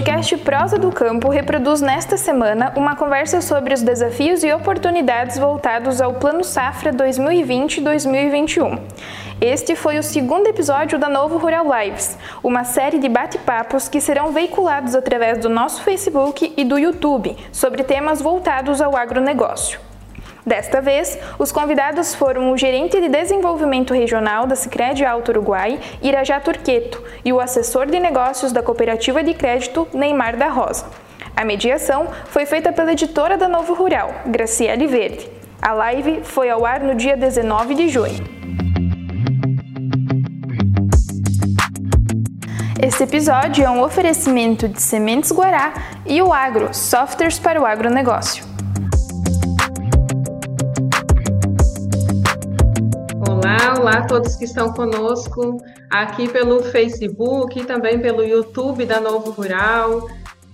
podcast 0.00 0.36
Prosa 0.38 0.78
do 0.78 0.90
Campo 0.90 1.28
reproduz 1.28 1.82
nesta 1.82 2.16
semana 2.16 2.72
uma 2.74 2.96
conversa 2.96 3.42
sobre 3.42 3.74
os 3.74 3.82
desafios 3.82 4.42
e 4.42 4.50
oportunidades 4.50 5.36
voltados 5.36 6.00
ao 6.00 6.14
Plano 6.14 6.42
Safra 6.42 6.90
2020-2021. 6.90 8.80
Este 9.42 9.76
foi 9.76 9.98
o 9.98 10.02
segundo 10.02 10.46
episódio 10.46 10.98
da 10.98 11.10
Novo 11.10 11.36
Rural 11.36 11.66
Lives, 11.66 12.16
uma 12.42 12.64
série 12.64 12.98
de 12.98 13.10
bate-papos 13.10 13.90
que 13.90 14.00
serão 14.00 14.32
veiculados 14.32 14.94
através 14.94 15.36
do 15.36 15.50
nosso 15.50 15.82
Facebook 15.82 16.54
e 16.56 16.64
do 16.64 16.78
YouTube 16.78 17.36
sobre 17.52 17.84
temas 17.84 18.22
voltados 18.22 18.80
ao 18.80 18.96
agronegócio. 18.96 19.89
Desta 20.50 20.80
vez, 20.80 21.16
os 21.38 21.52
convidados 21.52 22.12
foram 22.12 22.50
o 22.50 22.56
gerente 22.56 23.00
de 23.00 23.08
desenvolvimento 23.08 23.94
regional 23.94 24.48
da 24.48 24.56
Sicredi 24.56 25.04
Alto 25.04 25.28
Uruguai, 25.28 25.78
Irajá 26.02 26.40
Turqueto, 26.40 27.00
e 27.24 27.32
o 27.32 27.38
assessor 27.38 27.86
de 27.86 28.00
negócios 28.00 28.50
da 28.50 28.60
cooperativa 28.60 29.22
de 29.22 29.32
crédito, 29.32 29.86
Neymar 29.94 30.36
da 30.36 30.48
Rosa. 30.48 30.86
A 31.36 31.44
mediação 31.44 32.08
foi 32.30 32.46
feita 32.46 32.72
pela 32.72 32.90
editora 32.90 33.36
da 33.36 33.46
Novo 33.46 33.74
Rural, 33.74 34.12
Graciele 34.26 34.88
Verde. 34.88 35.30
A 35.62 35.72
live 35.72 36.22
foi 36.24 36.50
ao 36.50 36.66
ar 36.66 36.80
no 36.80 36.96
dia 36.96 37.16
19 37.16 37.76
de 37.76 37.88
junho. 37.88 38.24
Este 42.82 43.04
episódio 43.04 43.64
é 43.64 43.70
um 43.70 43.80
oferecimento 43.80 44.66
de 44.66 44.82
Sementes 44.82 45.30
Guará 45.30 45.74
e 46.04 46.20
o 46.20 46.32
Agro, 46.32 46.74
softwares 46.74 47.38
para 47.38 47.60
o 47.60 47.64
agronegócio. 47.64 48.49
Olá 53.80 53.92
a 53.92 54.06
todos 54.06 54.36
que 54.36 54.44
estão 54.44 54.74
conosco 54.74 55.56
aqui 55.88 56.28
pelo 56.28 56.62
Facebook 56.64 57.58
e 57.58 57.64
também 57.64 57.98
pelo 57.98 58.22
YouTube 58.22 58.84
da 58.84 59.00
Novo 59.00 59.30
Rural. 59.30 60.06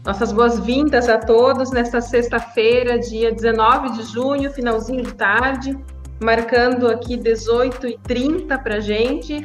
Nossas 0.05 0.31
boas-vindas 0.31 1.09
a 1.09 1.19
todos 1.19 1.73
nesta 1.73 2.01
sexta-feira, 2.01 3.01
dia 3.01 3.33
19 3.33 3.95
de 3.95 4.05
junho, 4.05 4.49
finalzinho 4.53 5.03
de 5.03 5.13
tarde, 5.13 5.77
marcando 6.23 6.87
aqui 6.87 7.17
18h30 7.17 8.63
para 8.63 8.77
a 8.77 8.81
gente. 8.81 9.45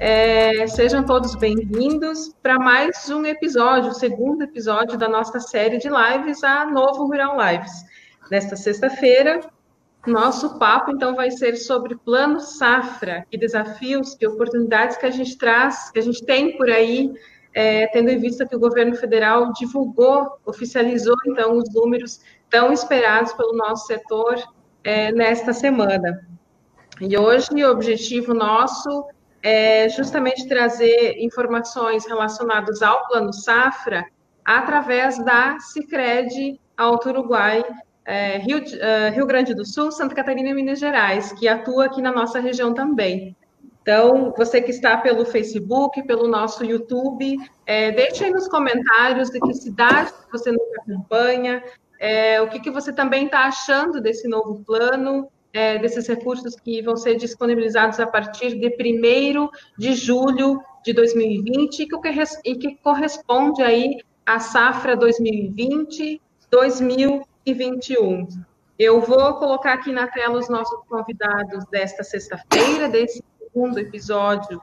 É, 0.00 0.66
sejam 0.66 1.04
todos 1.04 1.34
bem-vindos 1.34 2.34
para 2.42 2.58
mais 2.58 3.10
um 3.10 3.26
episódio, 3.26 3.90
o 3.90 3.94
segundo 3.94 4.44
episódio 4.44 4.96
da 4.96 5.06
nossa 5.06 5.38
série 5.38 5.76
de 5.76 5.90
lives, 5.90 6.42
a 6.42 6.64
Novo 6.64 7.04
Rural 7.04 7.36
Lives. 7.36 7.72
Nesta 8.30 8.56
sexta-feira, 8.56 9.40
nosso 10.08 10.58
papo, 10.58 10.90
então, 10.90 11.14
vai 11.14 11.30
ser 11.30 11.56
sobre 11.56 11.96
plano 11.96 12.40
safra, 12.40 13.24
que 13.30 13.38
desafios, 13.38 14.14
que 14.14 14.26
oportunidades 14.26 14.96
que 14.96 15.06
a 15.06 15.10
gente 15.10 15.36
traz, 15.38 15.90
que 15.90 15.98
a 15.98 16.02
gente 16.02 16.24
tem 16.24 16.56
por 16.56 16.68
aí, 16.70 17.12
é, 17.54 17.86
tendo 17.88 18.10
em 18.10 18.18
vista 18.18 18.46
que 18.46 18.56
o 18.56 18.60
governo 18.60 18.94
federal 18.96 19.52
divulgou, 19.52 20.38
oficializou, 20.44 21.16
então, 21.26 21.56
os 21.56 21.72
números 21.72 22.20
tão 22.50 22.72
esperados 22.72 23.32
pelo 23.34 23.56
nosso 23.56 23.86
setor 23.86 24.36
é, 24.82 25.12
nesta 25.12 25.52
semana. 25.52 26.26
E 27.00 27.16
hoje, 27.16 27.48
o 27.64 27.70
objetivo 27.70 28.34
nosso 28.34 29.06
é 29.42 29.88
justamente 29.88 30.48
trazer 30.48 31.18
informações 31.18 32.06
relacionadas 32.06 32.82
ao 32.82 33.06
plano 33.06 33.32
safra 33.32 34.04
através 34.44 35.22
da 35.24 35.58
Cicred 35.60 36.60
Alto 36.76 37.10
Uruguai, 37.10 37.62
é, 38.08 38.38
Rio, 38.38 38.56
uh, 38.56 39.14
Rio 39.14 39.26
Grande 39.26 39.54
do 39.54 39.66
Sul, 39.66 39.92
Santa 39.92 40.14
Catarina 40.14 40.48
e 40.48 40.54
Minas 40.54 40.78
Gerais, 40.78 41.30
que 41.32 41.46
atua 41.46 41.84
aqui 41.84 42.00
na 42.00 42.10
nossa 42.10 42.40
região 42.40 42.72
também. 42.72 43.36
Então, 43.82 44.32
você 44.34 44.62
que 44.62 44.70
está 44.70 44.96
pelo 44.96 45.26
Facebook, 45.26 46.02
pelo 46.04 46.26
nosso 46.26 46.64
YouTube, 46.64 47.36
é, 47.66 47.90
deixe 47.92 48.24
aí 48.24 48.30
nos 48.30 48.48
comentários 48.48 49.28
de 49.28 49.38
que 49.38 49.52
cidade 49.52 50.10
você 50.32 50.50
nos 50.50 50.78
acompanha, 50.78 51.62
é, 52.00 52.40
o 52.40 52.48
que, 52.48 52.60
que 52.60 52.70
você 52.70 52.94
também 52.94 53.26
está 53.26 53.40
achando 53.40 54.00
desse 54.00 54.26
novo 54.26 54.64
plano, 54.64 55.28
é, 55.52 55.78
desses 55.78 56.06
recursos 56.06 56.56
que 56.56 56.80
vão 56.80 56.96
ser 56.96 57.16
disponibilizados 57.16 58.00
a 58.00 58.06
partir 58.06 58.58
de 58.58 58.68
1 58.68 59.48
de 59.78 59.92
julho 59.92 60.62
de 60.82 60.94
2020 60.94 61.80
e 61.80 61.86
que, 61.86 61.96
e 62.44 62.54
que 62.56 62.76
corresponde 62.76 63.62
aí 63.62 63.98
à 64.24 64.38
safra 64.38 64.96
2020, 64.96 66.22
2021. 66.50 67.37
2021. 67.54 68.28
Eu 68.78 69.00
vou 69.00 69.34
colocar 69.34 69.74
aqui 69.74 69.92
na 69.92 70.06
tela 70.06 70.38
os 70.38 70.48
nossos 70.48 70.80
convidados 70.88 71.64
desta 71.66 72.04
sexta-feira, 72.04 72.88
desse 72.88 73.22
segundo 73.38 73.78
episódio 73.78 74.60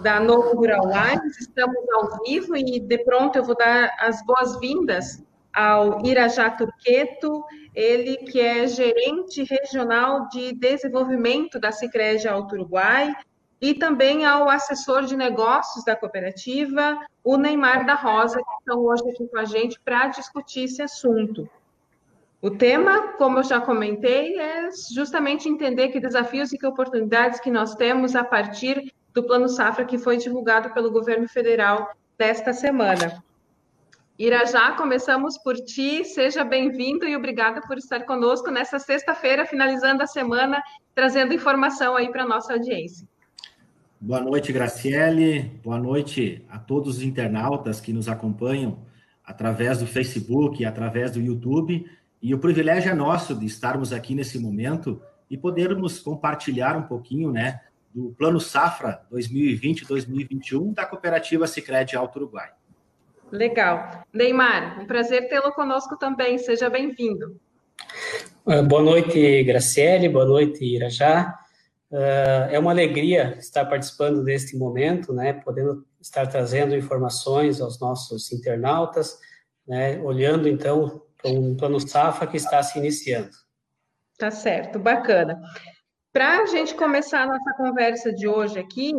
da 0.00 0.20
Novo 0.20 0.56
Rural 0.56 0.86
Lives. 0.86 1.40
Estamos 1.40 1.76
ao 1.92 2.22
vivo 2.22 2.56
e, 2.56 2.78
de 2.78 2.98
pronto, 3.04 3.36
eu 3.36 3.44
vou 3.44 3.56
dar 3.56 3.90
as 3.98 4.24
boas-vindas 4.24 5.22
ao 5.52 6.04
Irajá 6.06 6.50
Turqueto, 6.50 7.44
ele 7.74 8.18
que 8.18 8.40
é 8.40 8.68
gerente 8.68 9.42
regional 9.42 10.28
de 10.28 10.52
desenvolvimento 10.52 11.58
da 11.58 11.72
Sicredi 11.72 12.28
Alto 12.28 12.54
Uruguai, 12.54 13.12
e 13.60 13.74
também 13.74 14.24
ao 14.24 14.48
assessor 14.48 15.02
de 15.02 15.16
negócios 15.16 15.84
da 15.84 15.96
cooperativa, 15.96 16.98
o 17.22 17.36
Neymar 17.36 17.84
da 17.84 17.94
Rosa, 17.94 18.38
que 18.38 18.58
estão 18.60 18.78
hoje 18.84 19.02
aqui 19.10 19.26
com 19.26 19.38
a 19.38 19.44
gente 19.44 19.78
para 19.80 20.06
discutir 20.06 20.64
esse 20.64 20.80
assunto. 20.80 21.48
O 22.42 22.50
tema, 22.50 23.12
como 23.18 23.38
eu 23.38 23.44
já 23.44 23.60
comentei, 23.60 24.38
é 24.38 24.70
justamente 24.94 25.46
entender 25.46 25.88
que 25.88 26.00
desafios 26.00 26.52
e 26.52 26.58
que 26.58 26.66
oportunidades 26.66 27.38
que 27.38 27.50
nós 27.50 27.74
temos 27.74 28.16
a 28.16 28.24
partir 28.24 28.94
do 29.12 29.22
Plano 29.22 29.48
Safra 29.48 29.84
que 29.84 29.98
foi 29.98 30.16
divulgado 30.16 30.72
pelo 30.72 30.90
governo 30.90 31.28
federal 31.28 31.90
nesta 32.18 32.54
semana. 32.54 33.22
Irajá, 34.18 34.72
começamos 34.72 35.36
por 35.36 35.54
ti. 35.56 36.02
Seja 36.04 36.42
bem-vindo 36.42 37.06
e 37.06 37.14
obrigada 37.14 37.60
por 37.60 37.76
estar 37.76 38.04
conosco 38.04 38.50
nessa 38.50 38.78
sexta-feira, 38.78 39.44
finalizando 39.44 40.02
a 40.02 40.06
semana, 40.06 40.62
trazendo 40.94 41.34
informação 41.34 41.94
aí 41.94 42.10
para 42.10 42.22
a 42.22 42.28
nossa 42.28 42.54
audiência. 42.54 43.06
Boa 44.00 44.20
noite, 44.20 44.50
Graciele. 44.50 45.42
Boa 45.62 45.78
noite 45.78 46.42
a 46.48 46.58
todos 46.58 46.98
os 46.98 47.02
internautas 47.02 47.82
que 47.82 47.92
nos 47.92 48.08
acompanham 48.08 48.78
através 49.22 49.78
do 49.78 49.86
Facebook 49.86 50.62
e 50.62 50.66
através 50.66 51.12
do 51.12 51.20
YouTube. 51.20 51.86
E 52.22 52.34
o 52.34 52.38
privilégio 52.38 52.90
é 52.90 52.94
nosso 52.94 53.34
de 53.34 53.46
estarmos 53.46 53.92
aqui 53.92 54.14
nesse 54.14 54.38
momento 54.38 55.00
e 55.30 55.36
podermos 55.36 56.00
compartilhar 56.00 56.76
um 56.76 56.82
pouquinho, 56.82 57.32
né, 57.32 57.60
do 57.94 58.14
Plano 58.16 58.40
Safra 58.40 59.02
2020-2021 59.12 60.74
da 60.74 60.84
Cooperativa 60.84 61.46
Sicredi 61.46 61.96
Alto 61.96 62.18
Uruguai. 62.18 62.50
Legal. 63.32 64.04
Neymar, 64.12 64.80
um 64.80 64.86
prazer 64.86 65.28
tê-lo 65.28 65.52
conosco 65.52 65.96
também. 65.96 66.36
Seja 66.38 66.68
bem-vindo. 66.68 67.40
Ah, 68.46 68.62
boa 68.62 68.82
noite, 68.82 69.42
Graciele. 69.44 70.08
Boa 70.08 70.24
noite, 70.24 70.64
Irajá. 70.64 71.38
Ah, 71.92 72.48
é 72.50 72.58
uma 72.58 72.70
alegria 72.70 73.36
estar 73.38 73.64
participando 73.66 74.22
deste 74.22 74.56
momento, 74.56 75.12
né, 75.12 75.32
podendo 75.32 75.84
estar 76.00 76.26
trazendo 76.26 76.76
informações 76.76 77.60
aos 77.60 77.80
nossos 77.80 78.32
internautas, 78.32 79.18
né, 79.66 80.00
olhando 80.00 80.48
então 80.48 81.02
um 81.24 81.56
plano 81.56 81.80
safra 81.80 82.26
que 82.26 82.36
está 82.36 82.62
se 82.62 82.78
iniciando. 82.78 83.30
Tá 84.18 84.30
certo, 84.30 84.78
bacana. 84.78 85.40
Para 86.12 86.40
a 86.40 86.46
gente 86.46 86.74
começar 86.74 87.22
a 87.22 87.26
nossa 87.26 87.52
conversa 87.56 88.12
de 88.12 88.26
hoje 88.26 88.58
aqui, 88.58 88.92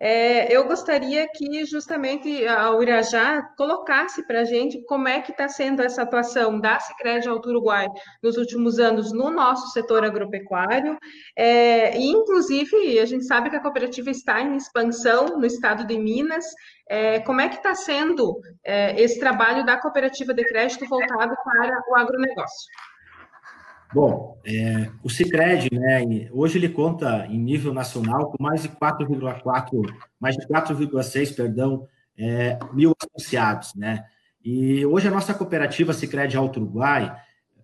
é, 0.00 0.50
eu 0.50 0.66
gostaria 0.66 1.28
que 1.28 1.66
justamente 1.66 2.48
a 2.48 2.70
Irajá 2.80 3.42
colocasse 3.58 4.26
para 4.26 4.40
a 4.40 4.44
gente 4.44 4.82
como 4.86 5.06
é 5.06 5.20
que 5.20 5.30
está 5.30 5.46
sendo 5.46 5.82
essa 5.82 6.02
atuação 6.02 6.58
da 6.58 6.80
Sicredi 6.80 7.28
Alto 7.28 7.50
Uruguai 7.50 7.86
nos 8.22 8.38
últimos 8.38 8.78
anos 8.78 9.12
no 9.12 9.28
nosso 9.28 9.72
setor 9.72 10.04
agropecuário, 10.04 10.96
é, 11.36 11.98
e 11.98 12.10
inclusive 12.10 12.98
a 12.98 13.04
gente 13.04 13.26
sabe 13.26 13.50
que 13.50 13.56
a 13.56 13.62
cooperativa 13.62 14.08
está 14.08 14.40
em 14.40 14.56
expansão 14.56 15.38
no 15.38 15.44
estado 15.44 15.86
de 15.86 15.98
Minas, 15.98 16.46
é, 16.88 17.20
como 17.20 17.42
é 17.42 17.48
que 17.50 17.56
está 17.56 17.74
sendo 17.74 18.40
é, 18.64 18.98
esse 18.98 19.20
trabalho 19.20 19.66
da 19.66 19.76
cooperativa 19.78 20.32
de 20.32 20.42
crédito 20.46 20.88
voltado 20.88 21.36
para 21.44 21.82
o 21.90 21.94
agronegócio? 21.94 22.70
Bom, 23.94 24.40
é, 24.44 24.90
o 25.04 25.08
Cicred, 25.08 25.68
né, 25.72 26.28
hoje 26.32 26.58
ele 26.58 26.68
conta 26.68 27.28
em 27.28 27.38
nível 27.38 27.72
nacional 27.72 28.32
com 28.32 28.42
mais 28.42 28.62
de 28.62 28.68
4,4, 28.68 29.86
mais 30.18 30.36
de 30.36 30.44
4,6, 30.48 31.36
perdão, 31.36 31.86
é, 32.18 32.58
mil 32.72 32.92
associados, 33.00 33.72
né? 33.76 34.04
E 34.44 34.84
hoje 34.84 35.06
a 35.06 35.12
nossa 35.12 35.32
cooperativa 35.32 35.92
Cicred 35.92 36.36
Alto 36.36 36.58
Uruguai, 36.58 37.16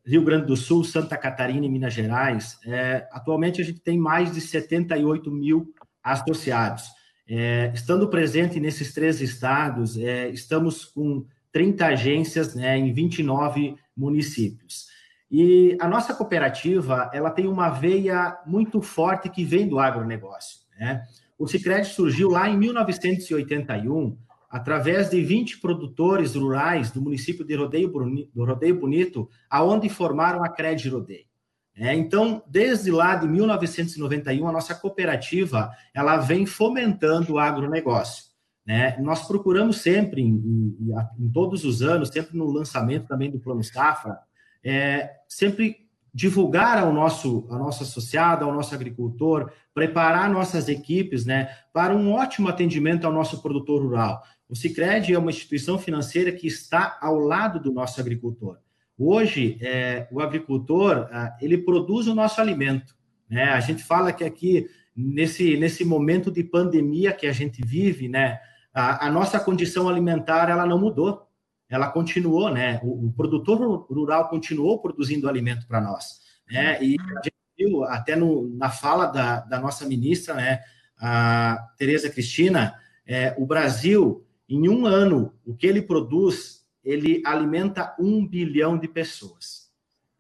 Rio 0.06 0.23
Grande 0.23 0.47
do 0.47 0.56
Sul, 0.56 0.85
Santa 0.85 1.17
Catarina 1.17 1.67
e 1.67 1.69
Minas 1.69 1.93
Gerais, 1.93 2.61
é, 2.65 3.09
atualmente 3.11 3.61
a 3.61 3.65
gente 3.65 3.81
tem 3.81 3.99
mais 3.99 4.33
de 4.33 4.41
78 4.41 5.33
mil 5.33 5.75
associados. 6.00 6.85
É, 7.29 7.73
estando 7.75 8.09
presente 8.09 8.61
nesses 8.61 8.94
três 8.94 9.21
estados, 9.21 9.99
é, 9.99 10.29
estamos 10.29 10.85
com 10.85 11.26
30 11.50 11.87
agências 11.87 12.55
né, 12.55 12.79
em 12.79 12.93
29 12.93 13.75
municípios. 13.97 14.91
E 15.31 15.77
a 15.81 15.87
nossa 15.87 16.12
cooperativa, 16.12 17.11
ela 17.15 17.31
tem 17.31 17.47
uma 17.47 17.69
veia 17.69 18.38
muito 18.44 18.82
forte 18.82 19.29
que 19.29 19.44
vem 19.44 19.69
do 19.69 19.79
agronegócio. 19.79 20.61
Né? 20.79 21.05
O 21.38 21.47
Sicredi 21.47 21.88
surgiu 21.88 22.31
lá 22.31 22.49
em 22.49 22.59
1981 22.59 24.19
através 24.50 25.11
de 25.11 25.23
20 25.23 25.61
produtores 25.61 26.35
rurais 26.35 26.91
do 26.91 27.00
município 27.00 27.44
de 27.44 27.55
Rodeio, 27.55 27.88
do 28.35 28.44
Rodeio 28.44 28.81
Bonito, 28.81 29.31
aonde 29.49 29.88
formaram 29.88 30.43
a 30.43 30.49
Cred 30.49 30.88
Rodeio. 30.88 31.31
É, 31.76 31.94
então, 31.94 32.43
desde 32.47 32.91
lá 32.91 33.15
de 33.15 33.29
1991, 33.29 34.47
a 34.47 34.53
nossa 34.53 34.75
cooperativa 34.75 35.71
ela 35.94 36.17
vem 36.17 36.44
fomentando 36.44 37.35
o 37.35 37.38
agronegócio. 37.38 38.25
Né? 38.67 38.99
Nós 38.99 39.26
procuramos 39.26 39.79
sempre, 39.79 40.21
em, 40.21 40.35
em, 40.35 40.76
em, 41.19 41.31
todos 41.31 41.65
os 41.65 41.81
anos, 41.81 42.09
sempre 42.09 42.37
no 42.37 42.50
lançamento 42.50 43.06
também 43.06 43.31
do 43.31 43.41
Plano 43.41 43.62
Safra, 43.62 44.19
é, 44.65 45.11
sempre 45.29 45.89
divulgar 46.12 46.79
ao 46.79 46.93
nosso, 46.93 47.47
ao 47.49 47.59
nosso 47.59 47.83
associado, 47.85 48.45
ao 48.45 48.53
nosso 48.53 48.75
agricultor, 48.75 49.51
preparar 49.73 50.29
nossas 50.29 50.69
equipes 50.69 51.25
né, 51.25 51.49
para 51.73 51.95
um 51.95 52.12
ótimo 52.12 52.49
atendimento 52.49 53.07
ao 53.07 53.12
nosso 53.12 53.41
produtor 53.41 53.83
rural. 53.83 54.23
O 54.49 54.57
Cicred 54.57 55.15
é 55.15 55.19
uma 55.19 55.31
instituição 55.31 55.79
financeira 55.79 56.33
que 56.33 56.47
está 56.47 56.99
ao 57.01 57.19
lado 57.19 57.61
do 57.61 57.73
nosso 57.73 58.01
agricultor. 58.01 58.59
Hoje, 58.99 59.57
é, 59.62 60.09
o 60.11 60.21
agricultor, 60.21 61.09
ah, 61.12 61.37
ele 61.41 61.57
produz 61.57 62.09
o 62.09 62.15
nosso 62.15 62.41
alimento. 62.41 62.95
Né? 63.31 63.45
A 63.45 63.61
gente 63.61 63.83
fala 63.83 64.12
que 64.12 64.25
aqui, 64.25 64.69
nesse, 64.95 65.57
nesse 65.57 65.85
momento 65.85 66.31
de 66.31 66.43
pandemia 66.43 67.12
que 67.12 67.27
a 67.27 67.33
gente 67.33 67.62
vive, 67.65 68.09
né, 68.09 68.41
a, 68.75 69.07
a 69.07 69.11
nossa 69.11 69.39
condição 69.39 69.89
alimentar, 69.89 70.51
ela 70.51 70.67
não 70.67 70.79
mudou. 70.79 71.30
Ela 71.71 71.89
continuou, 71.89 72.51
né? 72.51 72.81
O, 72.83 73.07
o 73.07 73.13
produtor 73.13 73.87
rural 73.89 74.29
continuou 74.29 74.81
produzindo 74.81 75.29
alimento 75.29 75.67
para 75.67 75.81
nós. 75.81 76.21
Né? 76.51 76.83
E 76.83 76.97
a 76.99 77.23
gente 77.23 77.35
viu, 77.57 77.85
até 77.85 78.17
no, 78.17 78.49
na 78.57 78.69
fala 78.69 79.07
da, 79.07 79.41
da 79.41 79.61
nossa 79.61 79.87
ministra, 79.87 80.35
né, 80.35 80.61
a 80.99 81.57
Tereza 81.79 82.11
Cristina, 82.11 82.75
é, 83.07 83.35
o 83.39 83.47
Brasil 83.47 84.27
em 84.49 84.69
um 84.69 84.85
ano, 84.85 85.33
o 85.47 85.55
que 85.55 85.67
ele 85.67 85.81
produz, 85.81 86.67
ele 86.85 87.23
alimenta 87.25 87.95
um 87.99 88.27
bilhão 88.27 88.77
de 88.77 88.89
pessoas. 88.89 89.71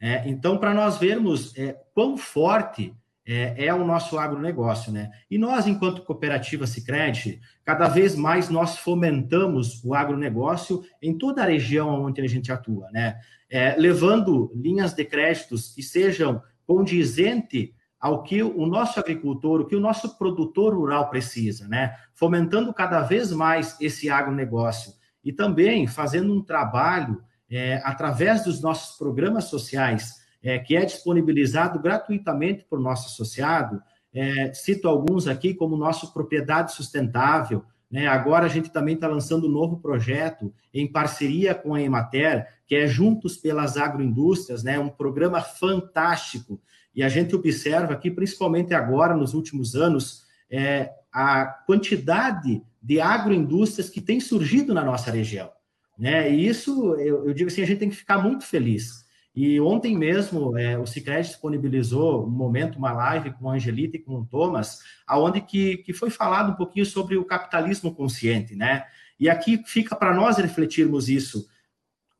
É, 0.00 0.28
então, 0.28 0.56
para 0.56 0.72
nós 0.72 0.98
vermos 0.98 1.56
é, 1.58 1.76
quão 1.92 2.16
forte 2.16 2.94
é, 3.32 3.66
é, 3.66 3.72
o 3.72 3.84
nosso 3.84 4.18
agronegócio, 4.18 4.90
né? 4.90 5.12
E 5.30 5.38
nós, 5.38 5.68
enquanto 5.68 6.02
cooperativa 6.02 6.66
Sicredi, 6.66 7.40
cada 7.64 7.86
vez 7.86 8.16
mais 8.16 8.48
nós 8.48 8.76
fomentamos 8.78 9.80
o 9.84 9.94
agronegócio 9.94 10.82
em 11.00 11.16
toda 11.16 11.42
a 11.42 11.46
região 11.46 12.02
onde 12.02 12.20
a 12.20 12.26
gente 12.26 12.50
atua, 12.50 12.90
né? 12.90 13.20
É, 13.48 13.76
levando 13.76 14.50
linhas 14.52 14.94
de 14.94 15.04
créditos 15.04 15.72
que 15.72 15.80
sejam 15.80 16.42
condizentes 16.66 17.70
ao 18.00 18.24
que 18.24 18.42
o 18.42 18.66
nosso 18.66 18.98
agricultor, 18.98 19.60
o 19.60 19.66
que 19.66 19.76
o 19.76 19.80
nosso 19.80 20.18
produtor 20.18 20.74
rural 20.74 21.08
precisa, 21.08 21.68
né? 21.68 21.94
Fomentando 22.12 22.74
cada 22.74 23.00
vez 23.02 23.30
mais 23.30 23.76
esse 23.80 24.10
agronegócio 24.10 24.92
e 25.24 25.32
também 25.32 25.86
fazendo 25.86 26.34
um 26.34 26.42
trabalho 26.42 27.22
é, 27.48 27.80
através 27.84 28.42
dos 28.42 28.60
nossos 28.60 28.98
programas 28.98 29.44
sociais, 29.44 30.19
é, 30.42 30.58
que 30.58 30.76
é 30.76 30.84
disponibilizado 30.84 31.78
gratuitamente 31.78 32.64
por 32.68 32.80
nosso 32.80 33.08
associado. 33.08 33.82
É, 34.12 34.52
cito 34.52 34.88
alguns 34.88 35.26
aqui, 35.26 35.54
como 35.54 35.76
o 35.76 35.78
nosso 35.78 36.12
Propriedade 36.12 36.74
Sustentável. 36.74 37.64
Né? 37.90 38.06
Agora 38.06 38.46
a 38.46 38.48
gente 38.48 38.70
também 38.70 38.94
está 38.94 39.08
lançando 39.08 39.46
um 39.46 39.50
novo 39.50 39.78
projeto 39.78 40.52
em 40.72 40.90
parceria 40.90 41.54
com 41.54 41.74
a 41.74 41.82
Emater, 41.82 42.46
que 42.66 42.74
é 42.74 42.86
Juntos 42.86 43.36
pelas 43.36 43.76
Agroindústrias, 43.76 44.62
né? 44.62 44.78
um 44.78 44.88
programa 44.88 45.40
fantástico 45.40 46.60
e 46.94 47.02
a 47.02 47.08
gente 47.08 47.34
observa 47.34 47.92
aqui, 47.92 48.10
principalmente 48.10 48.74
agora, 48.74 49.14
nos 49.14 49.34
últimos 49.34 49.74
anos, 49.76 50.24
é, 50.50 50.90
a 51.12 51.46
quantidade 51.46 52.62
de 52.82 53.00
agroindústrias 53.00 53.88
que 53.88 54.00
tem 54.00 54.20
surgido 54.20 54.74
na 54.74 54.84
nossa 54.84 55.10
região. 55.10 55.50
Né? 55.98 56.32
E 56.32 56.46
isso, 56.46 56.94
eu, 56.96 57.28
eu 57.28 57.34
digo 57.34 57.48
assim, 57.48 57.62
a 57.62 57.66
gente 57.66 57.78
tem 57.78 57.90
que 57.90 57.96
ficar 57.96 58.18
muito 58.18 58.44
feliz. 58.44 59.04
E 59.34 59.60
ontem 59.60 59.96
mesmo, 59.96 60.58
é, 60.58 60.78
o 60.78 60.86
Cicred 60.86 61.28
disponibilizou 61.28 62.26
um 62.26 62.30
momento, 62.30 62.78
uma 62.78 62.92
live 62.92 63.32
com 63.32 63.48
a 63.48 63.54
Angelita 63.54 63.96
e 63.96 64.00
com 64.00 64.20
o 64.20 64.26
Thomas, 64.26 64.80
aonde 65.06 65.40
que, 65.40 65.78
que 65.78 65.92
foi 65.92 66.10
falado 66.10 66.52
um 66.52 66.56
pouquinho 66.56 66.84
sobre 66.84 67.16
o 67.16 67.24
capitalismo 67.24 67.94
consciente, 67.94 68.56
né? 68.56 68.84
E 69.18 69.28
aqui 69.28 69.62
fica 69.66 69.94
para 69.94 70.14
nós 70.14 70.38
refletirmos 70.38 71.08
isso. 71.08 71.46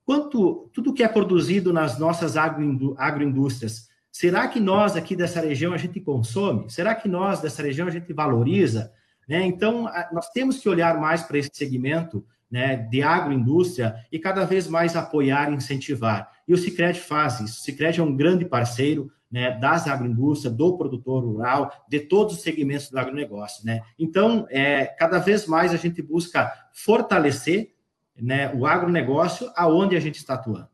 Quanto 0.04 0.70
tudo 0.72 0.92
que 0.92 1.02
é 1.02 1.08
produzido 1.08 1.72
nas 1.72 1.98
nossas 1.98 2.36
agroindústrias 2.36 3.90
Será 4.12 4.48
que 4.48 4.58
nós 4.58 4.96
aqui 4.96 5.14
dessa 5.14 5.40
região 5.40 5.72
a 5.72 5.76
gente 5.76 6.00
consome? 6.00 6.68
Será 6.68 6.94
que 6.94 7.08
nós 7.08 7.40
dessa 7.40 7.62
região 7.62 7.86
a 7.86 7.90
gente 7.90 8.12
valoriza? 8.12 8.92
Né? 9.28 9.46
Então, 9.46 9.88
nós 10.12 10.28
temos 10.30 10.58
que 10.58 10.68
olhar 10.68 11.00
mais 11.00 11.22
para 11.22 11.38
esse 11.38 11.50
segmento 11.52 12.24
né, 12.50 12.76
de 12.76 13.02
agroindústria 13.02 13.94
e 14.11 14.19
cada 14.19 14.44
vez 14.44 14.67
mais 14.67 14.97
apoiar 14.97 15.50
e 15.50 15.55
incentivar. 15.55 16.31
E 16.47 16.52
o 16.52 16.56
Cicred 16.56 16.99
faz 16.99 17.41
isso. 17.41 17.61
O 17.61 17.62
Cicred 17.62 18.00
é 18.00 18.02
um 18.02 18.17
grande 18.17 18.44
parceiro 18.44 19.11
né, 19.31 19.52
das 19.52 19.87
agroindústrias, 19.87 20.52
do 20.52 20.76
produtor 20.76 21.23
rural, 21.23 21.73
de 21.88 22.00
todos 22.00 22.35
os 22.35 22.43
segmentos 22.43 22.91
do 22.91 22.99
agronegócio. 22.99 23.64
Né? 23.64 23.81
Então, 23.99 24.47
é, 24.50 24.87
cada 24.87 25.19
vez 25.19 25.47
mais 25.47 25.73
a 25.73 25.76
gente 25.76 26.02
busca 26.02 26.52
fortalecer 26.73 27.73
né, 28.20 28.53
o 28.55 28.67
agronegócio 28.67 29.50
aonde 29.55 29.96
a 29.96 30.00
gente 30.00 30.17
está 30.17 30.35
atuando. 30.35 30.69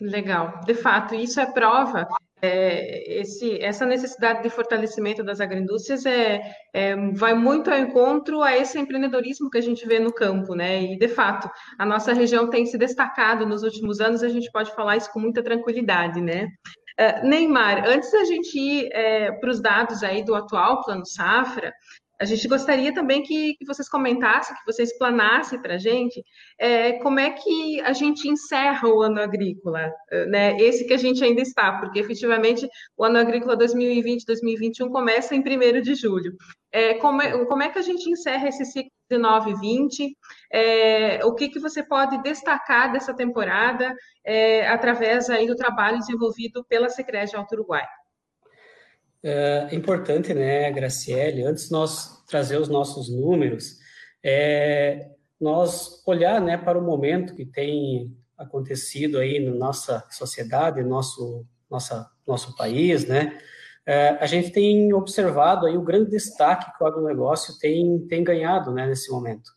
Legal. 0.00 0.62
De 0.64 0.72
fato, 0.72 1.14
isso 1.14 1.38
é 1.38 1.46
prova 1.46 2.08
é, 2.42 3.20
esse, 3.20 3.62
essa 3.62 3.84
necessidade 3.84 4.42
de 4.42 4.50
fortalecimento 4.50 5.22
das 5.22 5.40
agroindústrias 5.40 6.06
é, 6.06 6.40
é, 6.72 6.96
vai 7.12 7.34
muito 7.34 7.70
ao 7.70 7.78
encontro 7.78 8.42
a 8.42 8.56
esse 8.56 8.78
empreendedorismo 8.78 9.50
que 9.50 9.58
a 9.58 9.62
gente 9.62 9.86
vê 9.86 9.98
no 9.98 10.12
campo, 10.12 10.54
né? 10.54 10.82
E 10.82 10.98
de 10.98 11.08
fato, 11.08 11.50
a 11.78 11.84
nossa 11.84 12.12
região 12.12 12.48
tem 12.48 12.66
se 12.66 12.78
destacado 12.78 13.46
nos 13.46 13.62
últimos 13.62 14.00
anos, 14.00 14.22
a 14.22 14.28
gente 14.28 14.50
pode 14.50 14.74
falar 14.74 14.96
isso 14.96 15.12
com 15.12 15.20
muita 15.20 15.42
tranquilidade, 15.42 16.20
né? 16.20 16.48
Uh, 16.98 17.26
Neymar, 17.26 17.88
antes 17.88 18.10
da 18.12 18.24
gente 18.24 18.58
ir 18.58 18.90
é, 18.92 19.32
para 19.32 19.50
os 19.50 19.60
dados 19.60 20.02
aí 20.02 20.22
do 20.22 20.34
atual 20.34 20.82
plano 20.82 21.06
safra, 21.06 21.72
a 22.20 22.24
gente 22.26 22.46
gostaria 22.46 22.92
também 22.92 23.22
que, 23.22 23.54
que 23.54 23.64
vocês 23.64 23.88
comentassem, 23.88 24.54
que 24.54 24.70
vocês 24.70 24.90
explanassem 24.90 25.60
para 25.60 25.74
a 25.74 25.78
gente 25.78 26.22
é, 26.58 26.92
como 26.98 27.18
é 27.18 27.30
que 27.30 27.80
a 27.80 27.94
gente 27.94 28.28
encerra 28.28 28.86
o 28.88 29.00
ano 29.00 29.20
agrícola, 29.20 29.90
né? 30.28 30.54
Esse 30.60 30.86
que 30.86 30.92
a 30.92 30.98
gente 30.98 31.24
ainda 31.24 31.40
está, 31.40 31.78
porque 31.78 31.98
efetivamente 31.98 32.68
o 32.94 33.04
ano 33.04 33.18
agrícola 33.18 33.56
2020-2021 33.56 34.90
começa 34.90 35.34
em 35.34 35.40
1 35.40 35.80
de 35.80 35.94
julho. 35.94 36.36
É, 36.70 36.94
como, 36.94 37.22
é, 37.22 37.44
como 37.46 37.62
é 37.62 37.70
que 37.70 37.78
a 37.78 37.82
gente 37.82 38.08
encerra 38.10 38.48
esse 38.48 38.66
ciclo 38.66 38.90
de 39.10 39.16
9 39.16 39.50
e 39.50 39.54
20? 39.54 40.16
É, 40.52 41.24
o 41.24 41.34
que, 41.34 41.48
que 41.48 41.58
você 41.58 41.82
pode 41.82 42.22
destacar 42.22 42.92
dessa 42.92 43.14
temporada 43.14 43.94
é, 44.24 44.68
através 44.68 45.30
aí 45.30 45.46
do 45.46 45.56
trabalho 45.56 45.98
desenvolvido 45.98 46.64
pela 46.68 46.90
Secretaria 46.90 47.38
Alto 47.38 47.54
Uruguai? 47.54 47.86
É 49.22 49.74
importante, 49.74 50.32
né, 50.32 50.70
Graciele, 50.72 51.44
antes 51.44 51.66
de 51.66 51.72
nós 51.72 52.24
trazer 52.26 52.56
os 52.58 52.68
nossos 52.68 53.10
números, 53.10 53.76
é, 54.24 55.10
nós 55.38 56.02
olhar, 56.06 56.40
né, 56.40 56.56
para 56.56 56.78
o 56.78 56.82
momento 56.82 57.34
que 57.34 57.44
tem 57.44 58.16
acontecido 58.36 59.18
aí 59.18 59.38
na 59.38 59.54
nossa 59.54 60.06
sociedade, 60.10 60.82
nosso, 60.82 61.44
nossa, 61.70 62.10
nosso 62.26 62.56
país, 62.56 63.06
né, 63.06 63.38
é, 63.84 64.10
a 64.20 64.26
gente 64.26 64.50
tem 64.52 64.90
observado 64.94 65.66
aí 65.66 65.76
o 65.76 65.82
grande 65.82 66.10
destaque 66.10 66.74
que 66.76 66.82
o 66.82 66.86
agronegócio 66.86 67.58
tem, 67.58 68.06
tem 68.06 68.24
ganhado, 68.24 68.72
né, 68.72 68.86
nesse 68.86 69.10
momento, 69.10 69.50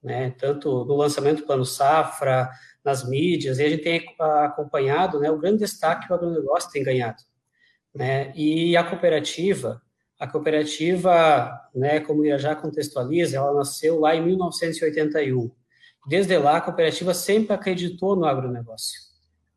né, 0.00 0.30
tanto 0.38 0.84
no 0.84 0.94
lançamento 0.94 1.38
do 1.38 1.46
Plano 1.46 1.64
Safra, 1.64 2.48
nas 2.84 3.08
mídias, 3.08 3.58
e 3.58 3.64
a 3.64 3.70
gente 3.70 3.82
tem 3.82 4.04
acompanhado, 4.20 5.18
né, 5.18 5.30
o 5.32 5.38
grande 5.38 5.58
destaque 5.58 6.06
que 6.06 6.12
o 6.12 6.16
agronegócio 6.16 6.70
tem 6.70 6.84
ganhado. 6.84 7.22
Né? 7.94 8.32
E 8.34 8.76
a 8.76 8.82
cooperativa, 8.82 9.80
a 10.18 10.26
cooperativa, 10.26 11.60
né, 11.74 12.00
como 12.00 12.24
já 12.38 12.54
contextualiza, 12.56 13.36
ela 13.36 13.54
nasceu 13.54 14.00
lá 14.00 14.16
em 14.16 14.24
1981. 14.24 15.50
Desde 16.06 16.36
lá, 16.36 16.56
a 16.56 16.60
cooperativa 16.60 17.14
sempre 17.14 17.54
acreditou 17.54 18.16
no 18.16 18.26
agronegócio. 18.26 19.00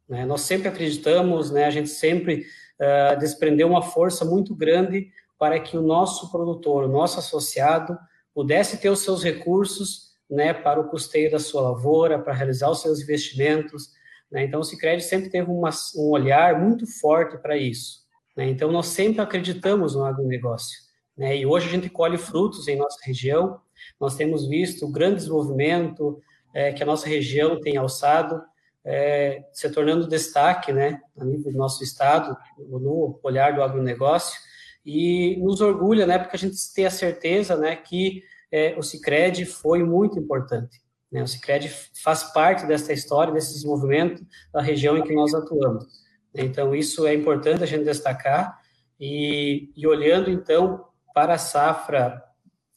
Né? 0.08 0.25
Nós 0.25 0.41
sempre 0.41 0.67
acreditamos, 0.67 1.51
né, 1.51 1.65
a 1.65 1.72
gente 1.72 1.89
sempre 1.89 2.46
uh, 2.79 3.20
desprendeu 3.20 3.67
uma 3.67 3.82
força 3.82 4.24
muito 4.24 4.56
grande 4.56 5.10
para 5.38 5.60
que 5.60 5.77
o 5.77 5.82
nosso 5.82 6.32
produtor, 6.32 6.86
o 6.86 6.91
nosso 6.91 7.20
associado, 7.20 7.98
pudesse 8.34 8.77
ter 8.77 8.89
os 8.89 9.00
seus 9.00 9.24
recursos 9.24 10.08
né, 10.29 10.53
para 10.53 10.79
o 10.79 10.89
custeio 10.89 11.32
da 11.32 11.39
sua 11.39 11.62
lavoura, 11.62 12.20
para 12.20 12.34
realizar 12.34 12.70
os 12.70 12.82
seus 12.82 13.01
investimentos. 13.01 13.91
Né? 14.32 14.46
Então, 14.46 14.60
o 14.60 14.63
Cicred 14.63 15.03
sempre 15.03 15.29
teve 15.29 15.50
uma, 15.50 15.70
um 15.96 16.10
olhar 16.10 16.60
muito 16.60 16.86
forte 16.86 17.38
para 17.38 17.58
isso. 17.58 18.06
Né? 18.38 18.48
Então, 18.50 18.72
nós 18.72 18.88
sempre 18.88 19.20
acreditamos 19.20 19.96
no 19.96 20.06
agronegócio. 20.06 20.77
Né? 21.17 21.38
E 21.38 21.46
hoje 21.46 21.67
a 21.67 21.72
gente 21.72 21.89
colhe 21.89 22.20
frutos 22.20 22.67
em 22.67 22.77
nossa 22.77 23.00
região. 23.03 23.60
Nós 24.00 24.15
temos 24.15 24.48
visto 24.48 24.86
o 24.86 24.91
grande 24.91 25.15
desenvolvimento 25.15 26.22
é, 26.53 26.72
que 26.72 26.84
a 26.84 26.86
nossa 26.86 27.08
região 27.08 27.60
tem 27.60 27.75
alçado, 27.75 28.41
é, 28.86 29.44
se 29.51 29.70
tornando 29.72 30.08
destaque 30.08 30.72
né, 30.72 31.01
a 31.17 31.25
nível 31.25 31.51
do 31.51 31.58
nosso 31.58 31.84
estado, 31.84 32.38
no 32.58 33.20
olhar 33.24 33.56
do 33.56 33.63
agronegócio. 33.63 34.39
E 34.86 35.36
nos 35.38 35.60
orgulha, 35.60 36.06
né, 36.06 36.17
porque 36.17 36.38
a 36.38 36.39
gente 36.39 36.56
tem 36.74 36.86
a 36.86 36.91
certeza 36.91 37.58
né, 37.58 37.75
que 37.75 38.24
é, 38.50 38.75
o 38.77 38.84
Cicred 38.84 39.44
foi 39.46 39.84
muito 39.84 40.17
importante. 40.17 40.79
Né? 41.12 41.22
O 41.22 41.27
Cicred 41.27 41.70
faz 42.01 42.24
parte 42.32 42.65
dessa 42.65 42.94
história, 42.94 43.34
desse 43.34 43.53
desenvolvimento 43.53 44.25
da 44.53 44.62
região 44.62 44.96
em 44.96 45.03
que 45.03 45.13
nós 45.13 45.34
atuamos. 45.34 46.06
Então, 46.34 46.75
isso 46.75 47.05
é 47.07 47.13
importante 47.13 47.63
a 47.63 47.67
gente 47.67 47.84
destacar. 47.84 48.60
E, 49.00 49.72
e 49.75 49.88
olhando, 49.88 50.29
então, 50.29 50.86
para 51.13 51.36
a 51.36 51.38
safra 51.38 52.24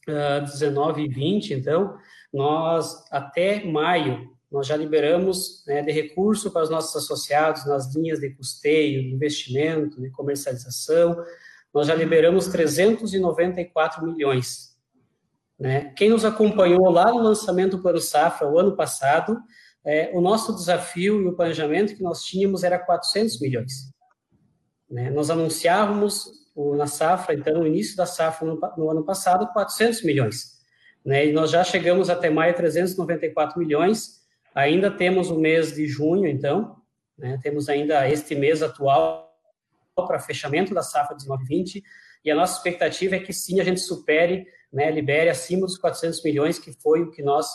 uh, 0.07 0.45
19 0.45 1.03
e 1.03 1.07
20, 1.07 1.53
então, 1.53 1.97
nós, 2.33 3.05
até 3.11 3.63
maio, 3.65 4.29
nós 4.51 4.67
já 4.67 4.75
liberamos 4.75 5.63
né, 5.65 5.81
de 5.81 5.91
recurso 5.91 6.51
para 6.51 6.63
os 6.63 6.69
nossos 6.69 6.95
associados 6.95 7.65
nas 7.65 7.95
linhas 7.95 8.19
de 8.19 8.29
custeio, 8.31 9.01
de 9.01 9.13
investimento, 9.13 10.01
de 10.01 10.09
comercialização, 10.09 11.23
nós 11.73 11.87
já 11.87 11.95
liberamos 11.95 12.47
394 12.47 14.05
milhões. 14.05 14.75
Né? 15.57 15.93
Quem 15.95 16.09
nos 16.09 16.25
acompanhou 16.25 16.89
lá 16.89 17.11
no 17.11 17.21
lançamento 17.21 17.77
do 17.77 17.83
Plano 17.83 18.01
Safra 18.01 18.49
o 18.49 18.59
ano 18.59 18.75
passado, 18.75 19.39
é, 19.85 20.11
o 20.13 20.21
nosso 20.21 20.53
desafio 20.53 21.21
e 21.21 21.27
o 21.27 21.35
planejamento 21.35 21.95
que 21.95 22.03
nós 22.03 22.23
tínhamos 22.23 22.63
era 22.63 22.77
400 22.77 23.39
milhões. 23.39 23.91
Né? 24.89 25.09
Nós 25.09 25.29
anunciávamos 25.29 26.31
o, 26.55 26.75
na 26.75 26.87
safra, 26.87 27.33
então, 27.33 27.59
no 27.59 27.67
início 27.67 27.95
da 27.95 28.05
safra 28.05 28.47
no, 28.47 28.59
no 28.77 28.89
ano 28.89 29.03
passado, 29.03 29.47
400 29.53 30.03
milhões. 30.03 30.61
Né? 31.05 31.27
E 31.27 31.33
nós 31.33 31.49
já 31.49 31.63
chegamos 31.63 32.09
até 32.09 32.29
maio 32.29 32.55
394 32.55 33.59
milhões, 33.59 34.21
Ainda 34.53 34.91
temos 34.91 35.29
o 35.29 35.39
mês 35.39 35.73
de 35.73 35.87
junho, 35.87 36.27
então, 36.27 36.75
né, 37.17 37.39
temos 37.41 37.69
ainda 37.69 38.07
este 38.09 38.35
mês 38.35 38.61
atual 38.61 39.29
para 39.95 40.19
fechamento 40.19 40.73
da 40.73 40.81
safra 40.81 41.15
19-20, 41.15 41.81
e 42.23 42.29
a 42.29 42.35
nossa 42.35 42.57
expectativa 42.57 43.15
é 43.15 43.19
que 43.19 43.33
sim, 43.33 43.59
a 43.59 43.63
gente 43.63 43.79
supere, 43.79 44.45
né, 44.71 44.91
libere 44.91 45.29
acima 45.29 45.65
dos 45.65 45.77
400 45.77 46.21
milhões, 46.23 46.59
que 46.59 46.73
foi 46.73 47.01
o 47.01 47.11
que 47.11 47.23
nós 47.23 47.47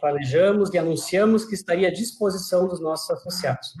planejamos 0.00 0.72
e 0.72 0.78
anunciamos 0.78 1.44
que 1.44 1.54
estaria 1.54 1.88
à 1.88 1.92
disposição 1.92 2.66
dos 2.66 2.80
nossos 2.80 3.10
associados. 3.10 3.74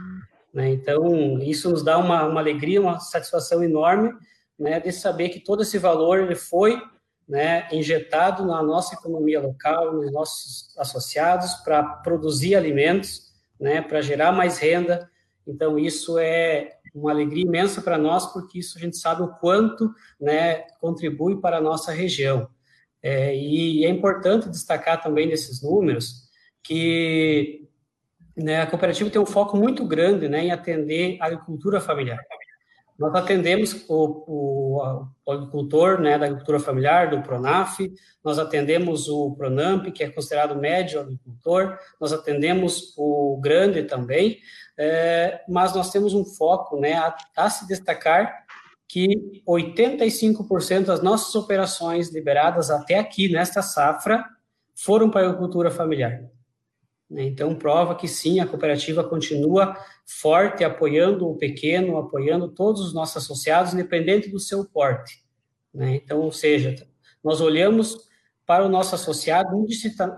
Né? 0.52 0.70
Então, 0.70 1.38
isso 1.40 1.70
nos 1.70 1.82
dá 1.82 1.98
uma, 1.98 2.24
uma 2.24 2.40
alegria, 2.40 2.80
uma 2.80 3.00
satisfação 3.00 3.62
enorme, 3.62 4.12
né, 4.58 4.80
de 4.80 4.90
saber 4.90 5.28
que 5.28 5.40
todo 5.40 5.62
esse 5.62 5.78
valor 5.78 6.18
ele 6.18 6.34
foi 6.34 6.80
né, 7.28 7.68
injetado 7.72 8.46
na 8.46 8.62
nossa 8.62 8.94
economia 8.94 9.40
local, 9.40 9.92
nos 9.92 10.10
nossos 10.12 10.74
associados, 10.78 11.54
para 11.56 11.82
produzir 11.82 12.54
alimentos, 12.54 13.32
né, 13.60 13.82
para 13.82 14.00
gerar 14.00 14.32
mais 14.32 14.58
renda. 14.58 15.10
Então, 15.46 15.78
isso 15.78 16.18
é 16.18 16.76
uma 16.94 17.10
alegria 17.10 17.44
imensa 17.44 17.82
para 17.82 17.98
nós, 17.98 18.26
porque 18.32 18.60
isso 18.60 18.78
a 18.78 18.80
gente 18.80 18.96
sabe 18.96 19.22
o 19.22 19.28
quanto 19.28 19.92
né, 20.18 20.62
contribui 20.80 21.40
para 21.40 21.58
a 21.58 21.60
nossa 21.60 21.92
região. 21.92 22.48
É, 23.06 23.36
e 23.36 23.84
é 23.84 23.88
importante 23.88 24.48
destacar 24.48 25.00
também 25.00 25.28
nesses 25.28 25.62
números 25.62 26.24
que 26.60 27.68
né, 28.36 28.62
a 28.62 28.66
cooperativa 28.66 29.08
tem 29.08 29.20
um 29.20 29.24
foco 29.26 29.56
muito 29.56 29.86
grande 29.86 30.28
né, 30.28 30.46
em 30.46 30.50
atender 30.50 31.16
a 31.20 31.26
agricultura 31.26 31.80
familiar. 31.80 32.18
Nós 32.98 33.14
atendemos 33.14 33.84
o, 33.88 35.06
o, 35.24 35.30
agricultor 35.32 36.00
né, 36.00 36.18
da 36.18 36.26
agricultura 36.26 36.58
familiar, 36.58 37.10
do 37.10 37.22
PRONAF, 37.22 37.92
nós 38.24 38.40
atendemos 38.40 39.08
o 39.08 39.36
PRONAMP, 39.36 39.92
que 39.92 40.02
é 40.02 40.10
considerado 40.10 40.56
médio 40.56 40.98
agricultor, 40.98 41.78
nós 42.00 42.12
atendemos 42.12 42.92
o 42.96 43.38
grande 43.40 43.84
também, 43.84 44.40
é, 44.76 45.42
mas 45.48 45.72
nós 45.76 45.92
temos 45.92 46.12
um 46.12 46.24
foco 46.24 46.80
né, 46.80 46.94
a, 46.94 47.16
a 47.36 47.48
se 47.48 47.68
destacar 47.68 48.45
que 48.88 49.42
85% 49.46 50.84
das 50.84 51.02
nossas 51.02 51.34
operações 51.34 52.12
liberadas 52.12 52.70
até 52.70 52.98
aqui, 52.98 53.28
nesta 53.28 53.62
safra, 53.62 54.24
foram 54.74 55.10
para 55.10 55.22
a 55.22 55.28
agricultura 55.28 55.70
familiar. 55.70 56.22
Então, 57.10 57.54
prova 57.54 57.94
que 57.94 58.08
sim, 58.08 58.40
a 58.40 58.46
cooperativa 58.46 59.04
continua 59.04 59.76
forte, 60.04 60.64
apoiando 60.64 61.28
o 61.28 61.36
pequeno, 61.36 61.96
apoiando 61.96 62.48
todos 62.48 62.80
os 62.80 62.92
nossos 62.92 63.16
associados, 63.16 63.72
independente 63.72 64.28
do 64.28 64.40
seu 64.40 64.64
porte. 64.64 65.24
Né? 65.72 65.96
Então, 65.96 66.20
ou 66.20 66.32
seja, 66.32 66.74
nós 67.22 67.40
olhamos 67.40 68.08
para 68.44 68.64
o 68.64 68.68
nosso 68.68 68.94
associado 68.94 69.56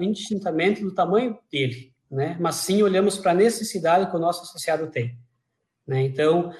indistintamente 0.00 0.82
do 0.82 0.94
tamanho 0.94 1.38
dele, 1.50 1.92
né? 2.10 2.36
mas 2.40 2.56
sim 2.56 2.82
olhamos 2.82 3.18
para 3.18 3.32
a 3.32 3.34
necessidade 3.34 4.10
que 4.10 4.16
o 4.16 4.20
nosso 4.20 4.42
associado 4.42 4.86
tem. 4.88 5.18
Né? 5.88 6.02
Então, 6.02 6.52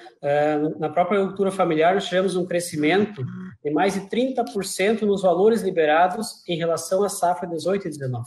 na 0.79 0.89
própria 0.89 1.19
agricultura 1.19 1.51
familiar, 1.51 1.93
nós 1.93 2.05
tivemos 2.05 2.35
um 2.35 2.47
crescimento 2.47 3.23
de 3.63 3.69
mais 3.69 3.93
de 3.93 4.01
30% 4.01 5.03
nos 5.03 5.21
valores 5.21 5.61
liberados 5.61 6.43
em 6.47 6.57
relação 6.57 7.03
à 7.03 7.09
safra 7.09 7.47
18 7.47 7.87
e 7.87 7.91
19. 7.91 8.25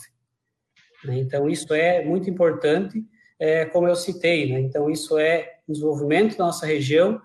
Né? 1.04 1.18
Então, 1.18 1.49
isso 1.49 1.75
é 1.75 2.04
muito 2.04 2.30
importante, 2.30 3.04
é, 3.37 3.64
como 3.64 3.88
eu 3.88 3.97
citei. 3.97 4.52
Né? 4.52 4.61
Então, 4.61 4.88
isso 4.88 5.18
é 5.18 5.56
desenvolvimento 5.68 6.38
da 6.38 6.44
nossa 6.44 6.64
região, 6.64 7.21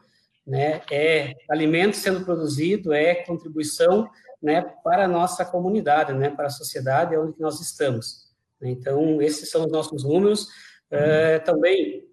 né? 0.45 0.81
é 0.91 1.35
alimento 1.47 1.97
sendo 1.97 2.25
produzido, 2.25 2.91
é 2.91 3.13
contribuição 3.13 4.09
né, 4.41 4.61
para 4.83 5.05
a 5.05 5.07
nossa 5.07 5.45
comunidade, 5.45 6.13
né, 6.13 6.29
para 6.29 6.47
a 6.47 6.51
sociedade 6.51 7.17
onde 7.17 7.39
nós 7.39 7.59
estamos. 7.59 8.27
Então, 8.61 9.21
esses 9.21 9.49
são 9.49 9.65
os 9.65 9.71
nossos 9.71 10.03
números. 10.03 10.47
É, 10.89 11.39
também, 11.39 12.06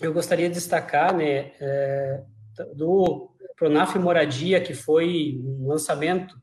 eu 0.00 0.12
gostaria 0.12 0.48
de 0.48 0.54
destacar 0.54 1.14
né, 1.14 1.52
é, 1.60 2.22
do 2.74 3.30
Pronaf 3.56 3.96
Moradia, 3.96 4.60
que 4.60 4.74
foi 4.74 5.40
um 5.42 5.66
lançamento 5.68 6.36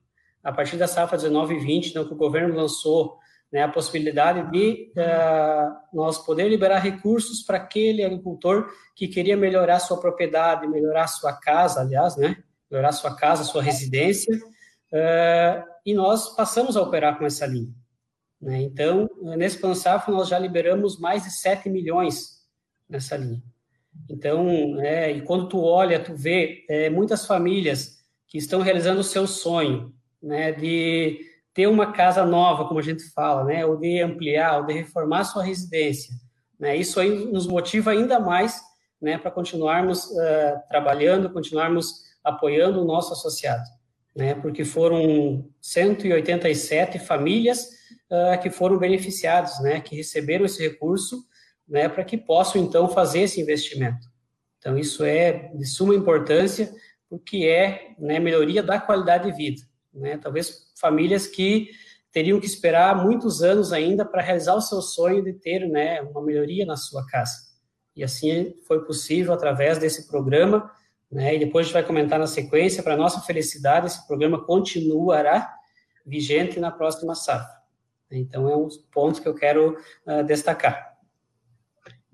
a 0.43 0.51
partir 0.51 0.77
da 0.77 0.87
safra 0.87 1.17
19 1.17 1.55
e 1.55 1.59
20, 1.59 1.89
então, 1.89 2.05
que 2.05 2.13
o 2.13 2.17
governo 2.17 2.55
lançou 2.55 3.17
né, 3.51 3.63
a 3.63 3.69
possibilidade 3.69 4.51
de 4.51 4.91
uh, 4.97 5.73
nós 5.93 6.23
poder 6.23 6.49
liberar 6.49 6.79
recursos 6.79 7.41
para 7.41 7.57
aquele 7.57 8.03
agricultor 8.03 8.67
que 8.95 9.07
queria 9.07 9.37
melhorar 9.37 9.79
sua 9.79 9.99
propriedade, 9.99 10.67
melhorar 10.67 11.07
sua 11.07 11.33
casa, 11.33 11.81
aliás, 11.81 12.15
né, 12.17 12.37
melhorar 12.69 12.91
sua 12.91 13.15
casa, 13.15 13.43
sua 13.43 13.63
residência, 13.63 14.35
uh, 14.35 15.63
e 15.85 15.93
nós 15.93 16.35
passamos 16.35 16.75
a 16.75 16.81
operar 16.81 17.17
com 17.17 17.25
essa 17.25 17.45
linha. 17.45 17.73
Né? 18.41 18.61
Então, 18.61 19.09
nesse 19.37 19.57
plano 19.57 19.75
safra, 19.75 20.13
nós 20.13 20.27
já 20.27 20.37
liberamos 20.37 20.99
mais 20.99 21.23
de 21.23 21.31
7 21.31 21.69
milhões 21.69 22.35
nessa 22.89 23.17
linha. 23.17 23.41
Então, 24.09 24.79
é, 24.81 25.11
e 25.11 25.21
quando 25.21 25.47
tu 25.47 25.61
olha, 25.61 25.99
tu 25.99 26.15
vê 26.15 26.65
é, 26.69 26.89
muitas 26.89 27.25
famílias 27.25 27.97
que 28.27 28.37
estão 28.37 28.61
realizando 28.61 28.99
o 28.99 29.03
seu 29.03 29.25
sonho, 29.25 29.93
né, 30.21 30.51
de 30.51 31.19
ter 31.53 31.67
uma 31.67 31.93
casa 31.93 32.25
nova, 32.25 32.65
como 32.65 32.79
a 32.79 32.83
gente 32.83 33.03
fala, 33.11 33.43
né, 33.45 33.65
ou 33.65 33.77
de 33.77 34.01
ampliar, 34.01 34.59
ou 34.59 34.65
de 34.65 34.73
reformar 34.73 35.23
sua 35.23 35.43
residência. 35.43 36.13
Né, 36.59 36.75
isso 36.75 36.99
aí 36.99 37.25
nos 37.25 37.47
motiva 37.47 37.91
ainda 37.91 38.19
mais 38.19 38.61
né, 39.01 39.17
para 39.17 39.31
continuarmos 39.31 40.05
uh, 40.05 40.59
trabalhando, 40.69 41.29
continuarmos 41.29 42.05
apoiando 42.23 42.81
o 42.81 42.85
nosso 42.85 43.13
associado, 43.13 43.63
né, 44.15 44.35
porque 44.35 44.65
foram 44.65 45.47
187 45.61 46.99
famílias 46.99 47.69
uh, 48.09 48.41
que 48.41 48.49
foram 48.49 48.77
beneficiados, 48.77 49.59
né, 49.61 49.79
que 49.79 49.95
receberam 49.95 50.45
esse 50.45 50.61
recurso, 50.61 51.23
né, 51.67 51.89
para 51.89 52.03
que 52.03 52.17
possam 52.17 52.61
então 52.61 52.87
fazer 52.89 53.21
esse 53.21 53.41
investimento. 53.41 54.07
Então 54.59 54.77
isso 54.77 55.03
é 55.03 55.51
de 55.53 55.65
suma 55.65 55.95
importância, 55.95 56.73
porque 57.09 57.45
é 57.45 57.93
né, 57.99 58.19
melhoria 58.19 58.63
da 58.63 58.79
qualidade 58.79 59.31
de 59.31 59.37
vida 59.37 59.61
né? 59.95 60.17
Talvez 60.17 60.67
famílias 60.75 61.25
que 61.25 61.69
teriam 62.11 62.39
que 62.39 62.45
esperar 62.45 63.03
muitos 63.03 63.41
anos 63.41 63.71
ainda 63.73 64.05
para 64.05 64.21
realizar 64.21 64.55
o 64.55 64.61
seu 64.61 64.81
sonho 64.81 65.23
de 65.23 65.33
ter, 65.33 65.67
né, 65.67 66.01
uma 66.01 66.21
melhoria 66.21 66.65
na 66.65 66.77
sua 66.77 67.05
casa. 67.07 67.33
E 67.95 68.03
assim 68.03 68.53
foi 68.67 68.85
possível 68.85 69.33
através 69.33 69.77
desse 69.77 70.07
programa, 70.07 70.69
né? 71.09 71.35
E 71.35 71.39
depois 71.39 71.65
a 71.65 71.67
gente 71.67 71.73
vai 71.73 71.83
comentar 71.83 72.19
na 72.19 72.27
sequência, 72.27 72.83
para 72.83 72.97
nossa 72.97 73.21
felicidade, 73.21 73.87
esse 73.87 74.05
programa 74.05 74.43
continuará 74.43 75.53
vigente 76.05 76.59
na 76.59 76.71
próxima 76.71 77.15
safra. 77.15 77.55
Então 78.11 78.49
é 78.49 78.55
um 78.55 78.67
ponto 78.91 79.21
que 79.21 79.27
eu 79.27 79.33
quero 79.33 79.77
uh, 80.05 80.23
destacar. 80.23 80.94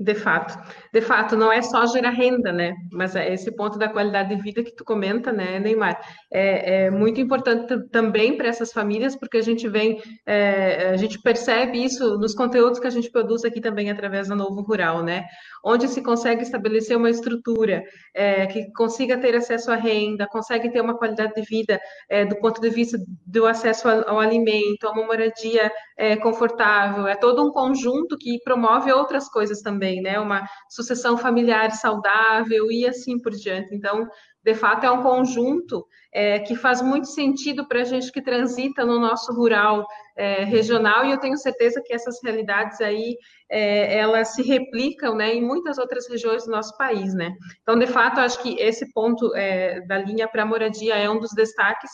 De 0.04 0.16
fato, 0.16 0.58
de 0.92 1.00
fato, 1.00 1.38
não 1.38 1.52
é 1.52 1.62
só 1.62 1.86
gerar 1.86 2.10
renda, 2.10 2.52
né? 2.52 2.74
Mas 2.92 3.16
é 3.16 3.32
esse 3.32 3.56
ponto 3.56 3.78
da 3.78 3.88
qualidade 3.88 4.36
de 4.36 4.42
vida 4.42 4.64
que 4.64 4.76
tu 4.76 4.84
comenta, 4.84 5.32
né, 5.32 5.60
Neymar, 5.60 6.02
é, 6.34 6.86
é 6.86 6.92
muito 6.92 7.22
importante 7.22 7.88
também 7.92 8.36
para 8.36 8.48
essas 8.48 8.74
famílias, 8.74 9.16
porque 9.16 9.38
a 9.38 9.44
gente 9.44 9.68
vem, 9.70 10.02
é, 10.26 10.90
a 10.90 10.98
gente 10.98 11.22
percebe 11.22 11.84
isso 11.84 12.18
nos 12.18 12.34
conteúdos 12.34 12.80
que 12.80 12.88
a 12.88 12.92
gente 12.92 13.12
produz 13.12 13.46
aqui 13.46 13.62
também 13.62 13.92
através 13.92 14.28
da 14.28 14.36
Novo 14.36 14.62
Rural, 14.62 15.04
né? 15.04 15.26
Onde 15.64 15.88
se 15.88 16.02
consegue 16.02 16.42
estabelecer 16.42 16.98
uma 16.98 17.10
estrutura 17.10 17.84
é, 18.16 18.48
que 18.48 18.72
consiga 18.74 19.20
ter 19.20 19.36
acesso 19.36 19.72
à 19.72 19.76
renda, 19.76 20.26
consegue 20.28 20.72
ter 20.72 20.82
uma 20.82 20.98
qualidade 20.98 21.36
de 21.36 21.44
vida 21.44 21.80
é, 22.10 22.26
do 22.26 22.36
ponto 22.38 22.60
de 22.60 22.70
vista 22.72 22.98
do 23.28 23.46
acesso 23.46 23.88
ao, 23.88 24.10
ao 24.10 24.20
alimento, 24.20 24.88
a 24.88 24.92
uma 24.92 25.06
moradia 25.06 25.72
é, 25.96 26.16
confortável, 26.16 27.08
é 27.08 27.16
todo 27.16 27.46
um 27.46 27.52
conjunto 27.52 28.18
que 28.18 28.40
promove 28.44 28.92
outras 28.92 29.30
coisas 29.30 29.62
também 29.62 29.91
também, 29.92 30.02
né? 30.02 30.20
Uma 30.20 30.48
sucessão 30.70 31.18
familiar 31.18 31.72
saudável 31.72 32.72
e 32.72 32.88
assim 32.88 33.20
por 33.20 33.34
diante. 33.34 33.76
Então, 33.76 34.08
de 34.44 34.56
fato, 34.56 34.86
é 34.86 34.92
um 34.92 35.04
conjunto 35.04 35.86
é, 36.14 36.40
que 36.40 36.56
faz 36.56 36.82
muito 36.82 37.08
sentido 37.08 37.68
para 37.68 37.82
a 37.82 37.84
gente 37.84 38.12
que 38.12 38.22
transita 38.22 38.86
no 38.86 39.00
nosso 39.00 39.34
rural 39.34 39.86
é, 40.16 40.44
regional, 40.44 41.06
e 41.06 41.12
eu 41.12 41.20
tenho 41.20 41.38
certeza 41.38 41.82
que 41.86 41.94
essas 41.94 42.18
realidades 42.24 42.82
aí, 42.82 43.16
é, 43.50 43.98
elas 43.98 44.30
se 44.30 44.42
replicam 44.42 45.16
né, 45.16 45.34
em 45.34 45.44
muitas 45.44 45.78
outras 45.78 46.08
regiões 46.10 46.46
do 46.46 46.52
nosso 46.52 46.76
país, 46.78 47.14
né? 47.14 47.34
Então, 47.62 47.78
de 47.78 47.88
fato, 47.88 48.20
acho 48.20 48.42
que 48.42 48.60
esse 48.60 48.92
ponto 48.94 49.34
é, 49.36 49.82
da 49.82 49.98
linha 49.98 50.28
para 50.28 50.46
moradia 50.46 50.96
é 50.96 51.10
um 51.10 51.20
dos 51.20 51.32
destaques 51.34 51.92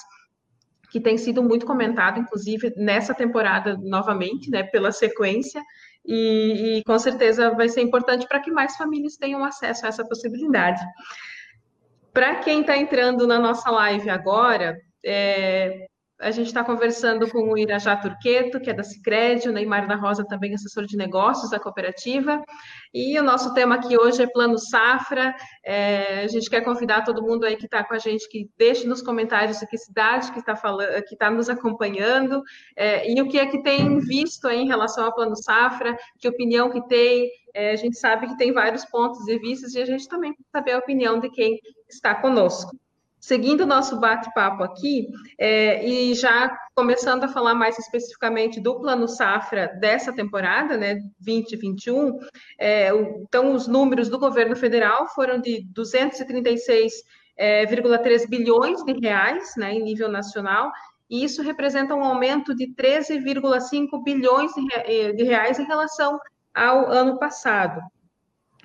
que 0.90 1.02
tem 1.02 1.18
sido 1.18 1.44
muito 1.44 1.66
comentado, 1.66 2.20
inclusive 2.20 2.74
nessa 2.78 3.14
temporada 3.14 3.78
novamente, 3.78 4.50
né, 4.50 4.64
pela 4.64 4.92
sequência, 4.92 5.62
e, 6.08 6.78
e 6.78 6.84
com 6.86 6.98
certeza 6.98 7.52
vai 7.52 7.68
ser 7.68 7.82
importante 7.82 8.26
para 8.26 8.40
que 8.40 8.50
mais 8.50 8.78
famílias 8.78 9.18
tenham 9.18 9.44
acesso 9.44 9.86
a 9.86 9.90
essa 9.90 10.08
possibilidade. 10.08 10.82
Para 12.14 12.36
quem 12.36 12.62
está 12.62 12.78
entrando 12.78 13.28
na 13.28 13.38
nossa 13.38 13.70
live 13.70 14.10
agora, 14.10 14.80
é, 15.06 15.88
a 16.20 16.32
gente 16.32 16.48
está 16.48 16.64
conversando 16.64 17.30
com 17.30 17.52
o 17.52 17.58
Irajá 17.58 17.96
Turqueto, 17.96 18.60
que 18.60 18.72
é 18.72 18.74
da 18.74 18.84
Cicred, 18.84 19.48
o 19.48 19.52
Neymar 19.52 19.88
da 19.88 19.96
Rosa 19.96 20.26
também 20.26 20.54
assessor 20.54 20.86
de 20.86 20.98
negócios 20.98 21.52
da 21.52 21.60
cooperativa. 21.60 22.44
E 22.92 23.20
o 23.20 23.24
nosso 23.24 23.54
tema 23.54 23.76
aqui 23.76 23.96
hoje 23.98 24.24
é 24.24 24.28
Plano 24.28 24.58
Safra. 24.58 25.36
É, 25.64 26.24
a 26.24 26.28
gente 26.28 26.50
quer 26.50 26.62
convidar 26.62 27.04
todo 27.04 27.22
mundo 27.22 27.46
aí 27.46 27.56
que 27.56 27.66
está 27.66 27.84
com 27.84 27.94
a 27.94 28.00
gente 28.00 28.28
que 28.30 28.50
deixe 28.58 28.88
nos 28.88 29.02
comentários 29.02 29.60
que 29.60 29.78
cidade 29.78 30.32
que 30.32 30.40
está 30.40 30.56
falando, 30.56 31.04
que 31.04 31.14
está 31.14 31.30
nos 31.30 31.50
acompanhando 31.50 32.42
é, 32.76 33.12
e 33.12 33.22
o 33.22 33.28
que 33.28 33.38
é 33.38 33.46
que 33.46 33.62
tem 33.62 34.00
visto 34.00 34.50
em 34.50 34.68
relação 34.68 35.06
ao 35.06 35.14
Plano 35.14 35.36
Safra, 35.36 35.96
que 36.20 36.28
opinião 36.28 36.70
que 36.70 36.86
tem. 36.88 37.30
É, 37.54 37.72
a 37.72 37.76
gente 37.76 37.98
sabe 37.98 38.28
que 38.28 38.38
tem 38.38 38.52
vários 38.52 38.86
pontos 38.86 39.24
de 39.26 39.38
vista 39.40 39.68
e 39.78 39.82
a 39.82 39.86
gente 39.86 40.08
também 40.08 40.34
quer 40.34 40.44
saber 40.52 40.72
a 40.74 40.80
opinião 40.80 41.20
de 41.20 41.30
quem 41.30 41.60
está 41.90 42.16
conosco. 42.16 42.76
Seguindo 43.20 43.62
o 43.62 43.68
nosso 43.68 44.00
bate-papo 44.00 44.64
aqui, 44.64 45.08
é, 45.40 45.84
e 45.86 46.14
já 46.14 46.56
começando 46.76 47.24
a 47.24 47.28
falar 47.28 47.56
mais 47.56 47.78
especificamente 47.80 48.60
do 48.60 48.80
Plano 48.80 49.08
Safra 49.08 49.68
dessa 49.80 50.14
temporada, 50.14 50.78
né, 50.78 51.00
2021, 51.20 52.20
é, 52.60 52.90
então 53.22 53.54
os 53.54 53.68
números 53.68 54.08
do 54.08 54.20
governo 54.20 54.56
federal 54.56 55.08
foram 55.10 55.42
de 55.42 55.68
236,3 55.74 57.04
é, 57.38 58.28
bilhões 58.28 58.84
de 58.84 58.94
reais, 58.94 59.54
né, 59.58 59.74
em 59.74 59.84
nível 59.84 60.10
nacional, 60.10 60.72
e 61.10 61.24
isso 61.24 61.42
representa 61.42 61.96
um 61.96 62.04
aumento 62.04 62.54
de 62.54 62.68
13,5 62.76 64.04
bilhões 64.04 64.52
de 65.16 65.24
reais 65.24 65.58
em 65.58 65.66
relação 65.66 66.20
ao 66.54 66.92
ano 66.92 67.18
passado. 67.18 67.82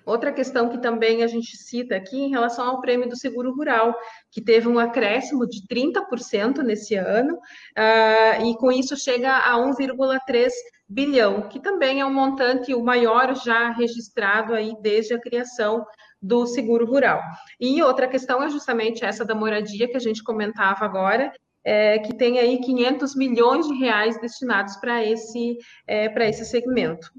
Outra 0.05 0.33
questão 0.33 0.69
que 0.69 0.79
também 0.79 1.23
a 1.23 1.27
gente 1.27 1.57
cita 1.57 1.97
aqui 1.97 2.21
em 2.21 2.31
relação 2.31 2.67
ao 2.67 2.81
prêmio 2.81 3.09
do 3.09 3.17
seguro 3.17 3.55
rural, 3.55 3.95
que 4.31 4.41
teve 4.41 4.69
um 4.69 4.79
acréscimo 4.79 5.47
de 5.47 5.67
30% 5.67 6.59
nesse 6.59 6.95
ano, 6.95 7.35
uh, 7.35 8.45
e 8.45 8.57
com 8.57 8.73
isso 8.73 8.97
chega 8.97 9.37
a 9.37 9.57
1,3 9.57 10.51
bilhão, 10.89 11.49
que 11.49 11.61
também 11.61 12.01
é 12.01 12.07
um 12.07 12.13
montante 12.13 12.75
o 12.75 12.85
maior 12.85 13.35
já 13.35 13.71
registrado 13.71 14.55
aí 14.55 14.75
desde 14.83 15.15
a 15.15 15.21
criação 15.21 15.85
do 16.21 16.47
seguro 16.47 16.87
rural. 16.87 17.21
E 17.59 17.83
outra 17.83 18.07
questão 18.07 18.43
é 18.43 18.49
justamente 18.49 19.05
essa 19.05 19.25
da 19.25 19.35
moradia 19.35 19.89
que 19.89 19.97
a 19.97 20.01
gente 20.01 20.23
comentava 20.23 20.85
agora, 20.85 21.33
é, 21.65 21.99
que 22.01 22.15
tem 22.15 22.39
aí 22.39 22.59
500 22.59 23.15
milhões 23.17 23.67
de 23.67 23.75
reais 23.75 24.21
destinados 24.21 24.77
para 24.77 25.05
esse, 25.05 25.59
é, 25.87 26.09
para 26.09 26.29
esse 26.29 26.45
segmento. 26.45 27.11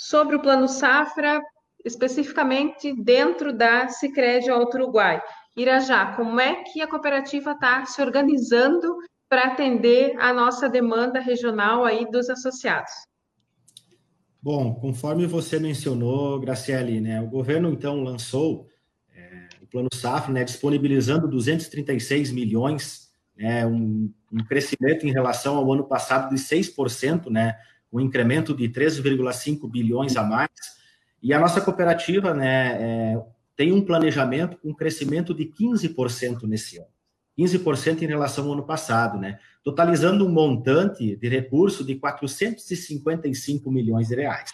Sobre 0.00 0.36
o 0.36 0.40
Plano 0.40 0.68
Safra, 0.68 1.42
especificamente 1.84 2.94
dentro 2.94 3.52
da 3.52 3.88
Sicredi 3.88 4.48
Alto 4.48 4.76
Uruguai. 4.76 5.20
Irajá, 5.56 6.14
como 6.14 6.38
é 6.38 6.62
que 6.62 6.80
a 6.80 6.86
cooperativa 6.86 7.50
está 7.50 7.84
se 7.84 8.00
organizando 8.00 8.96
para 9.28 9.48
atender 9.48 10.14
a 10.18 10.32
nossa 10.32 10.68
demanda 10.68 11.18
regional 11.18 11.84
aí 11.84 12.08
dos 12.08 12.30
associados? 12.30 12.92
Bom, 14.40 14.72
conforme 14.76 15.26
você 15.26 15.58
mencionou, 15.58 16.38
Graciele, 16.38 17.00
né, 17.00 17.20
o 17.20 17.26
governo 17.26 17.70
então 17.70 18.04
lançou 18.04 18.68
é, 19.12 19.48
o 19.60 19.66
Plano 19.66 19.88
Safra, 19.92 20.32
né, 20.32 20.44
disponibilizando 20.44 21.26
236 21.26 22.30
milhões, 22.30 23.10
né, 23.36 23.66
um, 23.66 24.12
um 24.32 24.44
crescimento 24.44 25.04
em 25.04 25.12
relação 25.12 25.56
ao 25.56 25.72
ano 25.72 25.88
passado 25.88 26.32
de 26.32 26.40
6%, 26.40 27.28
né, 27.30 27.58
um 27.92 28.00
incremento 28.00 28.54
de 28.54 28.68
3,5 28.68 29.70
bilhões 29.70 30.16
a 30.16 30.22
mais. 30.22 30.50
E 31.22 31.32
a 31.32 31.40
nossa 31.40 31.60
cooperativa 31.60 32.34
né, 32.34 32.78
é, 32.80 33.22
tem 33.56 33.72
um 33.72 33.84
planejamento 33.84 34.56
com 34.58 34.70
um 34.70 34.74
crescimento 34.74 35.34
de 35.34 35.46
15% 35.46 36.44
nesse 36.44 36.78
ano. 36.78 36.86
15% 37.38 38.02
em 38.02 38.06
relação 38.06 38.46
ao 38.46 38.52
ano 38.52 38.64
passado, 38.64 39.16
né? 39.16 39.38
Totalizando 39.62 40.26
um 40.26 40.30
montante 40.30 41.14
de 41.16 41.28
recurso 41.28 41.84
de 41.84 41.94
455 41.94 43.70
milhões 43.70 44.08
de 44.08 44.16
reais. 44.16 44.50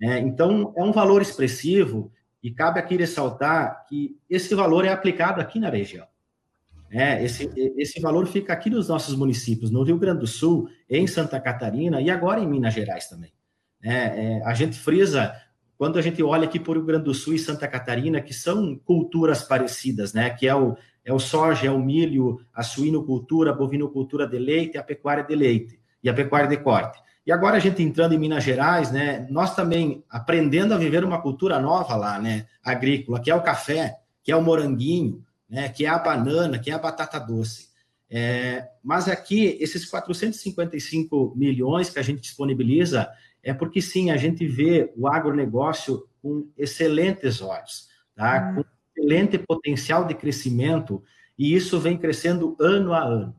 É, 0.00 0.18
então, 0.18 0.72
é 0.76 0.82
um 0.82 0.92
valor 0.92 1.20
expressivo 1.20 2.10
e 2.42 2.50
cabe 2.50 2.80
aqui 2.80 2.96
ressaltar 2.96 3.84
que 3.86 4.18
esse 4.28 4.54
valor 4.54 4.84
é 4.84 4.90
aplicado 4.90 5.40
aqui 5.40 5.58
na 5.58 5.68
região. 5.68 6.06
É, 6.96 7.24
esse, 7.24 7.50
esse 7.76 8.00
valor 8.00 8.24
fica 8.24 8.52
aqui 8.52 8.70
nos 8.70 8.88
nossos 8.88 9.16
municípios, 9.16 9.68
no 9.68 9.82
Rio 9.82 9.98
Grande 9.98 10.20
do 10.20 10.28
Sul, 10.28 10.68
em 10.88 11.08
Santa 11.08 11.40
Catarina 11.40 12.00
e 12.00 12.08
agora 12.08 12.38
em 12.38 12.46
Minas 12.46 12.72
Gerais 12.72 13.08
também. 13.08 13.32
É, 13.82 14.36
é, 14.36 14.42
a 14.44 14.54
gente 14.54 14.78
frisa, 14.78 15.34
quando 15.76 15.98
a 15.98 16.02
gente 16.02 16.22
olha 16.22 16.44
aqui 16.44 16.60
por 16.60 16.76
Rio 16.76 16.86
Grande 16.86 17.06
do 17.06 17.12
Sul 17.12 17.34
e 17.34 17.38
Santa 17.38 17.66
Catarina, 17.66 18.20
que 18.20 18.32
são 18.32 18.76
culturas 18.76 19.42
parecidas, 19.42 20.14
né? 20.14 20.30
Que 20.30 20.46
é 20.46 20.54
o, 20.54 20.76
é 21.04 21.12
o 21.12 21.18
soja, 21.18 21.66
é 21.66 21.70
o 21.70 21.80
milho, 21.80 22.40
a 22.54 22.62
suinocultura, 22.62 23.50
a 23.50 23.54
bovinocultura 23.54 24.24
de 24.24 24.38
leite, 24.38 24.78
a 24.78 24.82
pecuária 24.84 25.24
de 25.24 25.34
leite 25.34 25.80
e 26.00 26.08
a 26.08 26.14
pecuária 26.14 26.48
de 26.48 26.58
corte. 26.58 27.02
E 27.26 27.32
agora 27.32 27.56
a 27.56 27.60
gente 27.60 27.82
entrando 27.82 28.14
em 28.14 28.18
Minas 28.18 28.44
Gerais, 28.44 28.92
né? 28.92 29.26
Nós 29.30 29.52
também 29.56 30.04
aprendendo 30.08 30.72
a 30.72 30.78
viver 30.78 31.04
uma 31.04 31.20
cultura 31.20 31.58
nova 31.58 31.96
lá, 31.96 32.20
né? 32.20 32.46
Agrícola, 32.62 33.20
que 33.20 33.32
é 33.32 33.34
o 33.34 33.42
café, 33.42 33.96
que 34.22 34.30
é 34.30 34.36
o 34.36 34.42
moranguinho, 34.42 35.24
né, 35.54 35.68
que 35.68 35.86
é 35.86 35.88
a 35.88 35.98
banana, 35.98 36.58
que 36.58 36.68
é 36.68 36.74
a 36.74 36.78
batata 36.78 37.16
doce. 37.20 37.68
É, 38.10 38.68
mas 38.82 39.08
aqui, 39.08 39.56
esses 39.60 39.88
455 39.88 41.32
milhões 41.36 41.88
que 41.88 41.98
a 42.00 42.02
gente 42.02 42.20
disponibiliza, 42.20 43.08
é 43.40 43.54
porque 43.54 43.80
sim, 43.80 44.10
a 44.10 44.16
gente 44.16 44.44
vê 44.48 44.92
o 44.96 45.06
agronegócio 45.06 46.08
com 46.20 46.50
excelentes 46.58 47.40
olhos, 47.40 47.88
tá? 48.16 48.50
Hum. 48.50 48.54
com 48.54 48.64
excelente 48.96 49.38
potencial 49.38 50.04
de 50.04 50.14
crescimento, 50.14 51.02
e 51.38 51.54
isso 51.54 51.78
vem 51.78 51.96
crescendo 51.96 52.56
ano 52.58 52.92
a 52.92 53.04
ano. 53.04 53.36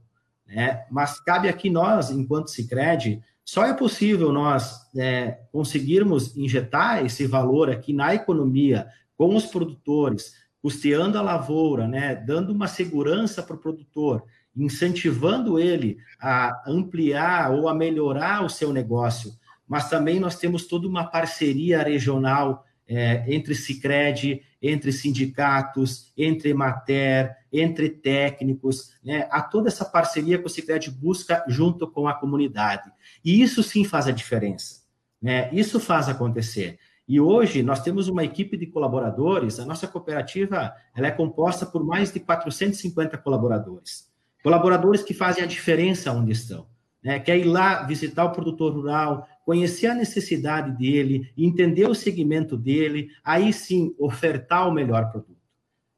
Né? 0.47 0.85
Mas 0.89 1.19
cabe 1.19 1.49
aqui 1.49 1.69
nós, 1.69 2.11
enquanto 2.11 2.49
Cicred, 2.49 3.21
só 3.43 3.65
é 3.65 3.73
possível 3.73 4.31
nós 4.31 4.89
é, 4.95 5.39
conseguirmos 5.51 6.35
injetar 6.37 7.05
esse 7.05 7.27
valor 7.27 7.69
aqui 7.69 7.91
na 7.91 8.15
economia 8.15 8.87
com 9.17 9.35
os 9.35 9.45
produtores, 9.45 10.33
custeando 10.65 11.19
a 11.19 11.21
lavoura, 11.21 11.87
né, 11.87 12.15
dando 12.15 12.51
uma 12.51 12.67
segurança 12.67 13.43
para 13.43 13.55
o 13.55 13.59
produtor, 13.59 14.23
incentivando 14.57 15.59
ele 15.59 15.99
a 16.19 16.59
ampliar 16.67 17.51
ou 17.51 17.69
a 17.69 17.75
melhorar 17.75 18.43
o 18.43 18.49
seu 18.49 18.73
negócio. 18.73 19.31
Mas 19.67 19.91
também 19.91 20.19
nós 20.19 20.39
temos 20.39 20.65
toda 20.65 20.87
uma 20.87 21.03
parceria 21.03 21.83
regional 21.83 22.65
é, 22.87 23.23
entre 23.27 23.53
Sicredi, 23.53 24.41
entre 24.59 24.91
sindicatos, 24.91 26.11
entre 26.17 26.51
Mater, 26.51 27.35
entre 27.53 27.87
técnicos, 27.87 28.89
né? 29.03 29.27
Há 29.29 29.43
toda 29.43 29.67
essa 29.67 29.85
parceria 29.85 30.39
que 30.39 30.47
o 30.47 30.49
Sicredi 30.49 30.89
busca 30.89 31.45
junto 31.47 31.87
com 31.87 32.07
a 32.07 32.15
comunidade. 32.15 32.91
E 33.23 33.39
isso 33.39 33.61
sim 33.61 33.83
faz 33.83 34.07
a 34.07 34.11
diferença, 34.11 34.81
né? 35.21 35.47
Isso 35.53 35.79
faz 35.79 36.09
acontecer. 36.09 36.79
E 37.07 37.19
hoje 37.19 37.61
nós 37.61 37.81
temos 37.81 38.07
uma 38.07 38.23
equipe 38.23 38.57
de 38.57 38.65
colaboradores, 38.65 39.59
a 39.59 39.65
nossa 39.65 39.87
cooperativa 39.87 40.73
ela 40.95 41.07
é 41.07 41.11
composta 41.11 41.65
por 41.65 41.83
mais 41.85 42.11
de 42.11 42.19
450 42.19 43.17
colaboradores. 43.19 44.09
Colaboradores 44.43 45.03
que 45.03 45.13
fazem 45.13 45.43
a 45.43 45.47
diferença 45.47 46.11
onde 46.11 46.31
estão. 46.31 46.67
Né? 47.03 47.19
Quer 47.19 47.37
ir 47.37 47.43
lá 47.43 47.83
visitar 47.83 48.25
o 48.25 48.31
produtor 48.31 48.73
rural, 48.73 49.27
conhecer 49.45 49.87
a 49.87 49.93
necessidade 49.93 50.75
dele, 50.75 51.31
entender 51.37 51.87
o 51.87 51.93
segmento 51.93 52.57
dele, 52.57 53.09
aí 53.23 53.53
sim 53.53 53.93
ofertar 53.99 54.67
o 54.67 54.71
melhor 54.71 55.11
produto. 55.11 55.35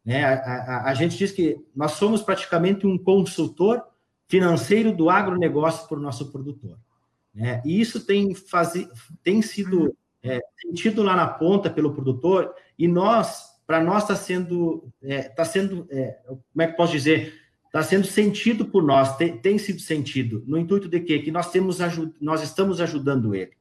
Né? 0.03 0.25
A, 0.25 0.33
a, 0.33 0.89
a 0.89 0.93
gente 0.93 1.17
diz 1.17 1.31
que 1.31 1.57
nós 1.73 1.93
somos 1.93 2.21
praticamente 2.21 2.85
um 2.85 2.97
consultor 2.97 3.81
financeiro 4.27 4.93
do 4.93 5.09
agronegócio 5.09 5.87
para 5.87 5.97
o 5.97 6.01
nosso 6.01 6.29
produtor. 6.29 6.77
Né? 7.33 7.61
E 7.63 7.79
isso 7.79 8.05
tem, 8.05 8.35
fazi, 8.35 8.89
tem 9.23 9.41
sido 9.41 9.95
sentido 10.59 11.03
lá 11.03 11.15
na 11.15 11.27
ponta 11.27 11.69
pelo 11.69 11.93
produtor, 11.93 12.53
e 12.77 12.87
nós, 12.87 13.45
para 13.65 13.83
nós 13.83 14.03
está 14.03 14.15
sendo, 14.15 14.91
é, 15.03 15.23
tá 15.23 15.45
sendo 15.45 15.87
é, 15.89 16.17
como 16.25 16.61
é 16.61 16.67
que 16.67 16.77
posso 16.77 16.91
dizer, 16.91 17.33
está 17.65 17.83
sendo 17.83 18.07
sentido 18.07 18.65
por 18.65 18.83
nós, 18.83 19.15
tem, 19.17 19.37
tem, 19.37 19.57
sido 19.57 19.79
sentido, 19.79 20.43
no 20.47 20.57
intuito 20.57 20.87
de 20.87 20.99
quê? 20.99 21.19
Que 21.19 21.31
nós, 21.31 21.51
temos, 21.51 21.77
nós 22.19 22.41
estamos 22.41 22.81
ajudando 22.81 23.35
ele, 23.35 23.51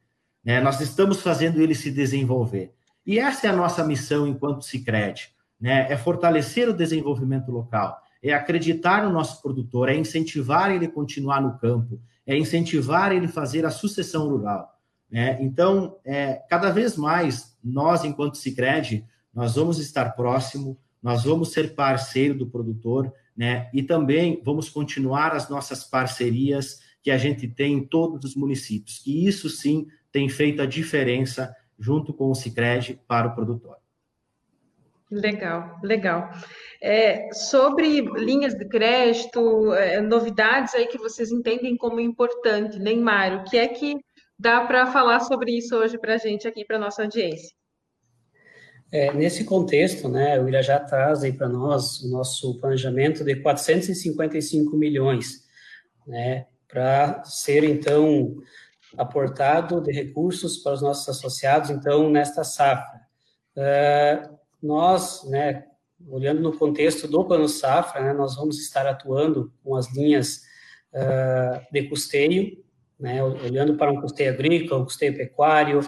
né? 0.45 0.61
nós 0.61 0.81
estamos 0.81 1.21
fazendo 1.21 1.61
ele 1.61 1.75
se 1.75 1.91
desenvolver. 1.91 2.73
E 3.07 3.19
essa 3.19 3.47
é 3.47 3.51
a 3.51 3.57
nossa 3.57 3.85
missão 3.85 4.27
enquanto 4.27 4.65
Cicred, 4.65 5.29
né? 5.61 5.87
É 5.91 5.97
fortalecer 5.97 6.69
o 6.69 6.73
desenvolvimento 6.73 7.53
local, 7.53 8.01
é 8.23 8.33
acreditar 8.33 9.05
no 9.05 9.13
nosso 9.13 9.41
produtor, 9.41 9.89
é 9.89 9.95
incentivar 9.95 10.71
ele 10.71 10.87
a 10.87 10.91
continuar 10.91 11.41
no 11.41 11.57
campo, 11.59 12.01
é 12.27 12.37
incentivar 12.37 13.13
ele 13.13 13.27
a 13.27 13.31
fazer 13.31 13.65
a 13.65 13.71
sucessão 13.71 14.29
rural. 14.29 14.76
Né? 15.11 15.39
Então, 15.41 15.99
é, 16.05 16.43
cada 16.49 16.71
vez 16.71 16.97
mais, 16.97 17.57
nós, 17.63 18.05
enquanto 18.05 18.37
Cicred, 18.37 19.07
nós 19.33 19.55
vamos 19.55 19.79
estar 19.79 20.17
próximo, 20.17 20.79
nós 21.03 21.25
vamos 21.25 21.53
ser 21.53 21.75
parceiro 21.75 22.35
do 22.35 22.47
produtor, 22.47 23.13
né? 23.37 23.69
E 23.73 23.83
também 23.83 24.41
vamos 24.43 24.69
continuar 24.69 25.33
as 25.33 25.49
nossas 25.49 25.85
parcerias 25.85 26.81
que 27.03 27.11
a 27.11 27.19
gente 27.19 27.47
tem 27.47 27.75
em 27.75 27.87
todos 27.87 28.31
os 28.31 28.35
municípios. 28.35 29.03
E 29.07 29.27
isso 29.29 29.49
sim 29.51 29.87
tem 30.11 30.29
feito 30.29 30.63
a 30.63 30.67
diferença 30.67 31.55
junto 31.79 32.13
com 32.15 32.31
o 32.31 32.35
Cicred 32.35 32.99
para 33.07 33.29
o 33.29 33.35
produtor. 33.35 33.77
Legal, 35.11 35.79
legal. 35.85 36.31
É, 36.83 37.33
sobre 37.33 38.01
linhas 38.01 38.55
de 38.55 38.65
crédito, 38.65 39.73
é, 39.75 40.01
novidades 40.01 40.75
aí 40.75 40.87
que 40.87 40.99
vocês 40.99 41.31
entendem 41.31 41.77
como 41.77 42.01
importante, 42.01 42.79
Neymar, 42.79 43.41
o 43.41 43.45
que 43.45 43.57
é 43.57 43.69
que 43.69 43.95
dá 44.39 44.65
para 44.67 44.87
falar 44.87 45.21
sobre 45.21 45.57
isso 45.57 45.77
hoje 45.77 45.99
para 45.99 46.15
a 46.15 46.19
gente 46.19 46.47
aqui, 46.47 46.65
para 46.65 46.79
nossa 46.79 47.03
audiência? 47.03 47.55
É, 48.93 49.13
nesse 49.13 49.45
contexto, 49.45 50.09
né, 50.09 50.41
o 50.41 50.49
Irajá 50.49 50.79
traz 50.79 51.21
para 51.37 51.49
nós 51.49 52.03
o 52.03 52.11
nosso 52.11 52.61
planejamento 52.61 53.25
de 53.25 53.35
455 53.37 54.77
milhões, 54.77 55.45
né, 56.07 56.47
para 56.69 57.25
ser, 57.25 57.65
então, 57.65 58.37
aportado 58.97 59.81
de 59.81 59.93
recursos 59.93 60.59
para 60.59 60.75
os 60.75 60.83
nossos 60.83 61.09
associados, 61.09 61.71
então, 61.71 62.09
nesta 62.11 62.45
safra. 62.45 63.01
Uh, 63.57 64.37
nós, 64.63 65.25
né, 65.29 65.65
olhando 66.09 66.41
no 66.41 66.57
contexto 66.57 67.09
do 67.09 67.25
Plano 67.25 67.49
Safra, 67.49 68.03
né, 68.03 68.13
nós 68.13 68.37
vamos 68.37 68.59
estar 68.59 68.87
atuando 68.87 69.53
com 69.65 69.75
as 69.75 69.93
linhas 69.95 70.43
uh, 70.93 71.61
de 71.73 71.89
custeio, 71.89 72.65
né, 72.99 73.23
olhando 73.23 73.77
para 73.77 73.91
um 73.91 74.01
custeio 74.01 74.33
agrícola, 74.33 74.81
um 74.81 74.85
custeio 74.85 75.17
pecuário, 75.17 75.81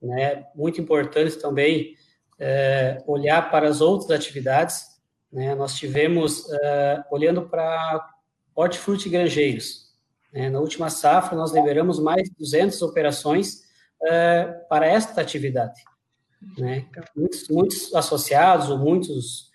né, 0.00 0.46
muito 0.54 0.80
importante 0.80 1.36
também 1.36 1.94
uh, 2.38 3.12
olhar 3.12 3.50
para 3.50 3.68
as 3.68 3.80
outras 3.80 4.10
atividades. 4.10 4.84
Né, 5.32 5.54
nós 5.54 5.74
tivemos, 5.74 6.44
uh, 6.46 7.04
olhando 7.10 7.48
para 7.48 8.08
hortifruti 8.54 9.08
granjeiros, 9.08 9.92
né, 10.32 10.50
na 10.50 10.60
última 10.60 10.90
safra 10.90 11.36
nós 11.36 11.52
liberamos 11.52 11.98
mais 11.98 12.24
de 12.24 12.34
200 12.38 12.80
operações 12.82 13.70
para 14.68 14.84
esta 14.84 15.20
atividade. 15.20 15.80
Né? 16.58 16.86
Muitos, 17.14 17.48
muitos 17.48 17.94
associados 17.94 18.68
ou 18.68 18.76
muitos 18.76 19.48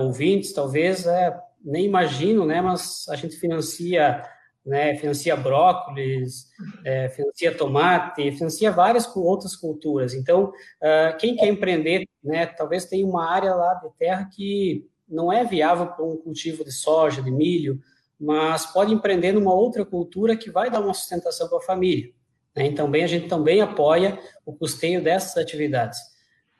ouvintes 0.00 0.52
talvez 0.52 1.06
é, 1.06 1.38
nem 1.64 1.84
imaginam, 1.84 2.44
né? 2.44 2.60
mas 2.60 3.06
a 3.08 3.14
gente 3.14 3.36
financia 3.36 4.24
né, 4.68 4.94
financia 4.96 5.34
brócolis, 5.34 6.48
é, 6.84 7.08
financia 7.08 7.56
tomate, 7.56 8.30
financia 8.32 8.70
várias 8.70 9.10
outras 9.16 9.56
culturas. 9.56 10.12
Então, 10.12 10.52
uh, 10.82 11.16
quem 11.18 11.34
quer 11.34 11.48
empreender, 11.48 12.06
né, 12.22 12.44
talvez 12.44 12.84
tenha 12.84 13.06
uma 13.06 13.26
área 13.30 13.54
lá 13.54 13.74
de 13.74 13.88
terra 13.98 14.28
que 14.30 14.86
não 15.08 15.32
é 15.32 15.42
viável 15.42 15.86
para 15.86 16.04
um 16.04 16.18
cultivo 16.18 16.62
de 16.64 16.70
soja, 16.70 17.22
de 17.22 17.30
milho, 17.30 17.80
mas 18.20 18.66
pode 18.66 18.92
empreender 18.92 19.32
numa 19.32 19.54
outra 19.54 19.86
cultura 19.86 20.36
que 20.36 20.50
vai 20.50 20.70
dar 20.70 20.80
uma 20.80 20.92
sustentação 20.92 21.48
para 21.48 21.58
a 21.58 21.62
família. 21.62 22.12
Né? 22.54 22.66
Então, 22.66 22.90
bem, 22.90 23.04
a 23.04 23.06
gente 23.06 23.26
também 23.26 23.62
apoia 23.62 24.18
o 24.44 24.52
custeio 24.52 25.02
dessas 25.02 25.38
atividades. 25.38 25.98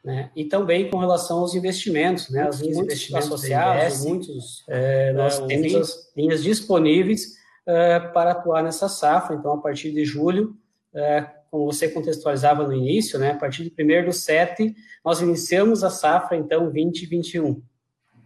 Né? 0.02 0.30
E 0.34 0.46
também 0.46 0.88
com 0.88 0.96
relação 0.96 1.40
aos 1.40 1.54
investimentos, 1.54 2.30
né? 2.30 2.42
As 2.48 2.60
linhas 2.60 3.12
associados, 3.12 4.04
muitos, 4.04 4.64
é, 4.68 5.12
nós 5.12 5.40
é, 5.40 5.46
temos 5.46 5.74
as 5.74 6.12
linhas 6.16 6.42
disponíveis 6.42 7.37
é, 7.68 8.00
para 8.00 8.30
atuar 8.30 8.62
nessa 8.62 8.88
safra. 8.88 9.36
Então, 9.36 9.52
a 9.52 9.58
partir 9.58 9.92
de 9.92 10.02
julho, 10.02 10.56
é, 10.94 11.20
como 11.50 11.66
você 11.66 11.86
contextualizava 11.88 12.66
no 12.66 12.72
início, 12.72 13.18
né? 13.18 13.32
A 13.32 13.36
partir 13.36 13.64
de 13.64 13.70
1 13.70 14.06
do 14.06 14.12
7, 14.12 14.74
nós 15.04 15.20
iniciamos 15.20 15.84
a 15.84 15.90
safra, 15.90 16.36
então, 16.36 16.64
2021. 16.64 17.62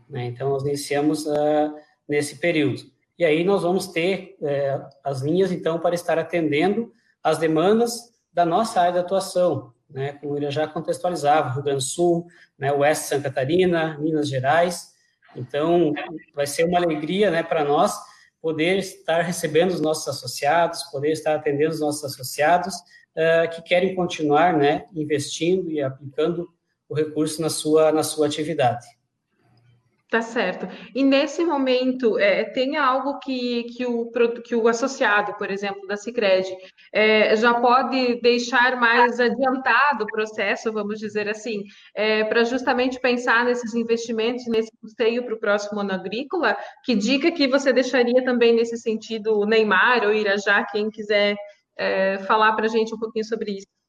Né? 0.09 0.27
Então, 0.27 0.51
nós 0.51 0.63
iniciamos 0.63 1.27
uh, 1.27 1.75
nesse 2.09 2.37
período. 2.37 2.83
E 3.19 3.25
aí 3.25 3.43
nós 3.43 3.63
vamos 3.63 3.89
ter 3.89 4.37
é, 4.43 4.81
as 5.03 5.23
linhas, 5.23 5.51
então, 5.51 5.79
para 5.79 5.95
estar 5.95 6.19
atendendo 6.19 6.93
as 7.23 7.39
demandas 7.39 8.13
da 8.33 8.45
nossa 8.45 8.81
área 8.81 8.95
de 8.95 8.99
atuação, 9.01 9.73
né, 9.91 10.15
como 10.15 10.37
ele 10.37 10.51
já 10.51 10.67
contextualizava, 10.67 11.51
Rio 11.51 11.63
Grande 11.63 11.79
do 11.79 11.85
Sul, 11.85 12.27
né, 12.59 12.73
Oeste 12.73 13.07
Santa 13.07 13.25
Catarina, 13.25 13.99
Minas 13.99 14.29
Gerais. 14.29 14.93
Então, 15.37 15.93
vai 16.35 16.47
ser 16.47 16.65
uma 16.65 16.79
alegria 16.79 17.31
né, 17.31 17.43
para 17.43 17.65
nós 17.65 17.95
poder 18.43 18.79
estar 18.79 19.23
recebendo 19.23 19.71
os 19.71 19.81
nossos 19.81 20.09
associados, 20.09 20.83
poder 20.91 21.13
estar 21.13 21.37
atendendo 21.37 21.73
os 21.73 21.81
nossos 21.81 22.05
associados 22.05 22.75
uh, 22.75 23.49
que 23.55 23.63
querem 23.63 23.95
continuar 23.95 24.59
né, 24.59 24.85
investindo 24.93 25.71
e 25.71 25.81
aplicando 25.81 26.53
o 26.89 26.95
recurso 26.95 27.41
na 27.41 27.49
sua, 27.49 27.93
na 27.93 28.03
sua 28.03 28.27
atividade. 28.27 28.85
Tá 30.13 30.21
certo. 30.21 30.69
E 30.95 31.03
nesse 31.03 31.43
momento, 31.43 32.19
é, 32.19 32.45
tem 32.45 32.77
algo 32.77 33.19
que, 33.19 33.63
que, 33.75 33.87
o, 33.87 34.11
que 34.45 34.55
o 34.55 34.69
associado, 34.69 35.35
por 35.39 35.51
exemplo, 35.51 35.87
da 35.87 35.97
Cicred, 35.97 36.47
é, 36.93 37.35
já 37.35 37.55
pode 37.55 38.21
deixar 38.21 38.79
mais 38.79 39.19
adiantado 39.19 40.05
o 40.05 40.07
processo, 40.07 40.71
vamos 40.71 40.99
dizer 40.99 41.31
assim, 41.31 41.63
é, 41.95 42.25
para 42.25 42.45
justamente 42.45 43.01
pensar 43.01 43.47
nesses 43.47 43.75
investimentos, 43.75 44.47
nesse 44.49 44.71
custeio 44.83 45.25
para 45.25 45.35
o 45.35 45.41
próximo 45.41 45.81
ano 45.81 45.93
agrícola? 45.93 46.59
Que 46.85 46.95
dica 46.95 47.33
que 47.33 47.49
você 47.49 47.73
deixaria 47.73 48.23
também 48.23 48.55
nesse 48.55 48.77
sentido, 48.77 49.47
Neymar 49.47 50.05
ou 50.05 50.13
Irajá, 50.13 50.63
quem 50.67 50.91
quiser 50.91 51.37
é, 51.75 52.19
falar 52.27 52.53
para 52.53 52.67
a 52.67 52.69
gente 52.69 52.95
um 52.95 52.99
pouquinho 52.99 53.25
sobre 53.25 53.53
isso? 53.53 53.82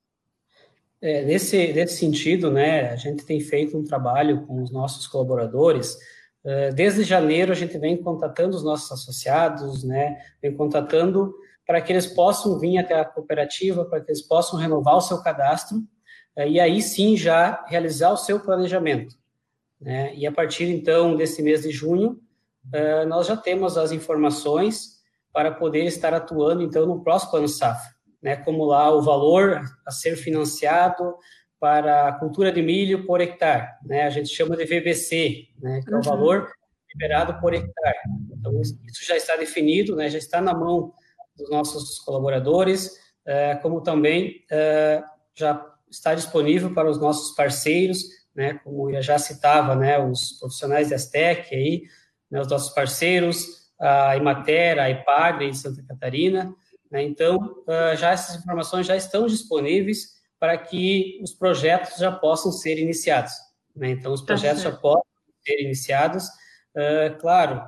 É, 1.04 1.22
nesse, 1.22 1.74
nesse 1.74 1.98
sentido, 1.98 2.50
né, 2.50 2.90
a 2.90 2.96
gente 2.96 3.26
tem 3.26 3.38
feito 3.42 3.78
um 3.78 3.84
trabalho 3.84 4.48
com 4.48 4.64
os 4.64 4.72
nossos 4.72 5.06
colaboradores. 5.06 5.98
É, 6.46 6.72
desde 6.72 7.04
janeiro, 7.04 7.52
a 7.52 7.56
gente 7.56 7.78
vem 7.78 8.02
contatando 8.02 8.56
os 8.56 8.64
nossos 8.64 8.90
associados, 8.90 9.84
né, 9.84 10.16
vem 10.42 10.56
contatando 10.56 11.36
para 11.68 11.82
que 11.82 11.92
eles 11.92 12.08
possam 12.08 12.58
vir 12.58 12.78
até 12.78 12.98
a 12.98 13.04
cooperativa, 13.04 13.84
para 13.84 14.00
que 14.00 14.12
eles 14.12 14.22
possam 14.22 14.58
renovar 14.58 14.96
o 14.96 15.02
seu 15.02 15.22
cadastro 15.22 15.84
é, 16.38 16.48
e 16.48 16.58
aí 16.58 16.82
sim 16.82 17.18
já 17.18 17.66
realizar 17.68 18.14
o 18.14 18.18
seu 18.18 18.40
planejamento. 18.40 19.14
Né? 19.82 20.16
E 20.16 20.26
a 20.26 20.32
partir 20.32 20.70
então 20.70 21.18
desse 21.18 21.42
mês 21.42 21.64
de 21.64 21.70
junho, 21.70 22.18
é, 22.72 23.04
nós 23.04 23.28
já 23.28 23.36
temos 23.36 23.78
as 23.78 23.92
informações 23.92 25.02
para 25.34 25.52
poder 25.52 25.84
estar 25.84 26.14
atuando 26.14 26.64
então 26.64 26.86
no 26.86 27.04
próximo 27.04 27.40
ano 27.40 27.48
safra 27.50 27.93
né, 28.24 28.38
como 28.38 28.64
lá 28.64 28.90
o 28.90 29.02
valor 29.02 29.62
a 29.86 29.92
ser 29.92 30.16
financiado 30.16 31.16
para 31.60 32.08
a 32.08 32.14
cultura 32.14 32.52
de 32.52 32.62
milho 32.62 33.06
por 33.06 33.20
hectare, 33.22 33.68
né, 33.86 34.04
a 34.04 34.10
gente 34.10 34.30
chama 34.30 34.56
de 34.56 34.66
VBC, 34.66 35.50
né, 35.62 35.82
que 35.84 35.90
é 35.90 35.94
o 35.94 35.98
uhum. 35.98 36.02
valor 36.02 36.52
liberado 36.94 37.40
por 37.42 37.54
hectare. 37.54 37.98
Então, 38.32 38.62
isso 38.62 39.06
já 39.06 39.18
está 39.18 39.36
definido, 39.36 39.96
né, 39.96 40.10
já 40.10 40.18
está 40.18 40.40
na 40.42 40.54
mão 40.54 40.94
dos 41.36 41.50
nossos 41.50 42.00
colaboradores, 42.00 42.92
é, 43.26 43.56
como 43.56 43.82
também 43.82 44.44
é, 44.50 45.04
já 45.36 45.66
está 45.90 46.16
disponível 46.16 46.74
para 46.74 46.90
os 46.90 47.00
nossos 47.00 47.36
parceiros, 47.36 48.04
né, 48.34 48.60
como 48.64 48.90
eu 48.90 49.02
já 49.02 49.20
citava, 49.20 49.76
né, 49.76 50.00
os 50.00 50.40
profissionais 50.40 50.90
da 50.90 50.96
Aztec 50.96 51.54
aí, 51.54 51.84
né, 52.32 52.40
os 52.40 52.48
nossos 52.48 52.74
parceiros, 52.74 53.64
a 53.80 54.16
Imater, 54.16 54.80
a 54.80 54.90
IPAG 54.90 55.50
de 55.50 55.58
Santa 55.58 55.84
Catarina? 55.84 56.54
Então, 57.02 57.64
uh, 57.68 57.98
já 57.98 58.12
essas 58.12 58.36
informações 58.36 58.86
já 58.86 58.96
estão 58.96 59.26
disponíveis 59.26 60.14
para 60.40 60.56
que 60.58 61.20
os 61.24 61.34
projetos 61.34 61.98
já 61.98 62.12
possam 62.12 62.52
ser 62.52 62.78
iniciados. 62.78 63.32
Né? 63.76 63.90
Então, 63.90 64.14
os 64.14 64.22
tá 64.22 64.28
projetos 64.28 64.62
já 64.62 64.72
podem 64.72 65.04
ser 65.44 65.60
iniciados. 65.60 66.28
Uh, 66.76 67.18
claro, 67.20 67.64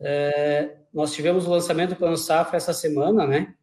uh, 0.00 0.78
nós 0.94 1.12
tivemos 1.12 1.46
o 1.46 1.50
lançamento 1.50 1.90
do 1.90 1.96
Plano 1.96 2.16
Safra 2.16 2.56
essa 2.56 2.72
semana, 2.72 3.26
né? 3.26 3.54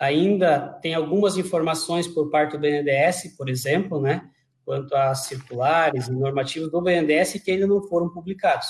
Ainda 0.00 0.78
tem 0.80 0.94
algumas 0.94 1.36
informações 1.36 2.08
por 2.08 2.30
parte 2.30 2.52
do 2.52 2.58
BNDES, 2.58 3.36
por 3.36 3.48
exemplo, 3.48 4.00
né? 4.00 4.28
Quanto 4.64 4.94
a 4.94 5.14
circulares 5.14 6.08
e 6.08 6.12
normativos 6.12 6.70
do 6.70 6.80
BNDES 6.80 7.42
que 7.44 7.50
ainda 7.52 7.66
não 7.66 7.82
foram 7.82 8.08
publicados. 8.08 8.66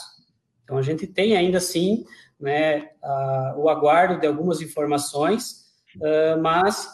Então, 0.65 0.77
a 0.77 0.83
gente 0.83 1.07
tem 1.07 1.37
ainda, 1.37 1.61
sim, 1.61 2.05
né, 2.39 2.91
o 3.57 3.69
aguardo 3.69 4.21
de 4.21 4.27
algumas 4.27 4.61
informações 4.61 5.68
mas 6.41 6.89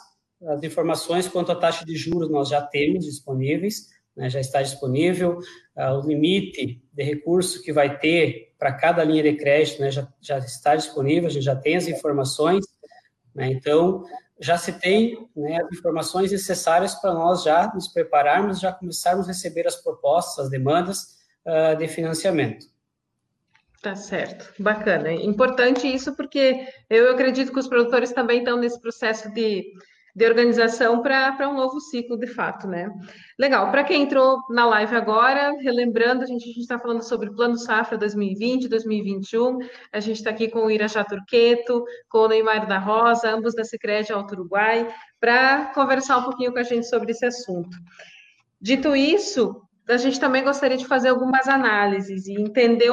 as 0.46 0.62
informações 0.62 1.28
quanto 1.28 1.52
à 1.52 1.56
taxa 1.56 1.84
de 1.84 1.96
juros 1.96 2.30
nós 2.30 2.48
já 2.48 2.60
temos 2.60 3.04
disponíveis, 3.04 3.88
né, 4.16 4.28
já 4.30 4.40
está 4.40 4.62
disponível, 4.62 5.38
uh, 5.76 5.98
o 5.98 6.06
limite 6.06 6.82
de 6.92 7.02
recurso 7.02 7.62
que 7.62 7.72
vai 7.72 7.98
ter 7.98 8.54
para 8.58 8.72
cada 8.72 9.02
linha 9.02 9.22
de 9.22 9.34
crédito 9.34 9.80
né, 9.80 9.90
já, 9.90 10.06
já 10.20 10.38
está 10.38 10.76
disponível, 10.76 11.26
a 11.26 11.30
gente 11.30 11.44
já 11.44 11.56
tem 11.56 11.76
as 11.76 11.88
informações, 11.88 12.64
né, 13.34 13.50
então 13.50 14.04
já 14.38 14.56
se 14.56 14.72
tem 14.72 15.28
né, 15.34 15.58
as 15.62 15.78
informações 15.78 16.30
necessárias 16.30 16.94
para 16.94 17.12
nós 17.12 17.42
já 17.42 17.72
nos 17.74 17.88
prepararmos, 17.88 18.60
já 18.60 18.72
começarmos 18.72 19.26
a 19.26 19.28
receber 19.28 19.66
as 19.66 19.76
propostas, 19.76 20.46
as 20.46 20.50
demandas 20.50 21.16
uh, 21.46 21.76
de 21.76 21.88
financiamento. 21.88 22.66
Tá 23.84 23.94
certo, 23.94 24.50
bacana. 24.58 25.12
Importante 25.12 25.86
isso 25.86 26.16
porque 26.16 26.66
eu 26.88 27.12
acredito 27.12 27.52
que 27.52 27.58
os 27.58 27.68
produtores 27.68 28.12
também 28.12 28.38
estão 28.38 28.56
nesse 28.56 28.80
processo 28.80 29.30
de 29.34 29.74
de 30.16 30.24
organização 30.24 31.02
para 31.02 31.48
um 31.48 31.54
novo 31.54 31.80
ciclo, 31.80 32.16
de 32.16 32.28
fato, 32.28 32.68
né? 32.68 32.88
Legal. 33.36 33.72
Para 33.72 33.82
quem 33.82 34.02
entrou 34.02 34.38
na 34.48 34.64
live 34.64 34.94
agora, 34.94 35.50
relembrando, 35.60 36.22
a 36.22 36.26
gente 36.26 36.48
está 36.60 36.78
falando 36.78 37.02
sobre 37.02 37.32
Plano 37.32 37.58
Safra 37.58 37.98
2020, 37.98 38.68
2021. 38.68 39.58
A 39.92 39.98
gente 39.98 40.18
está 40.18 40.30
aqui 40.30 40.48
com 40.48 40.66
o 40.66 40.70
Irajá 40.70 41.02
Turqueto, 41.02 41.84
com 42.08 42.18
o 42.18 42.28
Neymar 42.28 42.68
da 42.68 42.78
Rosa, 42.78 43.28
ambos 43.28 43.56
da 43.56 43.64
Sicredi 43.64 44.12
Alto 44.12 44.34
Uruguai, 44.34 44.88
para 45.18 45.72
conversar 45.74 46.18
um 46.18 46.22
pouquinho 46.22 46.52
com 46.52 46.60
a 46.60 46.62
gente 46.62 46.88
sobre 46.88 47.10
esse 47.10 47.26
assunto. 47.26 47.76
Dito 48.60 48.94
isso, 48.94 49.64
a 49.88 49.96
gente 49.98 50.18
também 50.18 50.42
gostaria 50.42 50.78
de 50.78 50.86
fazer 50.86 51.10
algumas 51.10 51.46
análises 51.46 52.26
e 52.26 52.40
entender 52.40 52.90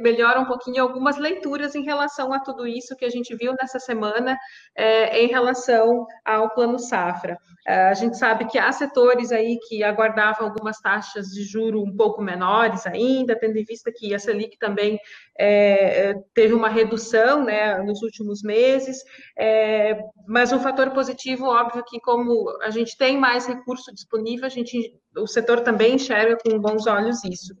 melhor 0.00 0.38
um 0.38 0.44
pouquinho 0.44 0.82
algumas 0.82 1.16
leituras 1.16 1.74
em 1.74 1.84
relação 1.84 2.32
a 2.32 2.40
tudo 2.40 2.66
isso 2.66 2.96
que 2.96 3.04
a 3.04 3.10
gente 3.10 3.34
viu 3.36 3.54
nessa 3.60 3.78
semana 3.78 4.36
é, 4.76 5.22
em 5.22 5.28
relação 5.28 6.04
ao 6.24 6.50
Plano 6.50 6.78
Safra. 6.80 7.38
É, 7.66 7.88
a 7.88 7.94
gente 7.94 8.18
sabe 8.18 8.46
que 8.46 8.58
há 8.58 8.72
setores 8.72 9.30
aí 9.30 9.56
que 9.68 9.84
aguardavam 9.84 10.48
algumas 10.48 10.80
taxas 10.80 11.28
de 11.28 11.44
juro 11.44 11.80
um 11.80 11.96
pouco 11.96 12.20
menores 12.20 12.86
ainda, 12.88 13.38
tendo 13.38 13.56
em 13.56 13.64
vista 13.64 13.92
que 13.94 14.12
a 14.12 14.18
Selic 14.18 14.58
também 14.58 14.98
é, 15.38 16.14
teve 16.34 16.54
uma 16.54 16.68
redução 16.68 17.44
né, 17.44 17.78
nos 17.82 18.02
últimos 18.02 18.42
meses, 18.42 18.98
é, 19.38 19.96
mas 20.26 20.52
um 20.52 20.58
fator 20.58 20.90
positivo, 20.90 21.46
óbvio, 21.46 21.84
que 21.84 22.00
como 22.00 22.50
a 22.62 22.70
gente 22.70 22.96
tem 22.96 23.16
mais 23.16 23.46
recurso 23.46 23.94
disponível, 23.94 24.46
a 24.46 24.50
gente, 24.50 24.94
o 25.16 25.26
setor 25.26 25.60
também 25.60 25.94
enxerga 25.94 26.36
com 26.36 26.58
bons 26.58 26.86
olhos 26.86 27.24
isso. 27.24 27.54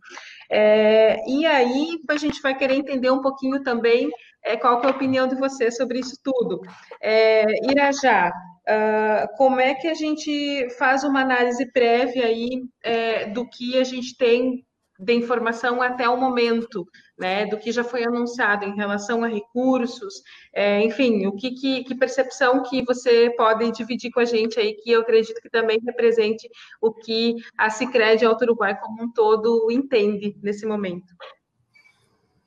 É, 0.50 1.16
e 1.28 1.46
aí 1.46 1.98
a 2.08 2.16
gente 2.16 2.40
vai 2.42 2.54
querer 2.54 2.74
entender 2.74 3.10
um 3.10 3.22
pouquinho 3.22 3.62
também 3.62 4.10
é, 4.44 4.56
qual 4.56 4.82
é 4.82 4.86
a 4.86 4.90
opinião 4.90 5.26
de 5.26 5.34
você 5.34 5.70
sobre 5.70 6.00
isso 6.00 6.16
tudo. 6.22 6.60
É, 7.00 7.44
Irajá, 7.70 8.30
uh, 8.30 9.36
como 9.36 9.60
é 9.60 9.74
que 9.74 9.88
a 9.88 9.94
gente 9.94 10.68
faz 10.78 11.04
uma 11.04 11.20
análise 11.20 11.70
prévia 11.72 12.26
aí 12.26 12.62
é, 12.82 13.26
do 13.26 13.48
que 13.48 13.78
a 13.78 13.84
gente 13.84 14.16
tem 14.16 14.64
de 15.02 15.14
informação 15.14 15.82
até 15.82 16.08
o 16.08 16.16
momento, 16.16 16.86
né, 17.18 17.44
do 17.46 17.58
que 17.58 17.72
já 17.72 17.82
foi 17.82 18.04
anunciado 18.04 18.64
em 18.64 18.76
relação 18.76 19.24
a 19.24 19.28
recursos, 19.28 20.22
é, 20.54 20.82
enfim, 20.84 21.26
o 21.26 21.32
que, 21.32 21.50
que, 21.50 21.84
que, 21.84 21.94
percepção 21.96 22.62
que 22.62 22.84
você 22.84 23.30
pode 23.36 23.70
dividir 23.72 24.12
com 24.12 24.20
a 24.20 24.24
gente 24.24 24.60
aí, 24.60 24.74
que 24.74 24.92
eu 24.92 25.00
acredito 25.00 25.40
que 25.40 25.50
também 25.50 25.80
represente 25.84 26.48
o 26.80 26.92
que 26.92 27.34
a 27.58 27.68
Cicred 27.68 28.24
Alto 28.24 28.44
Uruguai 28.44 28.78
como 28.78 29.02
um 29.02 29.12
todo 29.12 29.70
entende 29.72 30.36
nesse 30.40 30.64
momento. 30.64 31.12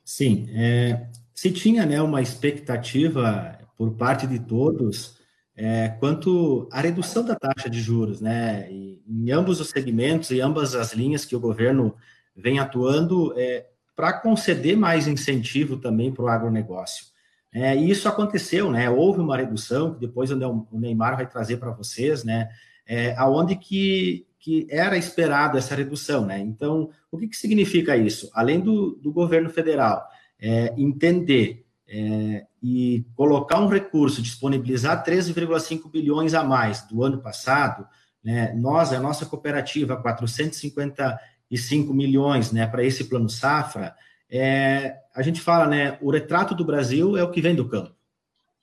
Sim, 0.02 0.48
é, 0.54 1.08
se 1.34 1.52
tinha 1.52 1.84
né, 1.84 2.00
uma 2.00 2.22
expectativa 2.22 3.58
por 3.76 3.92
parte 3.96 4.26
de 4.26 4.38
todos 4.38 5.16
é, 5.54 5.88
quanto 6.00 6.68
à 6.70 6.80
redução 6.80 7.24
da 7.24 7.34
taxa 7.34 7.68
de 7.68 7.80
juros, 7.80 8.20
né, 8.20 8.70
em 8.70 9.30
ambos 9.30 9.60
os 9.60 9.70
segmentos 9.70 10.30
e 10.30 10.40
ambas 10.40 10.74
as 10.74 10.92
linhas 10.92 11.24
que 11.24 11.34
o 11.34 11.40
governo 11.40 11.94
vem 12.36 12.58
atuando 12.58 13.32
é, 13.36 13.66
para 13.94 14.12
conceder 14.12 14.76
mais 14.76 15.08
incentivo 15.08 15.78
também 15.78 16.12
para 16.12 16.24
o 16.24 16.28
agronegócio. 16.28 17.06
É, 17.52 17.74
e 17.74 17.90
isso 17.90 18.06
aconteceu, 18.06 18.70
né? 18.70 18.90
Houve 18.90 19.20
uma 19.20 19.36
redução, 19.36 19.94
que 19.94 20.00
depois 20.00 20.30
o 20.30 20.78
Neymar 20.78 21.16
vai 21.16 21.26
trazer 21.26 21.56
para 21.56 21.70
vocês, 21.70 22.22
né? 22.22 22.50
É, 22.86 23.14
aonde 23.16 23.56
que, 23.56 24.26
que 24.38 24.66
era 24.70 24.98
esperado 24.98 25.56
essa 25.56 25.74
redução, 25.74 26.26
né? 26.26 26.38
Então, 26.38 26.90
o 27.10 27.16
que, 27.16 27.28
que 27.28 27.36
significa 27.36 27.96
isso? 27.96 28.30
Além 28.34 28.60
do, 28.60 28.96
do 28.96 29.10
governo 29.10 29.48
federal 29.48 30.06
é, 30.38 30.74
entender 30.76 31.64
é, 31.88 32.44
e 32.62 33.06
colocar 33.14 33.58
um 33.58 33.68
recurso, 33.68 34.20
disponibilizar 34.20 35.02
13,5 35.02 35.90
bilhões 35.90 36.34
a 36.34 36.44
mais 36.44 36.86
do 36.86 37.02
ano 37.02 37.22
passado, 37.22 37.86
né? 38.22 38.52
Nós, 38.54 38.92
a 38.92 39.00
nossa 39.00 39.24
cooperativa, 39.24 39.96
450 39.96 41.18
e 41.35 41.35
5 41.54 41.92
milhões 41.92 42.50
né, 42.50 42.66
para 42.66 42.82
esse 42.82 43.04
plano 43.04 43.28
safra, 43.28 43.94
é, 44.30 44.96
a 45.14 45.22
gente 45.22 45.40
fala, 45.40 45.68
né, 45.68 45.98
o 46.00 46.10
retrato 46.10 46.54
do 46.54 46.64
Brasil 46.64 47.16
é 47.16 47.22
o 47.22 47.30
que 47.30 47.40
vem 47.40 47.54
do 47.54 47.68
campo. 47.68 47.94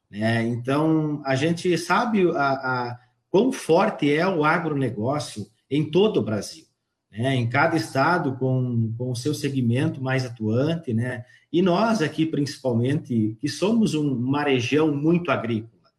Né? 0.10 0.44
Então, 0.44 1.22
a 1.26 1.36
gente 1.36 1.78
sabe 1.78 2.30
a, 2.32 2.52
a, 2.52 3.00
quão 3.30 3.52
forte 3.52 4.14
é 4.14 4.28
o 4.28 4.44
agronegócio 4.44 5.48
em 5.70 5.90
todo 5.90 6.18
o 6.18 6.24
Brasil. 6.24 6.66
Né? 7.12 7.36
Em 7.36 7.48
cada 7.48 7.76
estado 7.76 8.36
com, 8.38 8.94
com 8.98 9.12
o 9.12 9.16
seu 9.16 9.34
segmento 9.34 10.02
mais 10.02 10.26
atuante, 10.26 10.94
né? 10.94 11.26
E 11.52 11.62
nós 11.62 12.02
aqui, 12.02 12.26
principalmente, 12.26 13.38
que 13.40 13.48
somos 13.48 13.94
um, 13.94 14.12
uma 14.12 14.44
região 14.44 14.96
muito 14.96 15.30
agrícola. 15.30 15.92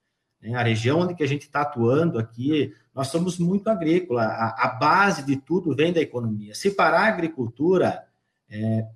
Né? 0.43 0.55
A 0.55 0.63
região 0.65 1.01
onde 1.01 1.15
que 1.15 1.23
a 1.23 1.29
gente 1.29 1.43
está 1.43 1.63
atuando 1.63 2.19
aqui, 2.19 2.75
nós 2.95 3.09
somos 3.09 3.39
muito 3.39 3.69
agrícola, 3.69 4.23
a, 4.23 4.67
a, 4.67 4.69
base 4.69 5.25
de 5.25 5.37
tudo 5.37 5.75
vem 5.75 5.93
da 5.93 6.01
economia. 6.01 6.55
Se 6.55 6.71
parar 6.71 7.01
a 7.01 7.09
agricultura, 7.09 8.07
é, 8.49 8.87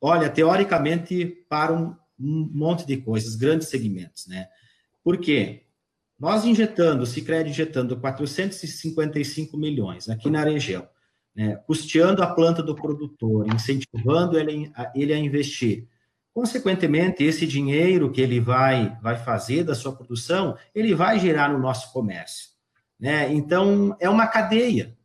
olha, 0.00 0.30
teoricamente, 0.30 1.44
para 1.48 1.72
um, 1.72 1.96
monte 2.18 2.86
de 2.86 2.98
coisas, 2.98 3.34
grandes 3.34 3.68
segmentos, 3.68 4.28
né? 4.28 4.48
Por 5.02 5.18
quê? 5.18 5.64
Nós 6.16 6.44
injetando, 6.44 7.02
o 7.02 7.06
Cicred 7.06 7.50
injetando 7.50 7.96
455 7.96 9.56
milhões 9.56 10.08
aqui 10.08 10.30
na 10.30 10.44
região, 10.44 10.86
né, 11.34 11.56
custeando 11.66 12.22
a 12.22 12.28
planta 12.28 12.62
do 12.62 12.76
produtor, 12.76 13.52
incentivando 13.52 14.38
ele 14.38 14.70
a, 14.76 14.92
ele 14.94 15.12
a 15.12 15.18
investir. 15.18 15.88
Consequentemente, 16.32 17.24
esse 17.24 17.44
dinheiro 17.44 18.12
que 18.12 18.20
ele 18.20 18.38
vai, 18.38 18.96
vai 19.02 19.16
fazer 19.16 19.64
da 19.64 19.74
sua 19.74 19.92
produção, 19.92 20.56
ele 20.72 20.94
vai 20.94 21.18
gerar 21.18 21.52
no 21.52 21.58
nosso 21.58 21.92
comércio. 21.92 22.51
Né? 23.02 23.32
Então, 23.32 23.96
é 23.98 24.08
uma 24.08 24.28
cadeia, 24.28 24.96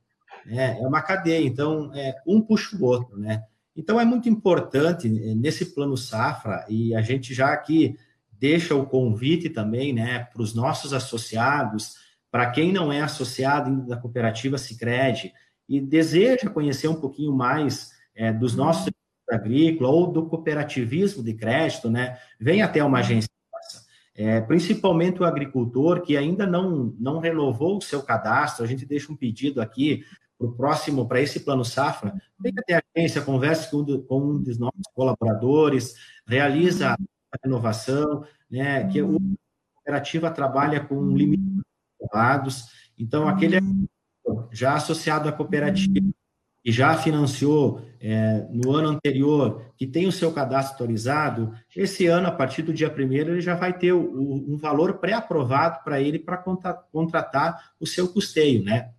né? 0.46 0.78
é 0.80 0.88
uma 0.88 1.02
cadeia, 1.02 1.44
então, 1.44 1.92
é, 1.96 2.14
um 2.28 2.40
puxa 2.40 2.78
o 2.78 2.86
outro, 2.86 3.18
né? 3.18 3.42
Então, 3.76 4.00
é 4.00 4.06
muito 4.06 4.30
importante 4.30 5.08
eh, 5.08 5.34
nesse 5.34 5.74
plano 5.74 5.98
safra, 5.98 6.64
e 6.70 6.94
a 6.96 7.02
gente 7.02 7.34
já 7.34 7.52
aqui 7.54 7.98
deixa 8.32 8.76
o 8.76 8.86
convite 8.86 9.50
também, 9.50 9.94
né, 9.94 10.28
para 10.32 10.42
os 10.44 10.54
nossos 10.54 10.94
associados, 10.94 11.96
para 12.30 12.52
quem 12.52 12.72
não 12.72 12.92
é 12.92 13.02
associado 13.02 13.70
ainda 13.70 13.84
da 13.84 13.98
cooperativa 13.98 14.60
Sicredi 14.60 15.34
e 15.68 15.82
deseja 15.82 16.50
conhecer 16.50 16.88
um 16.88 17.02
pouquinho 17.02 17.34
mais 17.34 17.92
é, 18.16 18.32
dos 18.32 18.56
nossos 18.56 18.92
agrícola 19.30 19.90
ou 19.90 20.12
do 20.12 20.28
cooperativismo 20.28 21.24
de 21.24 21.34
crédito, 21.34 21.90
né, 21.90 22.18
vem 22.40 22.62
até 22.62 22.84
uma 22.84 23.00
agência 23.00 23.30
é, 24.18 24.42
principalmente 24.42 25.22
o 25.22 25.26
agricultor 25.26 26.02
que 26.02 26.18
ainda 26.18 26.48
não, 26.48 26.92
não 27.00 27.20
renovou 27.20 27.78
o 27.78 27.82
seu 27.82 28.02
cadastro, 28.02 28.66
a 28.66 28.68
gente 28.68 28.84
deixa 28.84 29.12
um 29.12 29.16
pedido 29.16 29.62
aqui 29.62 30.04
para 30.40 30.48
o 30.48 30.54
próximo, 30.54 31.08
para 31.08 31.22
esse 31.22 31.42
plano 31.42 31.64
safra, 31.64 32.16
vem 32.40 32.52
até 32.58 32.76
a 32.76 32.82
agência, 32.96 33.22
converse 33.22 33.70
com, 33.70 33.86
com 34.02 34.20
um 34.20 34.42
dos 34.42 34.58
nossos 34.58 34.82
colaboradores, 34.94 35.94
realiza 36.26 36.94
a 36.94 37.38
renovação, 37.44 38.26
né, 38.50 38.88
que 38.88 39.00
a 39.00 39.04
cooperativa 39.06 40.32
trabalha 40.32 40.84
com 40.84 41.16
limite 41.16 41.44
de 41.44 42.08
dados, 42.12 42.66
então 42.98 43.28
aquele 43.28 43.58
já 44.52 44.74
associado 44.74 45.30
à 45.30 45.32
cooperativa 45.32 46.10
e 46.68 46.72
já 46.72 46.98
financiou 46.98 47.82
é, 47.98 48.46
no 48.52 48.76
ano 48.76 48.90
anterior, 48.90 49.72
que 49.78 49.88
tem 49.88 50.06
o 50.06 50.12
seu 50.12 50.34
cadastro 50.34 50.74
autorizado, 50.74 51.54
esse 51.74 52.08
ano, 52.08 52.28
a 52.28 52.32
partir 52.32 52.62
do 52.62 52.74
dia 52.74 52.94
1 52.94 53.14
ele 53.14 53.40
já 53.40 53.56
vai 53.56 53.72
ter 53.72 53.94
o, 53.94 54.02
o, 54.02 54.54
um 54.54 54.58
valor 54.58 54.96
pré-aprovado 54.96 55.82
para 55.86 56.02
ele 56.02 56.20
para 56.20 56.44
contratar 56.92 57.72
o 57.80 57.88
seu 57.88 58.10
custeio, 58.10 58.66
né? 58.66 58.90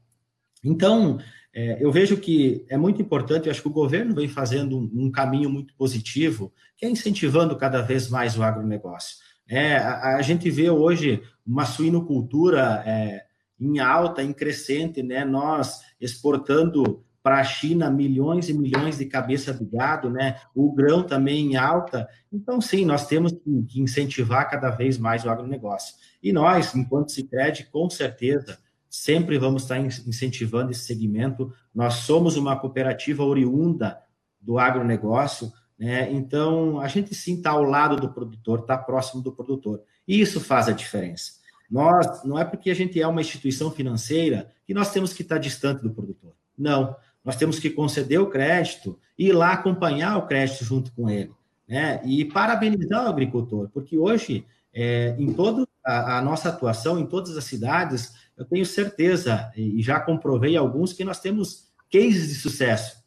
Então, 0.64 1.18
é, 1.54 1.76
eu 1.78 1.92
vejo 1.92 2.16
que 2.16 2.64
é 2.70 2.78
muito 2.78 3.02
importante, 3.02 3.48
eu 3.48 3.50
acho 3.50 3.60
que 3.60 3.68
o 3.68 3.70
governo 3.70 4.14
vem 4.14 4.28
fazendo 4.28 4.78
um, 4.78 4.90
um 5.04 5.10
caminho 5.10 5.50
muito 5.50 5.74
positivo, 5.74 6.50
que 6.74 6.86
é 6.86 6.88
incentivando 6.88 7.54
cada 7.54 7.82
vez 7.82 8.08
mais 8.08 8.38
o 8.38 8.42
agronegócio. 8.42 9.18
É, 9.46 9.76
a, 9.76 10.16
a 10.16 10.22
gente 10.22 10.50
vê 10.50 10.70
hoje 10.70 11.22
uma 11.46 11.66
suinocultura 11.66 12.82
é, 12.86 13.24
em 13.60 13.78
alta, 13.78 14.22
em 14.22 14.32
crescente, 14.32 15.02
né? 15.02 15.22
Nós 15.22 15.82
exportando 16.00 17.04
para 17.28 17.40
a 17.40 17.44
China 17.44 17.90
milhões 17.90 18.48
e 18.48 18.54
milhões 18.54 18.96
de 18.96 19.04
cabeça 19.04 19.52
de 19.52 19.62
gado, 19.62 20.08
né? 20.08 20.40
O 20.54 20.72
grão 20.72 21.02
também 21.02 21.52
em 21.52 21.56
alta. 21.56 22.08
Então, 22.32 22.58
sim, 22.58 22.86
nós 22.86 23.06
temos 23.06 23.32
que 23.68 23.82
incentivar 23.82 24.48
cada 24.48 24.70
vez 24.70 24.96
mais 24.96 25.26
o 25.26 25.28
agronegócio. 25.28 25.94
E 26.22 26.32
nós, 26.32 26.74
enquanto 26.74 27.12
Cicred, 27.12 27.68
com 27.70 27.90
certeza, 27.90 28.58
sempre 28.88 29.36
vamos 29.36 29.64
estar 29.64 29.78
incentivando 29.78 30.70
esse 30.70 30.86
segmento. 30.86 31.52
Nós 31.74 31.96
somos 31.96 32.38
uma 32.38 32.56
cooperativa 32.56 33.22
oriunda 33.22 33.98
do 34.40 34.58
agronegócio, 34.58 35.52
né? 35.78 36.10
Então, 36.10 36.80
a 36.80 36.88
gente 36.88 37.14
sim 37.14 37.34
está 37.34 37.50
ao 37.50 37.62
lado 37.62 37.96
do 37.96 38.10
produtor, 38.10 38.60
está 38.60 38.78
próximo 38.78 39.22
do 39.22 39.32
produtor. 39.32 39.82
E 40.08 40.18
isso 40.18 40.40
faz 40.40 40.66
a 40.66 40.72
diferença. 40.72 41.32
Nós, 41.70 42.24
não 42.24 42.38
é 42.38 42.44
porque 42.46 42.70
a 42.70 42.74
gente 42.74 42.98
é 42.98 43.06
uma 43.06 43.20
instituição 43.20 43.70
financeira 43.70 44.50
que 44.66 44.72
nós 44.72 44.90
temos 44.90 45.12
que 45.12 45.20
estar 45.20 45.36
distante 45.36 45.82
do 45.82 45.90
produtor. 45.90 46.32
Não, 46.58 46.96
nós 47.24 47.36
temos 47.36 47.58
que 47.58 47.70
conceder 47.70 48.20
o 48.20 48.30
crédito 48.30 48.98
e 49.18 49.28
ir 49.28 49.32
lá 49.32 49.52
acompanhar 49.52 50.16
o 50.16 50.26
crédito 50.26 50.64
junto 50.64 50.92
com 50.92 51.10
ele, 51.10 51.32
né? 51.68 52.00
E 52.04 52.24
parabenizar 52.24 53.04
o 53.04 53.08
agricultor, 53.08 53.68
porque 53.72 53.98
hoje, 53.98 54.46
é, 54.72 55.14
em 55.18 55.32
toda 55.32 55.66
a, 55.84 56.20
nossa 56.20 56.50
atuação, 56.50 56.98
em 56.98 57.06
todas 57.06 57.36
as 57.36 57.44
cidades, 57.44 58.12
eu 58.36 58.44
tenho 58.44 58.64
certeza, 58.64 59.50
e 59.56 59.82
já 59.82 59.98
comprovei 59.98 60.56
alguns, 60.56 60.92
que 60.92 61.04
nós 61.04 61.18
temos 61.18 61.68
cases 61.90 62.28
de 62.28 62.34
sucesso, 62.34 63.02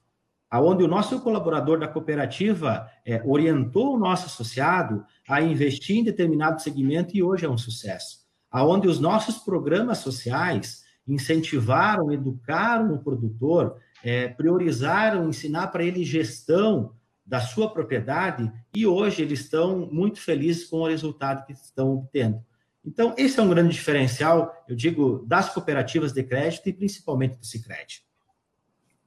aonde 0.49 0.83
o 0.83 0.87
nosso 0.87 1.19
colaborador 1.21 1.79
da 1.79 1.87
cooperativa 1.87 2.89
é, 3.05 3.21
orientou 3.23 3.95
o 3.95 3.99
nosso 3.99 4.25
associado 4.25 5.05
a 5.27 5.41
investir 5.41 5.97
em 5.97 6.03
determinado 6.03 6.61
segmento 6.61 7.15
e 7.15 7.23
hoje 7.23 7.45
é 7.45 7.49
um 7.49 7.57
sucesso. 7.57 8.19
Aonde 8.51 8.87
os 8.87 8.99
nossos 8.99 9.37
programas 9.37 9.99
sociais 9.99 10.83
incentivaram, 11.07 12.11
educaram 12.11 12.93
o 12.93 12.99
produtor, 12.99 13.77
é, 14.03 14.27
priorizaram 14.27 15.29
ensinar 15.29 15.67
para 15.67 15.83
ele 15.83 16.03
gestão 16.03 16.95
da 17.25 17.39
sua 17.39 17.71
propriedade 17.71 18.51
e 18.73 18.85
hoje 18.85 19.21
eles 19.21 19.41
estão 19.41 19.87
muito 19.91 20.19
felizes 20.19 20.65
com 20.65 20.77
o 20.77 20.87
resultado 20.87 21.45
que 21.45 21.53
estão 21.53 21.93
obtendo. 21.93 22.43
Então, 22.83 23.13
esse 23.17 23.39
é 23.39 23.43
um 23.43 23.49
grande 23.49 23.73
diferencial, 23.73 24.53
eu 24.67 24.75
digo, 24.75 25.23
das 25.27 25.53
cooperativas 25.53 26.11
de 26.11 26.23
crédito 26.23 26.67
e 26.67 26.73
principalmente 26.73 27.37
do 27.37 27.45
Sicredi. 27.45 28.03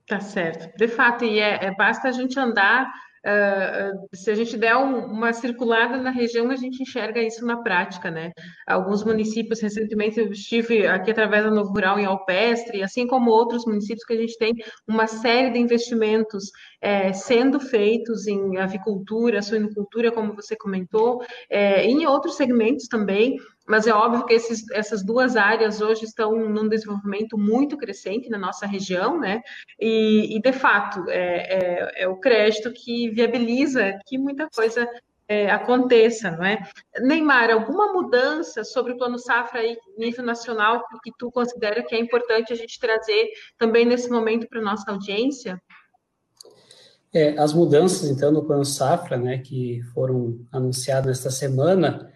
Tá 0.07 0.21
certo. 0.21 0.77
De 0.77 0.87
fato, 0.87 1.25
e 1.25 1.39
é, 1.39 1.65
é 1.65 1.75
basta 1.75 2.09
a 2.09 2.13
gente 2.13 2.39
andar 2.39 2.93
Uh, 3.27 4.07
se 4.15 4.31
a 4.31 4.35
gente 4.35 4.55
der 4.59 4.77
um, 4.77 5.07
uma 5.07 5.33
circulada 5.33 5.97
na 5.97 6.11
região, 6.11 6.51
a 6.51 6.57
gente 6.57 6.83
enxerga 6.83 7.23
isso 7.23 7.45
na 7.47 7.63
prática, 7.63 8.11
né? 8.11 8.33
Alguns 8.67 9.03
municípios, 9.03 9.63
recentemente 9.63 10.21
eu 10.21 10.31
estive 10.31 10.87
aqui 10.87 11.11
através 11.11 11.45
da 11.45 11.51
Novo 11.51 11.73
Rural 11.73 11.99
em 11.99 12.05
Alpestre, 12.05 12.83
assim 12.83 13.07
como 13.07 13.31
outros 13.31 13.65
municípios 13.65 14.05
que 14.05 14.13
a 14.13 14.21
gente 14.21 14.37
tem 14.37 14.53
uma 14.87 15.07
série 15.07 15.51
de 15.51 15.59
investimentos 15.59 16.51
é, 16.85 17.15
sendo 17.15 17.59
feitos 17.59 18.27
em 18.27 18.59
avicultura, 18.59 19.41
suinocultura, 19.41 20.13
como 20.13 20.35
você 20.35 20.55
comentou, 20.55 21.25
é, 21.49 21.83
em 21.87 22.07
outros 22.07 22.37
segmentos 22.37 22.89
também, 22.89 23.39
mas 23.67 23.87
é 23.87 23.93
óbvio 23.95 24.27
que 24.27 24.35
esses, 24.35 24.71
essas 24.71 25.03
duas 25.03 25.35
áreas 25.35 25.81
hoje 25.81 26.05
estão 26.05 26.37
num 26.47 26.69
desenvolvimento 26.69 27.39
muito 27.39 27.79
crescente 27.79 28.29
na 28.29 28.37
nossa 28.37 28.67
região, 28.67 29.19
né? 29.19 29.41
E, 29.81 30.37
e 30.37 30.43
de 30.43 30.53
fato, 30.53 31.09
é, 31.09 31.23
é, 31.23 32.03
é, 32.03 32.09
o 32.09 32.21
crédito 32.21 32.71
que 32.71 33.09
viabiliza 33.09 33.99
que 34.05 34.19
muita 34.19 34.47
coisa 34.55 34.87
é, 35.27 35.51
aconteça, 35.51 36.33
não 36.33 36.45
é? 36.45 36.59
Neymar, 37.01 37.51
alguma 37.51 37.95
mudança 37.95 38.63
sobre 38.63 38.93
o 38.93 38.99
Plano 38.99 39.19
Safra 39.19 39.61
aí, 39.61 39.79
nível 39.97 40.23
nacional 40.23 40.85
que 41.03 41.11
tu 41.19 41.31
considera 41.31 41.83
que 41.83 41.95
é 41.95 41.99
importante 41.99 42.53
a 42.53 42.57
gente 42.57 42.79
trazer 42.79 43.31
também 43.57 43.87
nesse 43.87 44.11
momento 44.11 44.47
para 44.47 44.61
nossa 44.61 44.91
audiência? 44.91 45.59
É, 47.15 47.39
as 47.39 47.53
mudanças, 47.53 48.11
então, 48.11 48.33
no 48.33 48.45
Plano 48.45 48.65
Safra, 48.65 49.17
né, 49.17 49.39
que 49.39 49.81
foram 49.95 50.41
anunciadas 50.53 51.19
esta 51.19 51.31
semana, 51.31 52.13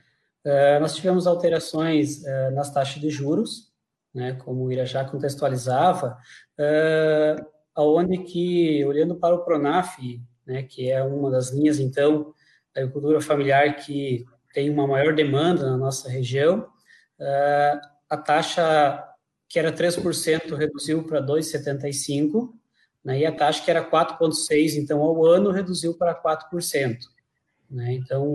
Uh, 0.49 0.81
nós 0.81 0.95
tivemos 0.95 1.27
alterações 1.27 2.23
uh, 2.23 2.51
nas 2.55 2.73
taxas 2.73 3.01
de 3.03 3.11
juros, 3.11 3.71
né, 4.15 4.33
como 4.33 4.65
o 4.65 4.73
Irajá 4.73 5.05
contextualizava, 5.05 6.17
uh, 6.59 7.47
aonde 7.75 8.19
que, 8.19 8.83
olhando 8.87 9.17
para 9.17 9.35
o 9.35 9.45
Pronaf, 9.45 9.99
né, 10.47 10.63
que 10.63 10.91
é 10.91 11.03
uma 11.03 11.31
das 11.31 11.51
linhas, 11.51 11.79
então, 11.79 12.33
da 12.75 12.81
agricultura 12.81 13.21
familiar 13.21 13.77
que 13.77 14.25
tem 14.55 14.71
uma 14.71 14.87
maior 14.87 15.15
demanda 15.15 15.71
na 15.71 15.77
nossa 15.77 16.09
região, 16.09 16.67
a 18.09 18.17
taxa 18.17 19.05
que 19.49 19.59
era 19.59 19.73
3% 19.73 20.55
reduziu 20.55 21.05
para 21.05 21.21
2,75%, 21.21 22.51
né, 23.05 23.21
e 23.21 23.27
a 23.27 23.33
taxa 23.33 23.63
que 23.65 23.71
era 23.71 23.89
4,6%, 23.89 24.77
então, 24.77 25.01
ao 25.01 25.25
ano, 25.25 25.51
reduziu 25.51 25.95
para 25.97 26.15
4%. 26.15 26.99
Né, 27.71 27.95
então, 27.95 28.33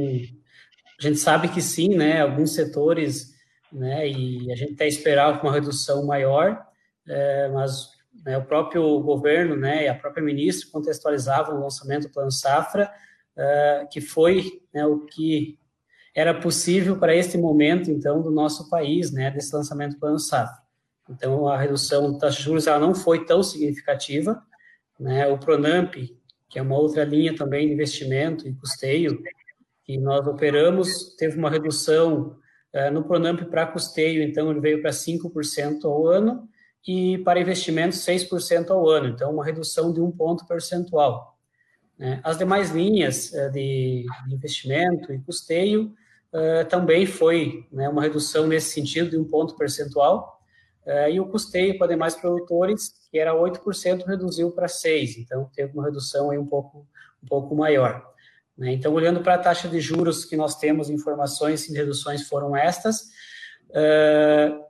a 1.00 1.02
gente 1.02 1.20
sabe 1.20 1.48
que 1.48 1.62
sim, 1.62 1.96
né, 1.96 2.22
alguns 2.22 2.54
setores, 2.54 3.34
né, 3.72 4.08
e 4.08 4.52
a 4.52 4.56
gente 4.56 4.74
até 4.74 4.88
esperava 4.88 5.42
uma 5.42 5.54
redução 5.54 6.06
maior, 6.06 6.66
é, 7.08 7.50
mas 7.50 7.90
né, 8.26 8.38
o 8.38 8.46
próprio 8.46 9.00
governo, 9.02 9.56
né, 9.56 9.86
e 9.86 9.88
a 9.88 9.96
própria 9.96 10.24
ministra 10.24 10.70
contextualizavam 10.72 11.58
o 11.58 11.62
lançamento 11.62 12.04
do 12.04 12.14
Plano 12.14 12.32
Safra, 12.32 12.92
é, 13.36 13.88
que 13.92 14.00
foi 14.00 14.62
né, 14.74 14.86
o 14.86 15.06
que 15.06 15.58
era 16.16 16.34
possível 16.34 16.98
para 16.98 17.16
este 17.16 17.38
momento, 17.38 17.90
então, 17.90 18.22
do 18.22 18.30
nosso 18.30 18.70
país, 18.70 19.12
né, 19.12 19.32
desse 19.32 19.54
lançamento 19.54 19.94
do 19.94 20.00
Plano 20.00 20.20
Safra. 20.20 20.62
Então, 21.10 21.48
a 21.48 21.58
redução 21.58 22.18
das 22.18 22.36
juros 22.36 22.68
ela 22.68 22.80
não 22.80 22.94
foi 22.94 23.26
tão 23.26 23.42
significativa, 23.44 24.42
né, 25.00 25.28
o 25.28 25.38
Pronamp, 25.38 25.96
que 26.50 26.60
é 26.60 26.62
uma 26.62 26.78
outra 26.78 27.04
linha 27.04 27.36
também 27.36 27.68
de 27.68 27.74
investimento 27.74 28.48
e 28.48 28.54
custeio, 28.54 29.22
que 29.84 29.98
nós 29.98 30.26
operamos, 30.28 31.16
teve 31.18 31.38
uma 31.38 31.50
redução 31.50 32.38
uh, 32.74 32.92
no 32.92 33.04
Pronamp 33.04 33.42
para 33.50 33.68
custeio, 33.68 34.22
então 34.22 34.50
ele 34.50 34.60
veio 34.60 34.82
para 34.82 34.92
5% 34.92 35.84
ao 35.86 36.08
ano, 36.08 36.48
e 36.88 37.18
para 37.20 37.40
investimentos 37.40 38.00
6% 38.00 38.70
ao 38.70 38.90
ano, 38.90 39.08
então 39.08 39.32
uma 39.32 39.46
redução 39.46 39.94
de 39.94 40.02
um 40.02 40.12
ponto 40.12 40.46
percentual. 40.46 41.38
Né? 41.98 42.20
As 42.24 42.38
demais 42.38 42.72
linhas 42.72 43.32
uh, 43.32 43.52
de, 43.52 44.06
de, 44.28 44.36
investimento 44.36 45.14
e 45.14 45.20
custeio 45.20 45.94
uh, 46.34 46.68
também 46.70 47.06
foi 47.06 47.66
né, 47.72 47.88
uma 47.88 48.02
redução 48.02 48.48
nesse 48.48 48.72
sentido 48.72 49.12
de 49.12 49.18
um 49.18 49.24
ponto 49.24 49.56
percentual, 49.56 50.33
e 51.12 51.20
o 51.20 51.26
custeio 51.26 51.78
para 51.78 51.88
demais 51.88 52.16
produtores, 52.16 52.94
que 53.10 53.18
era 53.18 53.34
8%, 53.34 54.06
reduziu 54.06 54.52
para 54.52 54.68
6%, 54.68 55.18
então 55.18 55.50
teve 55.56 55.74
uma 55.74 55.86
redução 55.86 56.30
aí 56.30 56.38
um 56.38 56.46
pouco, 56.46 56.88
um 57.24 57.28
pouco 57.28 57.56
maior. 57.56 58.14
Né? 58.58 58.74
Então, 58.74 58.94
olhando 58.94 59.22
para 59.22 59.36
a 59.36 59.40
taxa 59.40 59.68
de 59.68 59.80
juros 59.80 60.26
que 60.26 60.36
nós 60.36 60.58
temos, 60.58 60.90
informações 60.90 61.68
e 61.68 61.74
reduções 61.74 62.28
foram 62.28 62.56
estas. 62.56 63.02
Uh, 63.70 64.64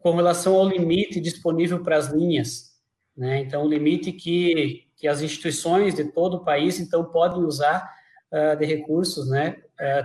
com 0.00 0.16
relação 0.16 0.56
ao 0.56 0.68
limite 0.68 1.20
disponível 1.20 1.82
para 1.82 1.96
as 1.96 2.08
linhas, 2.08 2.72
né? 3.16 3.38
então, 3.38 3.64
o 3.64 3.68
limite 3.68 4.12
que, 4.12 4.88
que 4.96 5.06
as 5.06 5.22
instituições 5.22 5.94
de 5.94 6.04
todo 6.04 6.38
o 6.38 6.44
país, 6.44 6.80
então, 6.80 7.04
podem 7.04 7.44
usar 7.44 7.88
uh, 8.32 8.56
de 8.56 8.66
recursos, 8.66 9.28
né? 9.28 9.56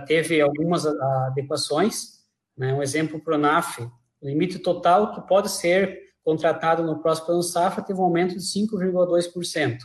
Teve 0.08 0.40
algumas 0.40 0.84
adequações, 0.84 2.24
né? 2.56 2.74
um 2.74 2.82
exemplo, 2.82 3.20
para 3.20 3.36
o 3.36 3.38
NAF, 3.38 3.88
limite 4.22 4.58
total 4.58 5.12
que 5.14 5.26
pode 5.26 5.50
ser 5.50 6.08
contratado 6.24 6.82
no 6.82 7.00
próximo 7.00 7.32
ano 7.32 7.42
safra 7.42 7.82
teve 7.82 7.98
um 7.98 8.04
aumento 8.04 8.34
de 8.34 8.40
5,2%. 8.40 9.78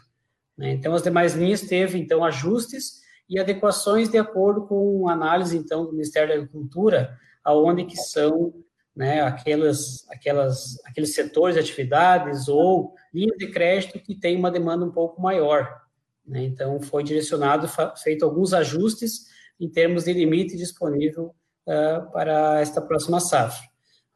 Né? 0.57 0.73
Então, 0.73 0.93
as 0.93 1.01
demais 1.01 1.33
linhas 1.33 1.61
teve, 1.61 1.97
então, 1.97 2.23
ajustes 2.23 3.01
e 3.29 3.39
adequações 3.39 4.09
de 4.09 4.17
acordo 4.17 4.67
com 4.67 5.07
análise, 5.07 5.57
então, 5.57 5.85
do 5.85 5.93
Ministério 5.93 6.29
da 6.29 6.35
Agricultura, 6.35 7.17
aonde 7.43 7.85
que 7.85 7.95
são 7.95 8.53
né, 8.95 9.21
aquelas, 9.21 10.07
aquelas, 10.09 10.77
aqueles 10.85 11.15
setores 11.15 11.55
de 11.55 11.61
atividades 11.61 12.47
ou 12.47 12.93
linhas 13.13 13.37
de 13.37 13.47
crédito 13.47 13.99
que 13.99 14.13
têm 14.13 14.37
uma 14.37 14.51
demanda 14.51 14.85
um 14.85 14.91
pouco 14.91 15.21
maior. 15.21 15.81
Né? 16.25 16.43
Então, 16.43 16.79
foi 16.79 17.03
direcionado, 17.03 17.67
feito 17.97 18.25
alguns 18.25 18.53
ajustes 18.53 19.27
em 19.59 19.69
termos 19.69 20.03
de 20.03 20.13
limite 20.13 20.57
disponível 20.57 21.33
uh, 21.67 22.11
para 22.11 22.59
esta 22.59 22.81
próxima 22.81 23.19
safra. 23.19 23.72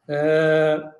Uh, 0.08 0.90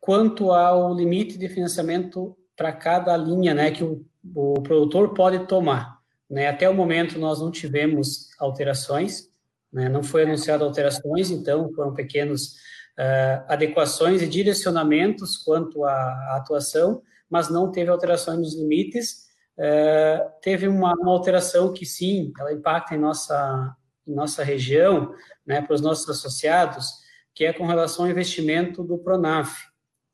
quanto 0.00 0.52
ao 0.52 0.94
limite 0.94 1.38
de 1.38 1.48
financiamento 1.48 2.36
para 2.56 2.72
cada 2.72 3.16
linha 3.16 3.54
né, 3.54 3.70
que 3.70 3.82
o, 3.82 4.04
o 4.34 4.54
produtor 4.62 5.14
pode 5.14 5.46
tomar. 5.46 5.98
Né? 6.28 6.46
Até 6.46 6.68
o 6.68 6.74
momento, 6.74 7.18
nós 7.18 7.40
não 7.40 7.50
tivemos 7.50 8.28
alterações, 8.38 9.28
né? 9.72 9.88
não 9.88 10.02
foi 10.02 10.22
anunciado 10.22 10.64
alterações, 10.64 11.30
então 11.30 11.72
foram 11.72 11.94
pequenos 11.94 12.54
uh, 12.98 13.44
adequações 13.48 14.22
e 14.22 14.28
direcionamentos 14.28 15.38
quanto 15.38 15.84
à, 15.84 16.36
atuação, 16.36 17.02
mas 17.28 17.48
não 17.48 17.72
teve 17.72 17.90
alterações 17.90 18.38
nos 18.38 18.54
limites. 18.54 19.28
Uh, 19.58 20.30
teve 20.40 20.68
uma, 20.68 20.94
uma, 20.94 21.12
alteração 21.12 21.72
que, 21.72 21.84
sim, 21.84 22.32
ela 22.38 22.52
impacta 22.52 22.94
em 22.94 22.98
nossa, 22.98 23.74
em 24.06 24.14
nossa 24.14 24.44
região, 24.44 25.14
né, 25.46 25.60
para 25.60 25.74
os 25.74 25.80
nossos 25.80 26.08
associados, 26.08 26.99
que 27.40 27.46
é 27.46 27.54
com 27.54 27.64
relação 27.64 28.04
ao 28.04 28.10
investimento 28.10 28.84
do 28.84 28.98
Pronaf, 28.98 29.50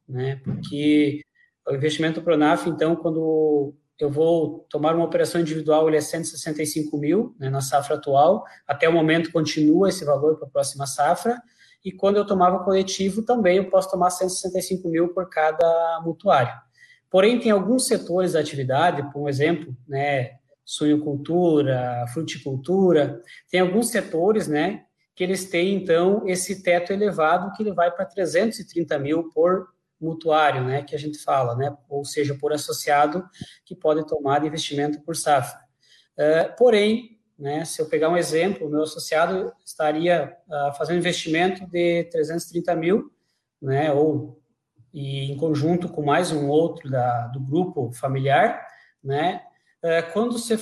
né, 0.08 0.40
porque 0.44 1.22
o 1.68 1.74
investimento 1.74 2.20
do 2.20 2.24
Pronaf, 2.24 2.68
então, 2.68 2.94
quando 2.94 3.74
eu 3.98 4.08
vou 4.08 4.64
tomar 4.70 4.94
uma 4.94 5.04
operação 5.04 5.40
individual, 5.40 5.88
ele 5.88 5.96
é 5.96 6.00
165 6.00 6.96
mil 6.96 7.34
né, 7.36 7.50
na 7.50 7.60
safra 7.60 7.96
atual, 7.96 8.44
até 8.64 8.88
o 8.88 8.92
momento 8.92 9.32
continua 9.32 9.88
esse 9.88 10.04
valor 10.04 10.36
para 10.36 10.46
a 10.46 10.50
próxima 10.52 10.86
safra, 10.86 11.42
e 11.84 11.90
quando 11.90 12.14
eu 12.14 12.24
tomava 12.24 12.62
coletivo 12.62 13.24
também 13.24 13.56
eu 13.56 13.68
posso 13.70 13.90
tomar 13.90 14.10
165 14.10 14.88
mil 14.88 15.08
por 15.08 15.28
cada 15.28 16.00
mutuário. 16.04 16.54
Porém, 17.10 17.40
tem 17.40 17.50
alguns 17.50 17.88
setores 17.88 18.34
da 18.34 18.38
atividade, 18.38 19.02
por 19.12 19.28
exemplo, 19.28 19.76
né, 19.88 20.36
suinocultura, 20.64 22.04
fruticultura, 22.14 23.20
tem 23.50 23.58
alguns 23.58 23.88
setores, 23.88 24.46
né, 24.46 24.85
que 25.16 25.24
eles 25.24 25.48
têm, 25.48 25.74
então, 25.74 26.28
esse 26.28 26.62
teto 26.62 26.92
elevado 26.92 27.50
que 27.56 27.62
ele 27.62 27.72
vai 27.72 27.90
para 27.90 28.04
330 28.04 28.98
mil 28.98 29.30
por 29.30 29.66
mutuário, 29.98 30.62
né, 30.62 30.82
que 30.82 30.94
a 30.94 30.98
gente 30.98 31.18
fala, 31.18 31.56
né, 31.56 31.74
ou 31.88 32.04
seja, 32.04 32.34
por 32.34 32.52
associado 32.52 33.26
que 33.64 33.74
pode 33.74 34.06
tomar 34.06 34.40
de 34.40 34.46
investimento 34.46 35.00
por 35.00 35.16
safra. 35.16 35.58
Uh, 36.18 36.54
porém, 36.58 37.18
né, 37.38 37.64
se 37.64 37.80
eu 37.80 37.88
pegar 37.88 38.10
um 38.10 38.16
exemplo, 38.16 38.66
o 38.66 38.70
meu 38.70 38.82
associado 38.82 39.50
estaria 39.64 40.36
uh, 40.48 40.76
fazendo 40.76 40.98
investimento 40.98 41.66
de 41.66 42.04
330 42.04 42.76
mil, 42.76 43.10
né, 43.60 43.90
ou 43.90 44.38
e 44.92 45.30
em 45.30 45.36
conjunto 45.36 45.88
com 45.88 46.02
mais 46.02 46.30
um 46.32 46.48
outro 46.48 46.90
da, 46.90 47.26
do 47.28 47.40
grupo 47.40 47.90
familiar, 47.92 48.66
né, 49.02 49.42
uh, 49.82 50.12
quando 50.12 50.38
você 50.38 50.58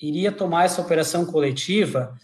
iria 0.00 0.30
tomar 0.30 0.64
essa 0.64 0.80
operação 0.80 1.26
coletiva, 1.26 2.14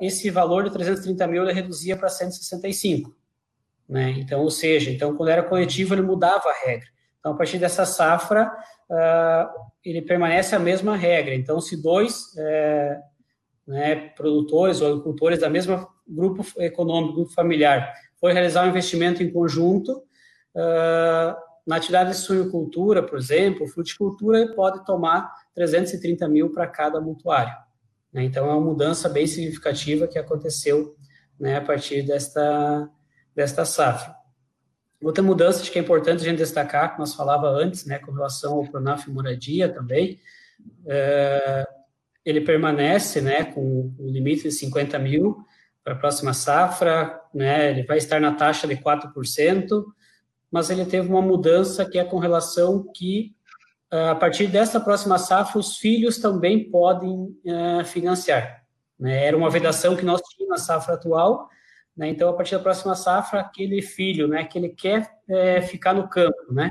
esse 0.00 0.30
valor 0.30 0.64
de 0.64 0.70
330 0.70 1.26
mil 1.26 1.42
ele 1.42 1.52
reduzia 1.52 1.96
para 1.96 2.08
165. 2.08 3.14
Né? 3.88 4.10
Então, 4.18 4.40
ou 4.40 4.50
seja, 4.50 4.90
então 4.90 5.16
quando 5.16 5.30
era 5.30 5.42
coletivo 5.42 5.94
ele 5.94 6.02
mudava 6.02 6.48
a 6.48 6.66
regra. 6.66 6.86
Então, 7.18 7.32
a 7.32 7.36
partir 7.36 7.58
dessa 7.58 7.84
safra, 7.84 8.50
uh, 8.88 9.70
ele 9.84 10.00
permanece 10.00 10.54
a 10.54 10.58
mesma 10.58 10.96
regra. 10.96 11.34
Então, 11.34 11.60
se 11.60 11.76
dois 11.80 12.34
é, 12.38 12.98
né, 13.66 13.96
produtores 14.16 14.80
ou 14.80 14.88
agricultores 14.88 15.40
da 15.40 15.50
mesma 15.50 15.86
grupo 16.08 16.44
econômico, 16.58 17.14
grupo 17.14 17.32
familiar, 17.32 17.92
for 18.18 18.32
realizar 18.32 18.64
um 18.64 18.68
investimento 18.68 19.22
em 19.22 19.30
conjunto, 19.30 20.02
na 21.66 21.76
atividade 21.76 22.10
de 22.10 22.16
suinocultura, 22.16 23.02
por 23.02 23.16
exemplo, 23.16 23.68
fruticultura 23.68 24.52
pode 24.54 24.84
tomar 24.84 25.32
330 25.54 26.28
mil 26.28 26.50
para 26.50 26.66
cada 26.66 27.00
mutuário. 27.00 27.54
Né? 28.12 28.24
Então, 28.24 28.46
é 28.48 28.52
uma 28.52 28.60
mudança 28.60 29.08
bem 29.08 29.26
significativa 29.26 30.06
que 30.06 30.18
aconteceu 30.18 30.96
né, 31.38 31.56
a 31.56 31.60
partir 31.60 32.02
desta, 32.02 32.88
desta 33.34 33.64
safra. 33.64 34.14
Outra 35.02 35.22
mudança 35.22 35.68
que 35.68 35.78
é 35.78 35.82
importante 35.82 36.20
a 36.20 36.24
gente 36.24 36.38
destacar, 36.38 36.92
que 36.92 36.98
nós 36.98 37.14
falava 37.14 37.48
antes, 37.48 37.86
né, 37.86 37.98
com 37.98 38.12
relação 38.12 38.54
ao 38.54 38.64
Pronaf 38.64 39.08
Moradia 39.08 39.72
também, 39.72 40.20
é, 40.86 41.66
ele 42.24 42.42
permanece, 42.42 43.22
né, 43.22 43.44
com 43.44 43.94
o 43.98 44.10
limite 44.10 44.42
de 44.42 44.52
50 44.52 44.98
mil 44.98 45.38
para 45.82 45.94
a 45.94 45.96
próxima 45.96 46.34
safra, 46.34 47.18
né, 47.32 47.70
ele 47.70 47.84
vai 47.84 47.96
estar 47.96 48.20
na 48.20 48.34
taxa 48.34 48.66
de 48.66 48.76
4%, 48.76 49.84
mas 50.50 50.68
ele 50.68 50.84
teve 50.84 51.08
uma 51.08 51.22
mudança 51.22 51.88
que 51.88 51.98
é 51.98 52.04
com 52.04 52.18
relação 52.18 52.84
que, 52.94 53.34
a 53.90 54.14
partir 54.14 54.46
dessa 54.46 54.78
próxima 54.80 55.18
safra, 55.18 55.58
os 55.58 55.76
filhos 55.76 56.18
também 56.18 56.70
podem 56.70 57.36
é, 57.44 57.84
financiar. 57.84 58.62
Né, 58.98 59.24
era 59.24 59.36
uma 59.36 59.48
vedação 59.48 59.96
que 59.96 60.04
nós 60.04 60.20
tínhamos 60.20 60.58
na 60.58 60.64
safra 60.64 60.94
atual, 60.94 61.48
né? 61.96 62.08
Então, 62.08 62.28
a 62.28 62.32
partir 62.32 62.56
da 62.56 62.62
próxima 62.62 62.94
safra, 62.94 63.40
aquele 63.40 63.82
filho, 63.82 64.28
né, 64.28 64.44
que 64.44 64.58
ele 64.58 64.70
quer 64.70 65.10
é, 65.28 65.60
ficar 65.60 65.92
no 65.92 66.08
campo, 66.08 66.52
né, 66.52 66.70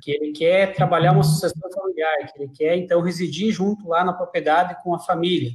que 0.00 0.10
ele 0.10 0.32
quer 0.32 0.74
trabalhar 0.74 1.12
uma 1.12 1.22
sucessão 1.22 1.70
familiar, 1.70 2.32
que 2.32 2.42
ele 2.42 2.52
quer, 2.54 2.76
então, 2.76 3.00
residir 3.00 3.52
junto 3.52 3.88
lá 3.88 4.04
na 4.04 4.12
propriedade 4.12 4.82
com 4.82 4.94
a 4.94 4.98
família, 4.98 5.52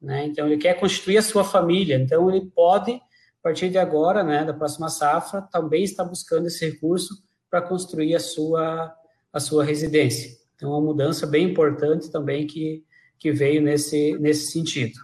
né, 0.00 0.26
então, 0.26 0.46
ele 0.46 0.58
quer 0.58 0.74
constituir 0.78 1.18
a 1.18 1.22
sua 1.22 1.44
família, 1.44 1.96
então, 1.96 2.30
ele 2.30 2.46
pode, 2.46 2.92
a 2.92 3.00
partir 3.42 3.68
de 3.68 3.78
agora, 3.78 4.22
né, 4.22 4.44
da 4.44 4.54
próxima 4.54 4.88
safra, 4.88 5.42
também 5.42 5.82
estar 5.82 6.04
buscando 6.04 6.46
esse 6.46 6.64
recurso 6.68 7.14
para 7.50 7.62
construir 7.62 8.14
a 8.14 8.20
sua, 8.20 8.94
a 9.32 9.40
sua 9.40 9.64
residência. 9.64 10.41
Então, 10.62 10.70
uma 10.70 10.80
mudança 10.80 11.26
bem 11.26 11.50
importante 11.50 12.08
também 12.08 12.46
que, 12.46 12.84
que 13.18 13.32
veio 13.32 13.60
nesse, 13.60 14.16
nesse 14.20 14.52
sentido. 14.52 14.96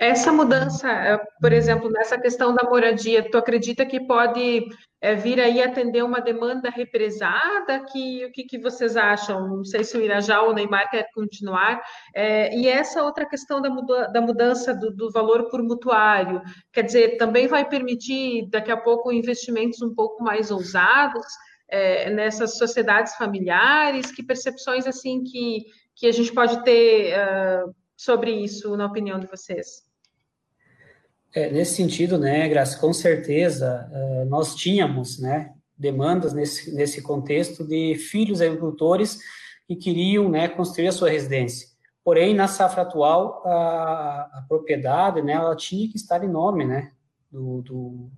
Essa 0.00 0.32
mudança, 0.32 0.90
eh, 0.90 1.20
por 1.40 1.52
exemplo, 1.52 1.88
nessa 1.88 2.18
questão 2.18 2.52
da 2.52 2.68
moradia, 2.68 3.30
tu 3.30 3.38
acredita 3.38 3.86
que 3.86 4.04
pode 4.04 4.66
é, 5.00 5.14
vir 5.14 5.38
aí 5.38 5.62
atender 5.62 6.02
uma 6.02 6.20
demanda 6.20 6.70
represada? 6.70 7.84
Que, 7.84 8.26
o 8.26 8.32
que, 8.32 8.42
que 8.42 8.58
vocês 8.58 8.96
acham? 8.96 9.58
Não 9.58 9.64
sei 9.64 9.84
se 9.84 9.96
o 9.96 10.02
Irajá 10.02 10.42
ou 10.42 10.50
o 10.50 10.52
Neymar 10.52 10.90
quer 10.90 11.06
continuar. 11.14 11.80
É, 12.12 12.52
e 12.52 12.66
essa 12.66 13.00
outra 13.00 13.24
questão 13.24 13.62
da, 13.62 13.70
muda, 13.70 14.08
da 14.08 14.20
mudança 14.20 14.74
do, 14.74 14.90
do, 14.90 15.12
valor 15.12 15.48
por 15.48 15.62
mutuário, 15.62 16.42
quer 16.72 16.82
dizer, 16.82 17.16
também 17.16 17.46
vai 17.46 17.64
permitir 17.64 18.48
daqui 18.50 18.72
a 18.72 18.76
pouco 18.76 19.12
investimentos 19.12 19.80
um 19.80 19.94
pouco 19.94 20.24
mais 20.24 20.50
ousados 20.50 21.24
é, 21.68 22.10
nessas 22.10 22.56
sociedades 22.58 23.14
familiares? 23.16 24.10
Que 24.10 24.22
percepções 24.22 24.86
assim 24.86 25.22
que, 25.24 25.66
que 25.94 26.06
a 26.06 26.12
gente 26.12 26.32
pode 26.32 26.62
ter? 26.64 27.14
Uh, 27.14 27.74
sobre 27.96 28.32
isso, 28.32 28.76
na 28.76 28.86
opinião 28.86 29.18
de 29.18 29.26
vocês? 29.26 29.84
É, 31.34 31.50
nesse 31.50 31.74
sentido, 31.74 32.18
né, 32.18 32.48
Graça, 32.48 32.78
com 32.78 32.92
certeza 32.92 33.90
uh, 33.90 34.24
nós 34.26 34.54
tínhamos, 34.54 35.18
né, 35.18 35.52
demandas 35.76 36.32
nesse, 36.32 36.72
nesse 36.74 37.02
contexto 37.02 37.64
de 37.64 37.96
filhos 37.96 38.40
agricultores 38.40 39.18
que 39.66 39.74
queriam, 39.74 40.28
né, 40.28 40.48
construir 40.48 40.88
a 40.88 40.92
sua 40.92 41.10
residência. 41.10 41.68
Porém, 42.04 42.34
na 42.34 42.46
safra 42.46 42.82
atual, 42.82 43.42
a, 43.46 44.30
a 44.34 44.44
propriedade, 44.48 45.22
né, 45.22 45.32
ela 45.32 45.56
tinha 45.56 45.88
que 45.88 45.96
estar 45.96 46.22
em 46.22 46.28
nome, 46.28 46.64
né, 46.64 46.92
do, 47.32 47.62
do, 47.62 48.10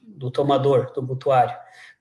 do 0.00 0.30
tomador, 0.30 0.92
do 0.92 1.02
mutuário. 1.02 1.54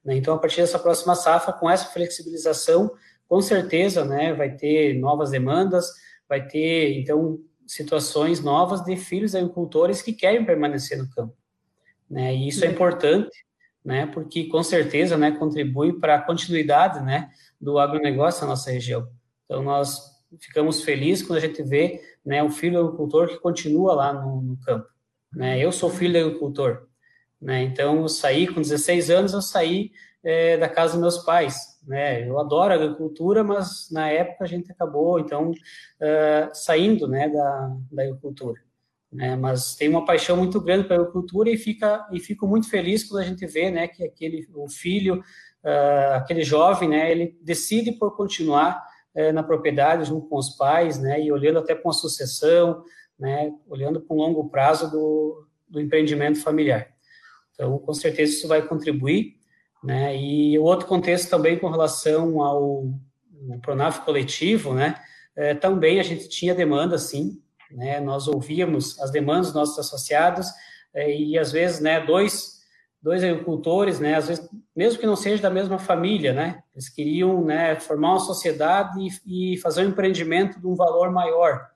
Né? 0.04 0.18
Então, 0.18 0.34
a 0.34 0.38
partir 0.38 0.62
dessa 0.62 0.80
próxima 0.80 1.16
safra, 1.16 1.54
com 1.54 1.70
essa 1.70 1.86
flexibilização, 1.86 2.92
com 3.28 3.42
certeza, 3.42 4.04
né, 4.04 4.34
vai 4.34 4.56
ter 4.56 5.00
novas 5.00 5.32
demandas, 5.32 5.90
vai 6.28 6.46
ter, 6.46 7.00
então, 7.00 7.40
situações 7.66 8.42
novas 8.42 8.84
de 8.84 8.98
filhos 8.98 9.36
agricultores 9.36 10.02
que 10.02 10.12
querem 10.12 10.46
permanecer 10.46 10.98
no 10.98 11.10
campo. 11.10 11.34
Né? 12.10 12.36
E 12.36 12.50
isso 12.50 12.66
é 12.66 12.68
importante, 12.68 13.32
né, 13.84 14.06
porque 14.06 14.46
com 14.48 14.62
certeza, 14.62 15.18
né, 15.18 15.32
contribui 15.32 15.94
para 16.00 16.16
a 16.16 16.22
continuidade, 16.22 17.00
né, 17.02 17.30
do 17.60 17.80
agronegócio 17.80 18.42
na 18.42 18.50
nossa 18.50 18.70
região. 18.72 19.08
Então, 19.46 19.64
nós 19.64 20.12
ficamos 20.40 20.84
felizes 20.84 21.26
quando 21.26 21.38
a 21.38 21.42
gente 21.42 21.64
vê, 21.64 22.02
né, 22.26 22.44
o 22.44 22.50
filho 22.50 22.80
agricultor 22.80 23.28
que 23.28 23.40
continua 23.40 23.94
lá 23.94 24.14
no, 24.14 24.42
no 24.42 24.58
campo. 24.58 24.88
Né? 25.34 25.60
Eu 25.60 25.72
sou 25.72 25.90
filho 25.90 26.14
de 26.14 26.20
agricultor, 26.20 26.88
né, 27.42 27.64
então 27.64 28.02
eu 28.02 28.08
saí 28.08 28.48
com 28.48 28.62
16 28.62 29.10
anos, 29.10 29.34
eu 29.34 29.42
saí 29.42 29.92
é, 30.24 30.58
da 30.58 30.70
casa 30.70 30.94
dos 30.94 31.02
meus 31.02 31.18
pais, 31.20 31.80
né? 31.88 32.28
Eu 32.28 32.40
adoro 32.40 32.74
agricultura, 32.74 33.44
mas 33.44 33.90
na 33.92 34.10
época 34.10 34.44
a 34.44 34.48
gente 34.48 34.72
acabou, 34.72 35.20
então, 35.20 35.52
uh, 35.52 36.50
saindo, 36.54 37.08
né, 37.08 37.28
da, 37.28 37.76
da 37.92 38.04
agricultura. 38.04 38.62
Né? 39.12 39.36
Mas 39.36 39.76
tem 39.76 39.90
uma 39.90 40.06
paixão 40.06 40.38
muito 40.38 40.62
grande 40.62 40.88
pela 40.88 41.02
agricultura 41.02 41.50
e 41.50 41.58
fica 41.58 42.08
e 42.12 42.20
fico 42.20 42.48
muito 42.48 42.70
feliz 42.70 43.04
quando 43.04 43.22
a 43.22 43.26
gente 43.26 43.46
vê, 43.46 43.70
né, 43.70 43.88
que 43.88 44.04
aquele 44.06 44.48
o 44.54 44.70
filho, 44.70 45.20
uh, 45.64 46.14
aquele 46.16 46.44
jovem, 46.44 46.88
né, 46.88 47.12
ele 47.12 47.38
decide 47.42 47.92
por 47.92 48.16
continuar 48.16 48.82
uh, 49.16 49.34
na 49.34 49.44
propriedade 49.44 50.06
junto 50.06 50.28
com 50.28 50.38
os 50.38 50.52
pais, 50.52 50.98
né, 50.98 51.22
e 51.22 51.32
olhando 51.32 51.60
até 51.60 51.76
para 51.76 51.88
uma 51.90 51.94
sucessão, 51.94 52.84
né, 53.20 53.52
olhando 53.68 54.00
para 54.00 54.16
um 54.16 54.20
longo 54.20 54.50
prazo 54.50 54.90
do, 54.90 55.46
do 55.68 55.82
empreendimento 55.82 56.42
familiar. 56.42 56.88
Então, 57.62 57.78
com 57.78 57.94
certeza 57.94 58.34
isso 58.34 58.48
vai 58.48 58.62
contribuir 58.62 59.42
né? 59.84 60.16
E 60.16 60.58
outro 60.60 60.88
contexto 60.88 61.30
também 61.30 61.58
com 61.58 61.70
relação 61.70 62.42
ao 62.42 62.94
Pronaf 63.62 64.06
coletivo, 64.06 64.74
né? 64.74 64.96
É, 65.36 65.54
também 65.56 66.00
a 66.00 66.04
gente 66.04 66.30
tinha 66.30 66.54
demanda, 66.54 66.98
sim, 66.98 67.42
né? 67.72 68.00
Nós 68.00 68.28
ouvíamos 68.28 69.00
as 69.00 69.12
demandas 69.12 69.48
dos 69.48 69.56
nossos 69.56 69.80
associados 69.80 70.48
é, 70.94 71.16
e 71.16 71.38
às 71.38 71.52
vezes, 71.52 71.80
né? 71.80 72.00
Dois 72.00 72.62
dois 73.02 73.24
agricultores, 73.24 74.00
né? 74.00 74.14
Às 74.14 74.28
vezes, 74.28 74.50
mesmo 74.76 75.00
que 75.00 75.08
não 75.08 75.16
seja 75.16 75.42
da 75.42 75.50
mesma 75.50 75.80
família, 75.80 76.34
né? 76.34 76.62
Eles 76.74 76.88
queriam, 76.88 77.44
né? 77.44 77.76
Formar 77.80 78.12
uma 78.12 78.20
sociedade 78.20 79.00
e, 79.26 79.54
e 79.54 79.58
fazer 79.58 79.84
um 79.84 79.90
empreendimento 79.90 80.60
de 80.60 80.68
um 80.68 80.76
valor 80.76 81.10
maior, 81.10 81.68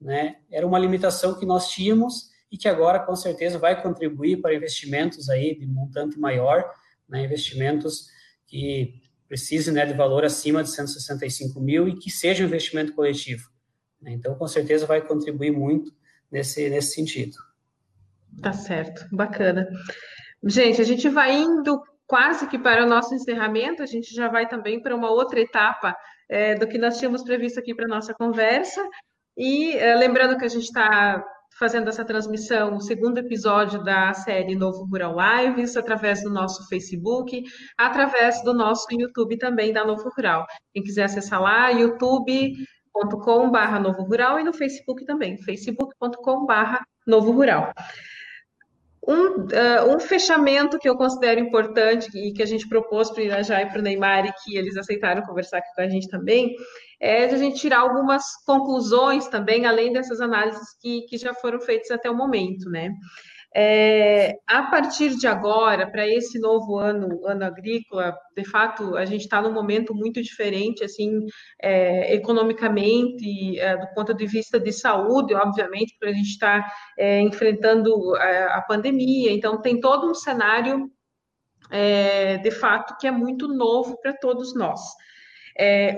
né? 0.00 0.36
Era 0.50 0.66
uma 0.66 0.80
limitação 0.80 1.38
que 1.38 1.46
nós 1.46 1.68
tínhamos 1.68 2.31
e 2.52 2.58
que 2.58 2.68
agora 2.68 3.00
com 3.00 3.16
certeza 3.16 3.58
vai 3.58 3.80
contribuir 3.80 4.42
para 4.42 4.54
investimentos 4.54 5.30
aí 5.30 5.58
de 5.58 5.66
montante 5.66 6.20
maior 6.20 6.70
né, 7.08 7.24
investimentos 7.24 8.08
que 8.46 9.00
precisem 9.26 9.72
né, 9.72 9.86
de 9.86 9.94
valor 9.94 10.22
acima 10.22 10.62
de 10.62 10.70
165 10.70 11.58
mil 11.58 11.88
e 11.88 11.98
que 11.98 12.10
seja 12.10 12.44
um 12.44 12.46
investimento 12.46 12.92
coletivo. 12.92 13.50
Né? 14.00 14.12
Então, 14.12 14.34
com 14.34 14.46
certeza, 14.46 14.84
vai 14.84 15.00
contribuir 15.00 15.50
muito 15.50 15.90
nesse, 16.30 16.68
nesse 16.68 16.94
sentido. 16.94 17.36
Tá 18.42 18.52
certo, 18.52 19.06
bacana. 19.10 19.66
Gente, 20.44 20.80
a 20.80 20.84
gente 20.84 21.08
vai 21.08 21.34
indo 21.34 21.82
quase 22.06 22.46
que 22.46 22.58
para 22.58 22.84
o 22.84 22.88
nosso 22.88 23.14
encerramento, 23.14 23.82
a 23.82 23.86
gente 23.86 24.14
já 24.14 24.28
vai 24.28 24.46
também 24.46 24.82
para 24.82 24.94
uma 24.94 25.10
outra 25.10 25.40
etapa 25.40 25.96
é, 26.28 26.54
do 26.54 26.66
que 26.66 26.76
nós 26.76 26.98
tínhamos 26.98 27.22
previsto 27.22 27.58
aqui 27.58 27.74
para 27.74 27.86
a 27.86 27.88
nossa 27.88 28.12
conversa. 28.12 28.86
E 29.36 29.74
é, 29.76 29.94
lembrando 29.94 30.36
que 30.36 30.44
a 30.44 30.48
gente 30.48 30.64
está 30.64 31.24
fazendo 31.62 31.88
essa 31.88 32.04
transmissão, 32.04 32.74
o 32.74 32.80
segundo 32.80 33.18
episódio 33.18 33.84
da 33.84 34.12
série 34.14 34.56
Novo 34.56 34.84
Rural 34.84 35.14
Lives, 35.16 35.76
através 35.76 36.20
do 36.20 36.28
nosso 36.28 36.68
Facebook, 36.68 37.44
através 37.78 38.42
do 38.42 38.52
nosso 38.52 38.88
YouTube 38.90 39.38
também 39.38 39.72
da 39.72 39.84
Novo 39.84 40.10
Rural. 40.16 40.44
Quem 40.74 40.82
quiser 40.82 41.04
acessar 41.04 41.40
lá, 41.40 41.68
youtube.com.br 41.68 43.78
Novo 43.80 44.02
Rural 44.02 44.40
e 44.40 44.42
no 44.42 44.52
Facebook 44.52 45.04
também, 45.04 45.40
facebook.com.br 45.40 46.78
Novo 47.06 47.30
Rural. 47.30 47.72
Um, 49.06 49.46
uh, 49.46 49.96
um, 49.96 49.98
fechamento 49.98 50.78
que 50.78 50.88
eu 50.88 50.96
considero 50.96 51.40
importante 51.40 52.08
e 52.16 52.32
que 52.32 52.40
a 52.40 52.46
gente 52.46 52.68
propôs 52.68 53.10
para 53.10 53.20
o 53.20 53.24
Irajá 53.24 53.60
e 53.60 53.66
para 53.66 53.80
o 53.80 53.82
Neymar 53.82 54.26
e 54.26 54.32
que 54.32 54.56
eles 54.56 54.76
aceitaram 54.76 55.22
conversar 55.22 55.58
aqui 55.58 55.74
com 55.74 55.82
a 55.82 55.88
gente 55.88 56.08
também, 56.08 56.54
é 57.00 57.26
de 57.26 57.34
a 57.34 57.38
gente 57.38 57.58
tirar 57.58 57.80
algumas 57.80 58.22
conclusões 58.46 59.26
também, 59.26 59.66
além 59.66 59.92
dessas 59.92 60.20
análises 60.20 60.68
que, 60.80 61.02
que 61.02 61.18
já 61.18 61.34
foram 61.34 61.60
feitas 61.60 61.90
até 61.90 62.08
o 62.08 62.16
momento, 62.16 62.70
né? 62.70 62.92
É, 63.54 64.38
a 64.46 64.62
partir 64.62 65.14
de 65.16 65.26
agora, 65.26 65.90
para 65.90 66.08
esse 66.08 66.38
novo 66.38 66.78
ano, 66.78 67.26
ano 67.26 67.44
agrícola, 67.44 68.16
de 68.34 68.44
fato, 68.48 68.96
a 68.96 69.04
gente 69.04 69.22
está 69.22 69.42
num 69.42 69.52
momento 69.52 69.94
muito 69.94 70.22
diferente, 70.22 70.82
assim, 70.82 71.26
é, 71.60 72.14
economicamente, 72.14 73.58
é, 73.58 73.76
do 73.76 73.92
ponto 73.94 74.14
de 74.14 74.26
vista 74.26 74.58
de 74.58 74.72
saúde, 74.72 75.34
obviamente, 75.34 75.94
porque 75.98 76.14
a 76.14 76.16
gente 76.16 76.30
está 76.30 76.66
é, 76.98 77.20
enfrentando 77.20 78.14
a, 78.16 78.24
é, 78.24 78.44
a, 78.44 78.62
pandemia, 78.62 79.30
então 79.32 79.60
tem 79.60 79.78
todo 79.78 80.10
um 80.10 80.14
cenário, 80.14 80.90
é, 81.70 82.38
de 82.38 82.50
fato, 82.50 82.96
que 82.98 83.06
é 83.06 83.10
muito 83.10 83.48
novo 83.48 84.00
para 84.00 84.14
todos 84.14 84.54
nós. 84.54 84.80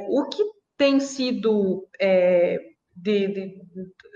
o 0.09 0.29
que 0.29 0.43
tem 0.77 0.99
sido 0.99 1.87
de, 2.97 3.29
de, 3.29 3.57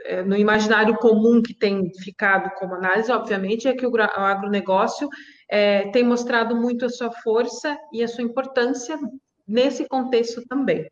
é, 0.05 0.23
no 0.23 0.37
imaginário 0.37 0.97
comum 0.97 1.43
que 1.43 1.55
tem 1.55 1.91
ficado 2.03 2.51
como 2.57 2.75
análise, 2.75 3.11
obviamente, 3.11 3.67
é 3.67 3.75
que 3.75 3.87
o, 3.87 3.91
o 3.91 4.01
agronegócio 4.01 5.09
é, 5.51 5.91
tem 5.91 6.05
mostrado 6.05 6.55
muito 6.57 6.85
a 6.85 6.91
sua 6.91 7.11
força 7.11 7.77
e 7.93 8.03
a 8.03 8.09
sua 8.09 8.25
importância 8.25 8.99
nesse 9.47 9.89
contexto 9.89 10.43
também. 10.47 10.89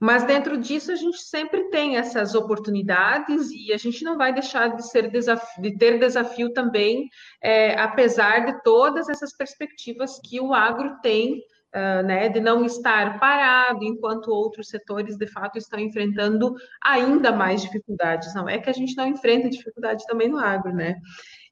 Mas 0.00 0.24
dentro 0.24 0.56
disso 0.56 0.92
a 0.92 0.94
gente 0.94 1.18
sempre 1.18 1.70
tem 1.70 1.96
essas 1.96 2.34
oportunidades 2.34 3.50
e 3.50 3.72
a 3.72 3.76
gente 3.76 4.04
não 4.04 4.16
vai 4.16 4.32
deixar 4.32 4.76
de 4.76 4.88
ser 4.88 5.10
desafio, 5.10 5.62
de 5.62 5.76
ter 5.76 5.98
desafio 5.98 6.52
também, 6.52 7.08
é, 7.42 7.76
apesar 7.80 8.46
de 8.46 8.62
todas 8.62 9.08
essas 9.08 9.36
perspectivas 9.36 10.20
que 10.24 10.40
o 10.40 10.54
agro 10.54 11.00
tem 11.02 11.42
uh, 11.74 12.02
né, 12.02 12.28
de 12.28 12.40
não 12.40 12.64
estar 12.64 13.18
parado, 13.18 13.84
enquanto 13.84 14.28
outros 14.28 14.68
setores, 14.68 15.16
de 15.16 15.26
fato, 15.26 15.58
estão 15.58 15.78
enfrentando 15.78 16.54
ainda 16.82 17.32
mais 17.32 17.62
dificuldades. 17.62 18.34
Não 18.34 18.48
é 18.48 18.58
que 18.58 18.70
a 18.70 18.72
gente 18.72 18.96
não 18.96 19.06
enfrenta 19.06 19.48
dificuldade 19.48 20.04
também 20.06 20.28
no 20.28 20.38
agro, 20.38 20.72
né? 20.72 20.96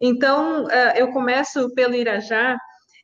Então, 0.00 0.64
uh, 0.64 0.92
eu 0.96 1.10
começo 1.12 1.72
pelo 1.74 1.94
Irajá, 1.94 2.56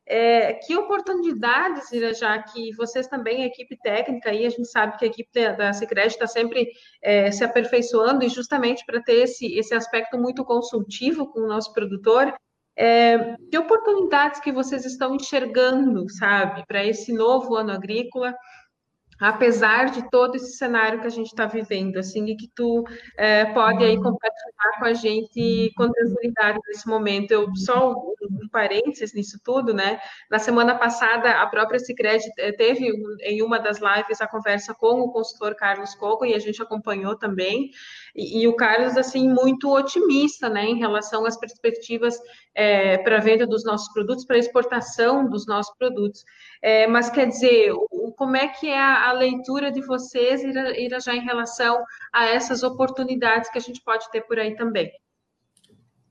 é, 0.04 0.54
que 0.54 0.76
oportunidades, 0.76 1.90
Irajá, 1.92 2.42
que 2.42 2.74
vocês 2.74 3.06
também, 3.06 3.44
equipe 3.44 3.76
técnica, 3.78 4.30
aí 4.30 4.44
a 4.44 4.50
gente 4.50 4.66
sabe 4.66 4.98
que 4.98 5.04
a 5.04 5.08
equipe 5.08 5.30
da 5.56 5.72
Secret 5.72 6.08
está 6.08 6.26
sempre 6.26 6.68
é, 7.00 7.30
se 7.30 7.44
aperfeiçoando, 7.44 8.24
e 8.24 8.28
justamente 8.28 8.84
para 8.84 9.00
ter 9.00 9.22
esse, 9.22 9.46
esse 9.56 9.74
aspecto 9.74 10.18
muito 10.18 10.44
consultivo 10.44 11.30
com 11.32 11.40
o 11.40 11.46
nosso 11.46 11.72
produtor, 11.72 12.34
é, 12.76 13.36
que 13.50 13.58
oportunidades 13.58 14.40
que 14.40 14.52
vocês 14.52 14.84
estão 14.84 15.14
enxergando, 15.14 16.08
sabe, 16.10 16.64
para 16.66 16.84
esse 16.84 17.12
novo 17.12 17.54
ano 17.54 17.72
agrícola? 17.72 18.34
apesar 19.22 19.90
de 19.90 20.10
todo 20.10 20.34
esse 20.34 20.56
cenário 20.56 21.00
que 21.00 21.06
a 21.06 21.10
gente 21.10 21.28
está 21.28 21.46
vivendo, 21.46 21.96
assim, 21.96 22.26
e 22.26 22.36
que 22.36 22.50
tu 22.56 22.84
é, 23.16 23.44
pode 23.46 23.84
aí 23.84 23.96
compartilhar 23.96 24.78
com 24.80 24.84
a 24.84 24.92
gente 24.92 25.72
com 25.76 25.88
tranquilidade 25.90 26.58
nesse 26.66 26.88
momento. 26.88 27.30
Eu 27.30 27.46
só 27.54 27.92
um, 27.92 28.14
um 28.42 28.48
parênteses 28.50 29.14
nisso 29.14 29.38
tudo, 29.44 29.72
né? 29.72 30.00
Na 30.28 30.40
semana 30.40 30.74
passada, 30.74 31.30
a 31.40 31.46
própria 31.46 31.78
Sicredi 31.78 32.24
eh, 32.36 32.52
teve 32.52 32.90
em 33.20 33.42
uma 33.42 33.58
das 33.58 33.78
lives 33.78 34.20
a 34.20 34.26
conversa 34.26 34.74
com 34.74 35.00
o 35.00 35.12
consultor 35.12 35.54
Carlos 35.54 35.94
Coco 35.94 36.26
e 36.26 36.34
a 36.34 36.38
gente 36.40 36.60
acompanhou 36.60 37.16
também. 37.16 37.70
E, 38.14 38.42
e 38.42 38.48
o 38.48 38.54
Carlos, 38.54 38.96
assim, 38.96 39.28
muito 39.28 39.74
otimista, 39.74 40.48
né, 40.48 40.64
em 40.64 40.78
relação 40.78 41.24
às 41.24 41.38
perspectivas 41.38 42.18
é, 42.54 42.98
para 42.98 43.20
venda 43.20 43.46
dos 43.46 43.64
nossos 43.64 43.92
produtos, 43.92 44.24
para 44.24 44.38
exportação 44.38 45.28
dos 45.28 45.46
nossos 45.46 45.74
produtos. 45.76 46.24
É, 46.60 46.86
mas 46.86 47.10
quer 47.10 47.26
dizer, 47.26 47.72
o, 47.72 48.12
como 48.12 48.36
é 48.36 48.48
que 48.48 48.68
é 48.68 48.78
a, 48.78 49.08
a 49.08 49.12
leitura 49.12 49.70
de 49.72 49.80
vocês 49.80 50.42
ir, 50.42 51.00
já 51.00 51.14
em 51.14 51.24
relação 51.24 51.82
a 52.12 52.26
essas 52.26 52.62
oportunidades 52.62 53.50
que 53.50 53.58
a 53.58 53.62
gente 53.62 53.82
pode 53.82 54.10
ter 54.10 54.22
por 54.22 54.38
aí 54.38 54.54
também? 54.54 54.90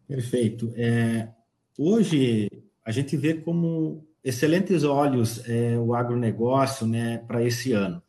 Perfeito. 0.08 0.74
É, 0.76 1.30
hoje 1.78 2.50
a 2.84 2.92
gente 2.92 3.16
vê 3.16 3.36
como 3.36 4.06
excelentes 4.24 4.84
olhos 4.84 5.48
é, 5.48 5.78
o 5.78 5.94
agronegócio 5.96 6.86
né, 6.86 7.20
para 7.20 7.44
esse 7.44 7.74
ano. 7.74 8.02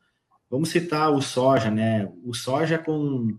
Vamos 0.50 0.70
citar 0.70 1.10
o 1.10 1.22
soja, 1.22 1.70
né? 1.70 2.10
O 2.24 2.34
soja 2.34 2.78
com 2.78 3.38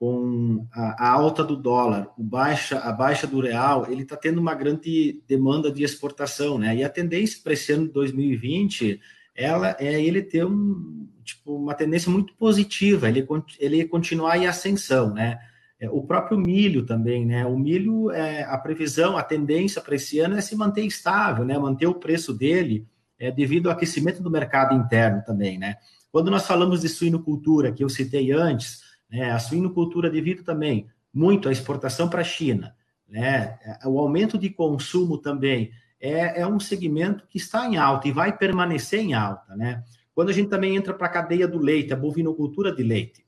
com 0.00 0.66
a, 0.72 1.08
a, 1.08 1.10
alta 1.10 1.44
do 1.44 1.54
dólar, 1.54 2.08
o 2.16 2.22
baixa, 2.22 2.78
a 2.78 2.90
baixa 2.90 3.26
do 3.26 3.38
real, 3.38 3.86
ele 3.86 4.02
está 4.02 4.16
tendo 4.16 4.40
uma 4.40 4.54
grande 4.54 5.22
demanda 5.28 5.70
de 5.70 5.84
exportação, 5.84 6.58
né? 6.58 6.74
E 6.74 6.82
a 6.82 6.88
tendência 6.88 7.38
para 7.44 7.52
esse 7.52 7.70
ano 7.70 7.86
de 7.86 7.92
2020, 7.92 8.98
ela 9.36 9.76
é 9.78 10.02
ele 10.02 10.22
ter 10.22 10.46
um, 10.46 11.06
tipo, 11.22 11.54
uma 11.54 11.74
tendência 11.74 12.10
muito 12.10 12.32
positiva, 12.32 13.10
ele, 13.10 13.28
ele 13.58 13.84
continuar 13.84 14.38
em 14.38 14.46
ascensão, 14.46 15.12
né? 15.12 15.38
É, 15.78 15.90
o 15.90 16.02
próprio 16.02 16.38
milho 16.38 16.86
também, 16.86 17.26
né? 17.26 17.44
O 17.44 17.58
milho, 17.58 18.10
é, 18.10 18.42
a 18.44 18.56
previsão, 18.56 19.18
a 19.18 19.22
tendência 19.22 19.82
para 19.82 19.96
esse 19.96 20.18
ano 20.18 20.34
é 20.34 20.40
se 20.40 20.56
manter 20.56 20.86
estável, 20.86 21.44
né? 21.44 21.58
Manter 21.58 21.86
o 21.86 21.94
preço 21.94 22.32
dele 22.32 22.86
é, 23.18 23.30
devido 23.30 23.66
ao 23.66 23.74
aquecimento 23.74 24.22
do 24.22 24.30
mercado 24.30 24.74
interno 24.74 25.22
também, 25.26 25.58
né? 25.58 25.76
Quando 26.10 26.30
nós 26.30 26.46
falamos 26.46 26.80
de 26.80 26.88
suinocultura, 26.88 27.70
que 27.70 27.84
eu 27.84 27.88
citei 27.90 28.32
antes, 28.32 28.88
né? 29.10 29.30
A 29.30 29.38
suinocultura, 29.38 30.08
devido 30.08 30.44
também 30.44 30.88
muito 31.12 31.48
à 31.48 31.52
exportação 31.52 32.08
para 32.08 32.20
a 32.20 32.24
China, 32.24 32.74
né? 33.08 33.58
o 33.84 33.98
aumento 33.98 34.38
de 34.38 34.48
consumo 34.48 35.18
também 35.18 35.72
é, 36.00 36.40
é 36.40 36.46
um 36.46 36.60
segmento 36.60 37.26
que 37.28 37.36
está 37.36 37.66
em 37.66 37.76
alta 37.76 38.06
e 38.06 38.12
vai 38.12 38.36
permanecer 38.36 39.00
em 39.00 39.12
alta. 39.12 39.56
Né? 39.56 39.82
Quando 40.14 40.30
a 40.30 40.32
gente 40.32 40.48
também 40.48 40.76
entra 40.76 40.94
para 40.94 41.08
a 41.08 41.10
cadeia 41.10 41.48
do 41.48 41.58
leite, 41.58 41.92
a 41.92 41.96
bovinocultura 41.96 42.72
de 42.72 42.84
leite, 42.84 43.26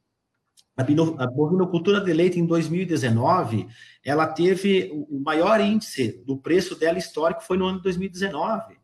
a 0.75 1.27
bovinocultura 1.27 2.01
de 2.01 2.13
leite 2.13 2.41
em 2.41 2.47
2019, 2.47 3.69
ela 4.05 4.27
teve 4.27 4.91
o 5.11 5.21
maior 5.21 5.61
índice 5.61 6.23
do 6.25 6.39
preço 6.39 6.79
dela 6.79 6.97
histórico 6.97 7.43
foi 7.43 7.59
no 7.59 7.67
ano 7.67 7.79
de 7.79 7.85
2019. 7.85 8.77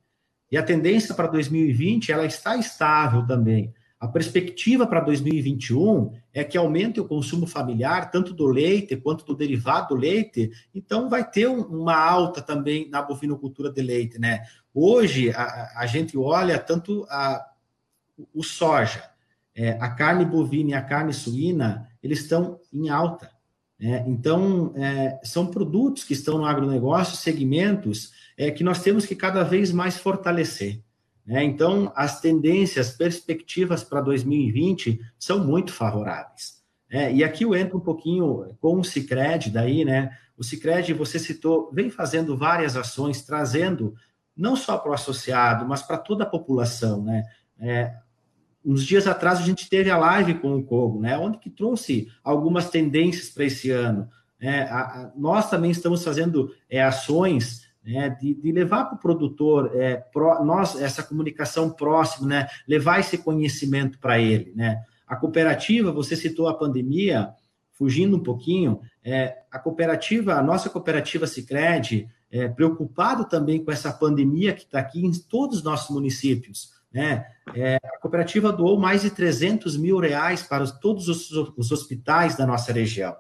E 0.51 0.57
a 0.57 0.63
tendência 0.63 1.15
para 1.15 1.29
2020, 1.29 2.13
ela 2.13 2.27
está 2.27 2.57
estável 2.57 3.27
também. 3.27 3.73
A 4.01 4.07
perspectiva 4.07 4.87
para 4.87 5.01
2021 5.01 6.13
é 6.33 6.45
que 6.45 6.57
aumente 6.57 7.01
o 7.01 7.09
consumo 7.09 7.49
familiar, 7.49 8.11
tanto 8.13 8.33
do 8.33 8.47
leite 8.47 8.97
quanto 8.97 9.25
do 9.25 9.35
derivado 9.35 9.95
do 9.95 10.01
leite, 10.01 10.53
então 10.73 11.09
vai 11.09 11.29
ter 11.29 11.49
uma 11.49 11.97
alta 11.97 12.41
também 12.41 12.89
na 12.89 13.03
bovinocultura 13.03 13.73
de 13.73 13.83
leite, 13.83 14.19
né? 14.19 14.45
Hoje, 14.73 15.31
a, 15.31 15.73
a 15.77 15.87
gente 15.87 16.17
olha 16.17 16.57
tanto 16.61 17.05
a, 17.11 17.45
o 18.33 18.45
soja, 18.45 19.03
é, 19.53 19.71
a 19.81 19.91
carne 19.91 20.25
bovina 20.25 20.71
e 20.71 20.75
a 20.75 20.83
carne 20.83 21.13
suína, 21.13 21.89
eles 22.01 22.21
estão 22.21 22.61
em 22.73 22.89
alta. 22.89 23.29
Né? 23.81 24.05
Então, 24.07 24.73
é, 24.77 25.19
são 25.25 25.49
produtos 25.49 26.05
que 26.05 26.13
estão 26.13 26.39
no 26.39 26.45
agronegócio, 26.45 27.17
segmentos 27.17 28.13
é, 28.37 28.53
que 28.53 28.63
nós 28.63 28.81
temos 28.81 29.05
que 29.05 29.17
cada 29.17 29.43
vez 29.43 29.73
mais 29.73 29.97
fortalecer. 29.97 30.81
Né? 31.29 31.45
Então, 31.45 31.93
as 31.95 32.23
tendências, 32.23 32.91
perspectivas 32.93 33.85
para 33.85 34.01
2020 34.01 34.99
são 35.19 35.45
muito 35.45 35.71
favoráveis. 35.71 36.63
É, 36.91 37.13
e 37.13 37.23
aqui 37.23 37.45
eu 37.45 37.55
entro 37.55 37.77
um 37.77 37.83
pouquinho 37.83 38.57
com 38.63 38.81
o 38.81 38.85
Cicred, 38.85 39.51
daí, 39.51 39.85
né? 39.85 40.17
O 40.39 40.43
Cicred, 40.43 40.95
você 40.95 41.19
citou, 41.19 41.71
vem 41.71 41.91
fazendo 41.91 42.35
várias 42.35 42.79
ações, 42.79 43.21
trazendo 43.21 43.95
não 44.35 44.57
só 44.57 44.79
para 44.79 44.91
o 44.91 44.95
associado, 44.95 45.69
mas 45.69 45.83
para 45.83 45.99
toda 45.99 46.25
a 46.25 46.27
população, 46.27 47.03
né? 47.05 47.25
É, 47.61 47.95
uns 48.65 48.83
dias 48.83 49.07
atrás 49.07 49.39
a 49.39 49.43
gente 49.43 49.69
teve 49.69 49.91
a 49.91 49.99
live 49.99 50.39
com 50.39 50.57
o 50.57 50.65
Cogo, 50.65 50.99
né? 50.99 51.19
Onde 51.19 51.37
que 51.37 51.51
trouxe 51.51 52.11
algumas 52.25 52.71
tendências 52.71 53.29
para 53.29 53.45
esse 53.45 53.71
ano. 53.71 54.09
É, 54.41 54.63
a, 54.63 54.81
a, 54.81 55.13
nós 55.15 55.51
também 55.51 55.71
estamos 55.71 56.03
fazendo 56.03 56.55
é, 56.71 56.83
ações 56.83 57.68
né, 57.89 58.11
de, 58.21 58.35
de 58.35 58.53
levar 58.53 58.85
para 58.85 58.97
o 58.97 59.01
produtor 59.01 59.73
é, 59.75 59.97
pro, 59.97 60.45
nós, 60.45 60.79
essa 60.81 61.03
comunicação 61.03 61.71
próxima, 61.71 62.29
né, 62.29 62.49
levar 62.69 63.01
esse 63.01 63.17
conhecimento 63.17 63.99
para 63.99 64.21
ele. 64.21 64.53
Né. 64.55 64.83
A 65.07 65.17
cooperativa, 65.17 65.91
você 65.91 66.15
citou 66.15 66.49
a 66.49 66.55
pandemia, 66.55 67.31
fugindo 67.73 68.19
um 68.19 68.23
pouquinho, 68.23 68.81
é, 69.03 69.39
a 69.51 69.59
cooperativa, 69.59 70.35
a 70.35 70.43
nossa 70.43 70.69
cooperativa 70.69 71.27
Cicred, 71.27 72.07
é, 72.31 72.47
preocupado 72.49 73.25
também 73.25 73.65
com 73.65 73.73
essa 73.73 73.91
pandemia 73.91 74.53
que 74.53 74.65
está 74.65 74.81
aqui 74.81 75.03
em 75.03 75.11
todos 75.11 75.59
os 75.59 75.63
nossos 75.63 75.89
municípios. 75.89 76.73
Né? 76.93 77.25
É, 77.55 77.77
a 77.77 77.99
cooperativa 78.01 78.53
doou 78.53 78.79
mais 78.79 79.01
de 79.01 79.11
300 79.11 79.79
mil 79.79 79.99
reais 79.99 80.43
para 80.43 80.63
os, 80.63 80.73
todos 80.73 81.09
os, 81.09 81.31
os 81.31 81.73
hospitais 81.73 82.37
da 82.37 82.47
nossa 82.47 82.71
região. 82.71 83.17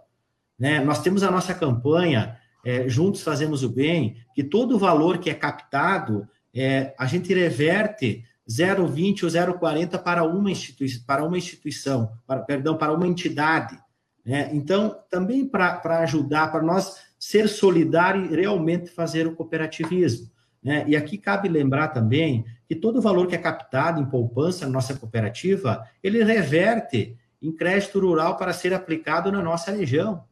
Né? 0.59 0.79
Nós 0.81 1.01
temos 1.01 1.23
a 1.23 1.31
nossa 1.31 1.55
campanha 1.55 2.37
é, 2.65 2.89
juntos 2.89 3.23
fazemos 3.23 3.63
o 3.63 3.69
bem, 3.69 4.17
que 4.35 4.43
todo 4.43 4.77
o 4.77 4.79
valor 4.79 5.19
que 5.19 5.31
é 5.31 5.35
captado, 5.35 6.29
é, 6.55 6.95
a 6.99 7.07
gente 7.07 7.33
reverte 7.33 8.25
0,20 8.49 9.25
ou 9.25 9.29
0,40 9.29 10.03
para 10.03 10.25
uma 10.25 10.51
instituição, 10.51 11.03
para 11.07 11.25
uma 11.25 11.37
instituição, 11.37 12.13
para, 12.27 12.41
perdão, 12.41 12.77
para 12.77 12.93
uma 12.93 13.07
entidade. 13.07 13.79
Né? 14.25 14.51
Então, 14.53 14.97
também 15.11 15.47
para 15.47 16.01
ajudar, 16.01 16.51
para 16.51 16.63
nós 16.63 16.97
ser 17.19 17.49
solidário 17.49 18.27
e 18.33 18.37
realmente 18.37 18.91
fazer 18.91 19.27
o 19.27 19.35
cooperativismo. 19.35 20.31
Né? 20.63 20.85
E 20.87 20.97
aqui 20.97 21.19
cabe 21.19 21.49
lembrar 21.49 21.89
também 21.89 22.45
que 22.67 22.75
todo 22.75 22.99
o 22.99 23.03
valor 23.03 23.27
que 23.27 23.35
é 23.35 23.39
captado 23.39 24.01
em 24.01 24.07
poupança 24.07 24.67
na 24.67 24.73
nossa 24.73 24.95
cooperativa, 24.95 25.87
ele 26.03 26.23
reverte 26.23 27.17
em 27.41 27.53
crédito 27.53 28.01
rural 28.01 28.37
para 28.37 28.53
ser 28.53 28.75
aplicado 28.75 29.31
na 29.31 29.43
nossa 29.43 29.71
região. 29.71 30.25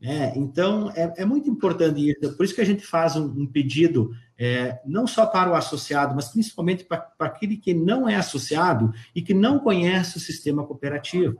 Né? 0.00 0.32
Então, 0.36 0.92
é, 0.94 1.12
é, 1.18 1.24
muito 1.24 1.50
importante 1.50 2.08
isso. 2.08 2.36
Por 2.36 2.44
isso 2.44 2.54
que 2.54 2.60
a 2.60 2.66
gente 2.66 2.86
faz 2.86 3.16
um, 3.16 3.24
um 3.24 3.46
pedido, 3.46 4.12
é, 4.38 4.78
não 4.86 5.06
só 5.06 5.26
para 5.26 5.50
o 5.50 5.54
associado, 5.54 6.14
mas 6.14 6.28
principalmente 6.28 6.84
para, 6.84 6.98
para 6.98 7.26
aquele 7.26 7.56
que 7.56 7.74
não 7.74 8.08
é 8.08 8.14
associado 8.14 8.92
e 9.14 9.20
que 9.20 9.34
não 9.34 9.58
conhece 9.58 10.16
o 10.16 10.20
sistema 10.20 10.64
cooperativo. 10.64 11.36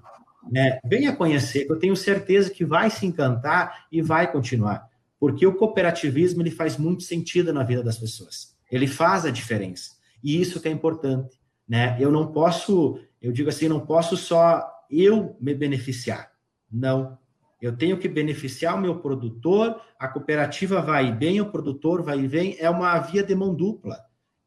Né? 0.51 0.81
Venha 0.85 1.15
conhecer, 1.15 1.67
que 1.67 1.73
eu 1.73 1.79
tenho 1.79 1.97
certeza 1.97 2.51
que 2.51 2.65
vai 2.65 2.91
se 2.91 3.07
encantar 3.07 3.87
e 3.93 4.03
vai 4.03 4.31
continuar. 4.31 4.89
Porque 5.21 5.47
o 5.47 5.55
cooperativismo 5.55 6.43
ele 6.43 6.51
faz 6.51 6.77
muito 6.77 7.03
sentido 7.03 7.53
na 7.53 7.63
vida 7.63 7.83
das 7.83 7.99
pessoas. 7.99 8.57
Ele 8.71 8.87
faz 8.87 9.25
a 9.25 9.31
diferença. 9.31 9.93
E 10.23 10.41
isso 10.41 10.61
que 10.61 10.69
é 10.69 10.71
importante. 10.71 11.39
Né? 11.69 11.97
Eu 12.01 12.11
não 12.11 12.33
posso, 12.33 12.99
eu 13.21 13.31
digo 13.33 13.49
assim, 13.49 13.69
não 13.69 13.81
posso 13.81 14.17
só 14.17 14.67
eu 14.91 15.37
me 15.41 15.55
beneficiar. 15.55 16.31
Não. 16.71 17.19
Eu 17.61 17.77
tenho 17.77 17.99
que 17.99 18.09
beneficiar 18.09 18.77
o 18.77 18.81
meu 18.81 19.01
produtor, 19.01 19.81
a 19.99 20.07
cooperativa 20.07 20.81
vai 20.81 21.13
bem, 21.13 21.41
o 21.41 21.51
produtor 21.51 22.03
vai 22.03 22.21
e 22.21 22.29
vem, 22.29 22.57
é 22.59 22.71
uma 22.71 22.99
via 22.99 23.23
de 23.23 23.35
mão 23.35 23.55
dupla. 23.55 23.99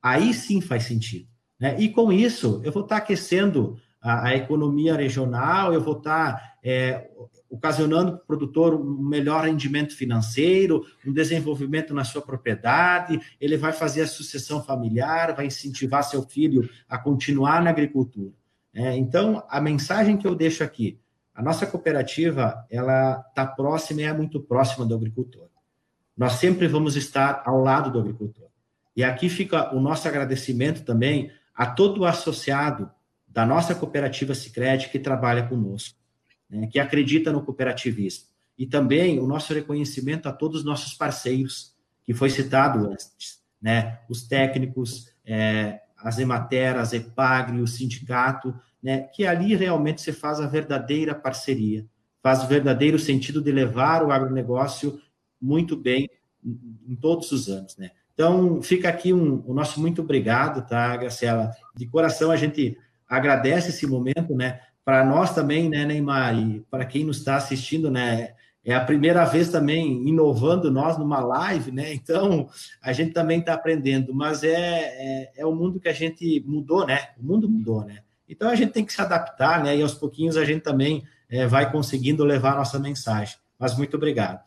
Aí 0.02 0.34
sim 0.34 0.62
faz 0.62 0.84
sentido. 0.84 1.28
Né? 1.60 1.76
E 1.80 1.90
com 1.90 2.12
isso, 2.12 2.62
eu 2.64 2.72
vou 2.72 2.84
estar 2.84 2.98
aquecendo 2.98 3.78
a, 4.02 4.30
a 4.30 4.36
economia 4.36 4.96
regional, 4.96 5.74
eu 5.74 5.82
vou 5.82 5.98
estar 5.98 6.58
é, 6.64 7.10
ocasionando 7.50 8.14
para 8.14 8.22
o 8.22 8.26
produtor 8.26 8.74
um 8.74 9.04
melhor 9.04 9.44
rendimento 9.44 9.96
financeiro, 9.96 10.86
um 11.06 11.12
desenvolvimento 11.12 11.94
na 11.94 12.04
sua 12.04 12.22
propriedade, 12.22 13.20
ele 13.40 13.58
vai 13.58 13.74
fazer 13.74 14.02
a 14.02 14.08
sucessão 14.08 14.64
familiar, 14.64 15.36
vai 15.36 15.48
incentivar 15.48 16.04
seu 16.04 16.24
filho 16.24 16.68
a 16.88 16.98
continuar 16.98 17.62
na 17.62 17.70
agricultura. 17.70 18.34
É, 18.74 18.96
então, 18.96 19.44
a 19.50 19.60
mensagem 19.60 20.16
que 20.16 20.26
eu 20.26 20.34
deixo 20.34 20.64
aqui, 20.64 20.98
a 21.34 21.42
nossa 21.42 21.66
cooperativa, 21.66 22.66
ela 22.70 23.26
está 23.30 23.46
próxima 23.46 24.02
e 24.02 24.04
é 24.04 24.14
muito 24.14 24.40
próxima 24.42 24.86
do 24.86 24.94
agricultor. 24.94 25.48
Nós 26.16 26.34
sempre 26.34 26.68
vamos 26.68 26.96
estar 26.96 27.42
ao 27.46 27.62
lado 27.62 27.90
do 27.90 28.00
agricultor. 28.00 28.50
E 28.96 29.04
aqui 29.04 29.30
fica 29.30 29.74
o 29.74 29.80
nosso 29.80 30.08
agradecimento 30.08 30.84
também 30.84 31.32
a 31.56 31.66
todo 31.66 32.02
o 32.02 32.06
associado 32.06 32.92
da 33.28 33.46
nossa 33.46 33.74
cooperativa 33.74 34.36
Sicredi 34.36 34.90
que 34.90 35.00
trabalha 35.00 35.48
conosco, 35.48 35.98
né, 36.50 36.68
que 36.68 36.80
acredita 36.80 37.32
no 37.32 37.42
cooperativismo. 37.42 38.26
E 38.58 38.68
também 38.68 39.20
o 39.20 39.26
nosso 39.26 39.54
reconhecimento 39.54 40.28
a 40.28 40.34
todos 40.34 40.60
os 40.60 40.66
nossos 40.66 40.94
parceiros, 40.94 41.74
que 42.04 42.14
foi 42.14 42.30
citado 42.30 42.88
antes, 42.92 43.42
né, 43.62 44.00
os 44.10 44.24
técnicos, 44.24 45.08
é, 45.26 45.80
as 45.98 46.20
Emater, 46.20 46.78
as 46.78 46.94
EPAGRE, 46.94 47.62
o 47.62 47.68
sindicato, 47.68 48.54
né, 48.82 49.02
que 49.14 49.26
ali 49.26 49.56
realmente 49.56 50.02
se 50.02 50.12
faz 50.12 50.40
a 50.40 50.48
verdadeira 50.48 51.14
parceria, 51.14 51.86
faz 52.22 52.44
o 52.44 52.48
verdadeiro 52.48 52.98
sentido 52.98 53.42
de 53.42 53.52
levar 53.52 54.04
o 54.04 54.12
agronegócio 54.12 55.00
muito 55.42 55.76
bem 55.76 56.10
em, 56.88 56.96
todos 56.96 57.32
os 57.32 57.50
anos, 57.50 57.78
né. 57.78 57.92
Então, 58.14 58.62
fica 58.62 58.90
aqui 58.90 59.14
um, 59.14 59.44
o 59.48 59.54
nosso 59.54 59.80
muito 59.80 60.02
obrigado, 60.02 60.68
tá, 60.68 60.96
Graciela? 60.96 61.52
De 61.76 61.88
coração, 61.88 62.30
a 62.30 62.36
gente 62.36 62.78
agradece 63.08 63.70
esse 63.70 63.88
momento, 63.88 64.36
né? 64.36 64.60
Para 64.86 65.04
nós 65.04 65.34
também, 65.34 65.70
né, 65.70 65.86
Neymar, 65.86 66.38
e 66.38 66.60
para 66.70 66.86
quem 66.86 67.04
nos 67.04 67.18
está 67.18 67.36
assistindo, 67.38 67.90
né? 67.90 68.34
É 68.64 68.76
a 68.76 68.86
primeira 68.86 69.26
vez 69.26 69.50
também 69.50 70.08
inovando 70.08 70.70
nós 70.70 70.98
numa 70.98 71.20
live, 71.20 71.72
né? 71.72 71.94
Então 71.94 72.48
a 72.82 72.94
gente 72.94 73.12
também 73.12 73.40
está 73.40 73.54
aprendendo, 73.54 74.14
mas 74.14 74.44
é, 74.44 74.52
é, 74.54 75.32
é, 75.38 75.46
o 75.46 75.56
mundo 75.56 75.80
que 75.80 75.90
a 75.90 75.94
gente 75.94 76.44
mudou, 76.46 76.86
né? 76.86 77.10
O 77.20 77.24
mundo 77.24 77.50
mudou, 77.50 77.84
né? 77.84 78.04
Então 78.32 78.50
a 78.50 78.56
gente 78.56 78.72
tem 78.72 78.86
que 78.86 78.94
se 78.94 79.02
adaptar, 79.02 79.62
né? 79.62 79.76
E 79.76 79.82
aos 79.82 79.94
pouquinhos 79.94 80.38
a 80.38 80.46
gente 80.46 80.62
também 80.62 81.06
é, 81.30 81.46
vai 81.46 81.70
conseguindo 81.70 82.24
levar 82.24 82.56
nossa 82.56 82.80
mensagem. 82.80 83.38
Mas 83.60 83.78
muito 83.78 83.98
obrigado. 83.98 84.42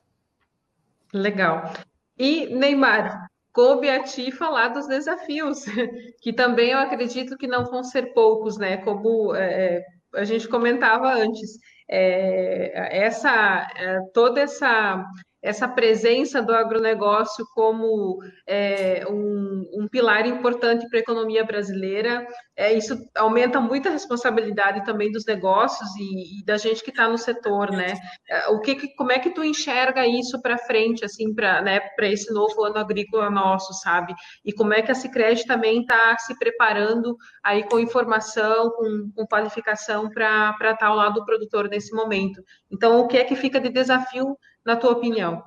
Legal. 1.13 1.71
E 2.19 2.47
Neymar, 2.47 3.27
coube 3.53 3.91
a 3.91 4.03
ti 4.03 4.33
falar 4.33 4.69
dos 4.69 4.89
desafios, 4.89 5.65
que 6.23 6.33
também 6.33 6.71
eu 6.71 6.79
acredito 6.79 7.37
que 7.37 7.47
não 7.47 7.67
vão 7.67 7.85
ser 7.85 8.15
poucos, 8.15 8.57
né? 8.57 8.79
Como 8.79 9.35
é, 9.35 9.77
é 9.77 9.85
a 10.15 10.25
gente 10.25 10.49
comentava 10.49 11.13
antes, 11.13 11.59
é, 11.89 13.05
essa 13.05 13.69
é, 13.77 14.01
toda 14.15 14.41
essa 14.41 15.05
essa 15.45 15.69
presença 15.69 16.41
do 16.41 16.55
agronegócio 16.55 17.45
como 17.55 18.19
é, 18.47 19.05
um, 19.07 19.63
um, 19.75 19.89
pilar 19.89 20.27
importante 20.27 20.89
para 20.89 20.99
a 20.99 21.03
economia 21.03 21.45
brasileira. 21.45 22.27
É, 22.57 22.73
isso 22.73 22.97
aumenta 23.15 23.61
muito 23.61 23.87
a 23.87 23.93
responsabilidade 23.93 24.83
também 24.87 25.13
dos 25.13 25.27
negócios 25.27 25.95
e, 25.97 26.41
e 26.41 26.45
da 26.47 26.57
gente 26.57 26.83
que 26.83 26.89
está 26.89 27.07
no 27.09 27.19
setor, 27.19 27.71
né? 27.73 27.93
É, 28.27 28.49
o 28.49 28.61
que, 28.61 28.95
como 28.97 29.13
é 29.13 29.19
que 29.19 29.35
tu 29.35 29.45
enxerga 29.45 30.07
isso 30.07 30.41
para 30.41 30.57
frente, 30.57 31.05
assim, 31.05 31.35
para 31.35 31.61
né, 31.61 31.79
esse 32.05 32.33
novo 32.33 32.65
ano 32.65 32.79
agrícola 32.79 33.29
nosso, 33.29 33.75
sabe? 33.75 34.15
E 34.47 34.51
como 34.51 34.73
é 34.73 34.81
que 34.81 34.93
a 34.93 34.95
Sicredi 34.95 35.45
também 35.45 35.83
está 35.83 36.17
se 36.17 36.39
preparando 36.39 37.19
aí 37.43 37.69
com 37.69 37.79
informação, 37.79 38.71
com, 38.71 39.11
com 39.15 39.27
qualificação 39.27 40.09
para 40.09 40.53
estar 40.53 40.77
tá 40.77 40.87
ao 40.87 40.97
lado 40.97 41.21
do 41.21 41.27
produtor 41.27 41.69
nesse 41.69 41.95
momento. 41.95 42.43
Então, 42.73 42.99
o 43.01 43.07
que 43.07 43.19
é 43.19 43.25
que 43.25 43.37
fica 43.37 43.61
de 43.61 43.69
desafio 43.69 44.35
na 44.65 44.77
tua 44.77 44.93
opinião? 44.93 45.43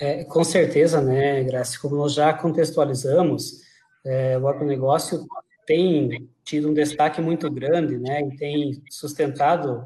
É, 0.00 0.24
com 0.24 0.44
certeza, 0.44 1.00
né, 1.00 1.42
Graça, 1.42 1.78
como 1.80 1.96
nós 1.96 2.14
já 2.14 2.32
contextualizamos, 2.32 3.62
é, 4.04 4.38
o 4.38 4.46
agronegócio 4.46 5.26
tem 5.66 6.30
tido 6.44 6.70
um 6.70 6.74
destaque 6.74 7.20
muito 7.20 7.50
grande, 7.50 7.98
né, 7.98 8.22
e 8.22 8.36
tem 8.36 8.82
sustentado, 8.88 9.84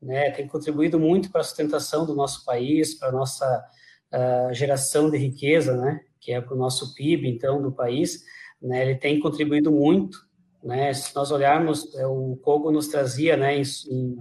né, 0.00 0.30
tem 0.30 0.46
contribuído 0.46 0.98
muito 0.98 1.30
para 1.30 1.40
a 1.40 1.44
sustentação 1.44 2.06
do 2.06 2.14
nosso 2.14 2.44
país, 2.44 2.94
para 2.94 3.08
a 3.08 3.12
nossa 3.12 3.68
uh, 4.12 4.54
geração 4.54 5.10
de 5.10 5.18
riqueza, 5.18 5.76
né, 5.76 6.00
que 6.20 6.32
é 6.32 6.40
para 6.40 6.54
o 6.54 6.58
nosso 6.58 6.94
PIB, 6.94 7.28
então, 7.28 7.60
do 7.60 7.72
país, 7.72 8.24
né, 8.62 8.82
ele 8.82 8.94
tem 8.94 9.20
contribuído 9.20 9.70
muito, 9.70 10.26
né, 10.62 10.94
se 10.94 11.14
nós 11.14 11.30
olharmos, 11.30 11.94
é, 11.96 12.06
o 12.06 12.38
Kogo 12.42 12.70
nos 12.70 12.88
trazia, 12.88 13.36
né, 13.36 13.56
em, 13.58 13.62
em 13.90 14.18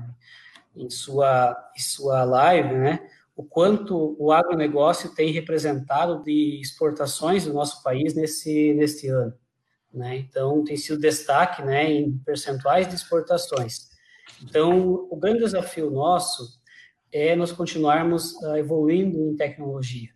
em 0.77 0.89
sua, 0.89 1.55
em 1.75 1.81
sua 1.81 2.23
live, 2.23 2.75
né, 2.75 2.99
o 3.35 3.43
quanto 3.43 4.15
o 4.19 4.31
agronegócio 4.31 5.13
tem 5.13 5.31
representado 5.31 6.23
de 6.23 6.59
exportações 6.59 7.45
do 7.45 7.53
nosso 7.53 7.83
país 7.83 8.15
nesse, 8.15 8.73
neste 8.73 9.07
ano. 9.09 9.33
Né? 9.93 10.17
Então, 10.17 10.63
tem 10.63 10.75
sido 10.75 10.99
destaque 10.99 11.61
né, 11.61 11.91
em 11.91 12.17
percentuais 12.19 12.87
de 12.87 12.95
exportações. 12.95 13.89
Então, 14.43 15.07
o 15.09 15.15
grande 15.15 15.39
desafio 15.39 15.91
nosso 15.91 16.59
é 17.11 17.35
nós 17.35 17.51
continuarmos 17.51 18.33
uh, 18.41 18.55
evoluindo 18.57 19.17
em 19.17 19.35
tecnologia. 19.35 20.09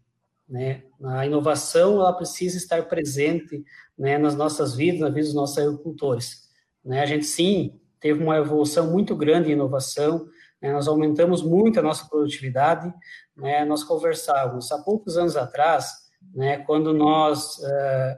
Né? 0.50 0.84
A 1.04 1.26
inovação 1.26 2.00
ela 2.00 2.14
precisa 2.14 2.58
estar 2.58 2.88
presente 2.88 3.64
né, 3.98 4.18
nas 4.18 4.36
nossas 4.36 4.76
vidas, 4.76 5.00
na 5.00 5.10
vida 5.10 5.26
dos 5.28 5.36
nossos 5.36 5.58
agricultores. 5.58 6.50
Né? 6.84 7.02
A 7.02 7.06
gente, 7.06 7.26
sim, 7.26 7.80
teve 8.00 8.22
uma 8.22 8.38
evolução 8.38 8.92
muito 8.92 9.16
grande 9.16 9.50
em 9.50 9.54
inovação, 9.54 10.28
né, 10.62 10.72
nós 10.72 10.88
aumentamos 10.88 11.42
muito 11.42 11.80
a 11.80 11.84
nossa 11.84 12.08
produtividade, 12.08 12.94
né, 13.36 13.66
nós 13.66 13.84
conversávamos 13.84 14.72
há 14.72 14.80
poucos 14.84 15.18
anos 15.18 15.36
atrás, 15.36 15.92
né, 16.34 16.60
quando 16.60 16.94
nós 16.94 17.58
uh, 17.58 18.16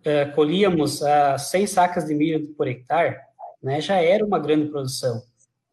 uh, 0.00 0.34
colhíamos 0.34 1.00
uh, 1.00 1.38
100 1.38 1.66
sacas 1.66 2.04
de 2.06 2.14
milho 2.14 2.54
por 2.54 2.68
hectare, 2.68 3.16
né, 3.62 3.80
já 3.80 3.96
era 3.96 4.24
uma 4.24 4.38
grande 4.38 4.70
produção, 4.70 5.22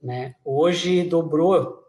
né, 0.01 0.33
hoje 0.43 1.03
dobrou 1.03 1.81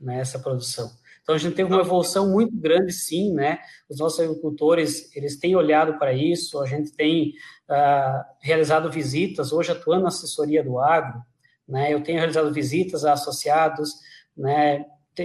né, 0.00 0.20
essa 0.20 0.38
produção. 0.38 0.90
Então 1.22 1.34
a 1.34 1.38
gente 1.38 1.54
teve 1.54 1.72
uma 1.72 1.82
evolução 1.82 2.28
muito 2.28 2.56
grande, 2.56 2.92
sim, 2.92 3.32
né? 3.32 3.60
Os 3.88 3.98
nossos 3.98 4.18
agricultores 4.18 5.14
eles 5.14 5.38
têm 5.38 5.54
olhado 5.54 5.96
para 5.96 6.12
isso. 6.12 6.60
A 6.60 6.66
gente 6.66 6.92
tem 6.92 7.34
uh, 7.68 8.24
realizado 8.40 8.90
visitas 8.90 9.52
hoje 9.52 9.70
atuando 9.70 10.02
na 10.02 10.08
assessoria 10.08 10.64
do 10.64 10.80
agro, 10.80 11.22
né? 11.70 11.92
Eu 11.92 12.02
tenho 12.02 12.18
realizado 12.18 12.52
visitas 12.52 13.04
a 13.04 13.12
associados, 13.12 13.94
né? 14.36 14.84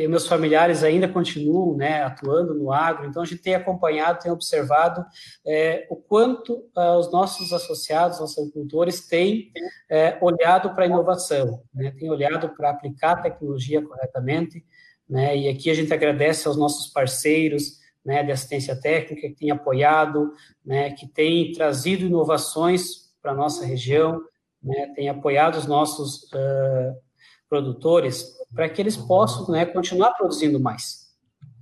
meus 0.09 0.27
familiares 0.27 0.83
ainda 0.83 1.07
continuam 1.07 1.77
né, 1.77 2.03
atuando 2.03 2.53
no 2.53 2.71
agro, 2.71 3.07
então 3.07 3.21
a 3.21 3.25
gente 3.25 3.41
tem 3.41 3.55
acompanhado, 3.55 4.19
tem 4.19 4.31
observado 4.31 5.05
é, 5.45 5.87
o 5.89 5.95
quanto 5.95 6.69
ah, 6.75 6.97
os 6.97 7.11
nossos 7.11 7.53
associados, 7.53 8.19
nossos 8.19 8.37
agricultores 8.37 9.07
têm 9.07 9.51
é, 9.89 10.17
olhado 10.21 10.73
para 10.73 10.83
a 10.83 10.87
inovação, 10.87 11.61
né, 11.73 11.93
têm 11.97 12.09
olhado 12.09 12.49
para 12.49 12.71
aplicar 12.71 13.11
a 13.11 13.21
tecnologia 13.21 13.81
corretamente, 13.81 14.65
né, 15.07 15.37
e 15.37 15.47
aqui 15.47 15.69
a 15.69 15.73
gente 15.73 15.93
agradece 15.93 16.47
aos 16.47 16.57
nossos 16.57 16.91
parceiros 16.91 17.79
né, 18.03 18.23
de 18.23 18.31
assistência 18.31 18.75
técnica 18.75 19.29
que 19.29 19.35
têm 19.35 19.51
apoiado, 19.51 20.33
né, 20.65 20.91
que 20.91 21.07
têm 21.07 21.53
trazido 21.53 22.05
inovações 22.05 23.05
para 23.21 23.31
a 23.31 23.35
nossa 23.35 23.65
região, 23.65 24.21
né, 24.65 24.91
tem 24.95 25.07
apoiado 25.07 25.55
os 25.55 25.67
nossos 25.67 26.23
uh, 26.33 26.95
produtores 27.47 28.35
para 28.53 28.67
que 28.67 28.81
eles 28.81 28.97
possam 28.97 29.47
né, 29.49 29.65
continuar 29.65 30.11
produzindo 30.13 30.59
mais. 30.59 31.05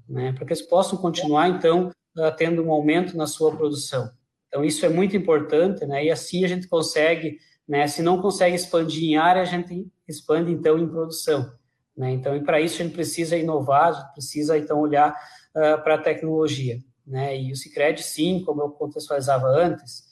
né, 0.08 0.32
para 0.34 0.46
que 0.46 0.54
eles 0.54 0.62
possam 0.62 0.98
continuar, 0.98 1.50
então, 1.50 1.92
tendo 2.38 2.64
um 2.64 2.72
aumento 2.72 3.18
na 3.18 3.26
sua 3.26 3.56
produção. 3.56 4.12
Então, 4.48 4.64
isso 4.64 4.86
é 4.86 4.90
muito 4.90 5.18
importante, 5.18 5.86
né, 5.86 6.06
e 6.06 6.12
assim 6.12 6.46
a 6.46 6.48
gente 6.48 6.68
consegue, 6.68 7.40
né, 7.68 7.88
se 7.88 8.02
não 8.02 8.22
consegue 8.22 8.56
expandir 8.56 9.04
em 9.04 9.18
área, 9.18 9.42
a 9.42 9.46
gente 9.46 9.88
expande, 10.08 10.52
então, 10.52 10.78
em 10.78 10.88
produção. 10.88 11.52
Né, 11.98 12.12
então, 12.12 12.36
e 12.36 12.44
para 12.44 12.62
isso 12.62 12.82
a 12.82 12.86
gente 12.86 12.94
precisa 12.94 13.36
inovar, 13.36 13.90
a 13.90 13.92
gente 13.94 14.12
precisa, 14.14 14.58
então, 14.58 14.80
olhar 14.80 15.12
uh, 15.12 15.82
para 15.84 15.96
a 15.96 16.02
tecnologia. 16.02 16.78
Né, 17.06 17.42
e 17.42 17.52
o 17.52 17.56
Cicred, 17.56 18.02
sim, 18.04 18.44
como 18.46 18.62
eu 18.62 18.70
contextualizava 18.70 19.48
antes, 19.48 20.04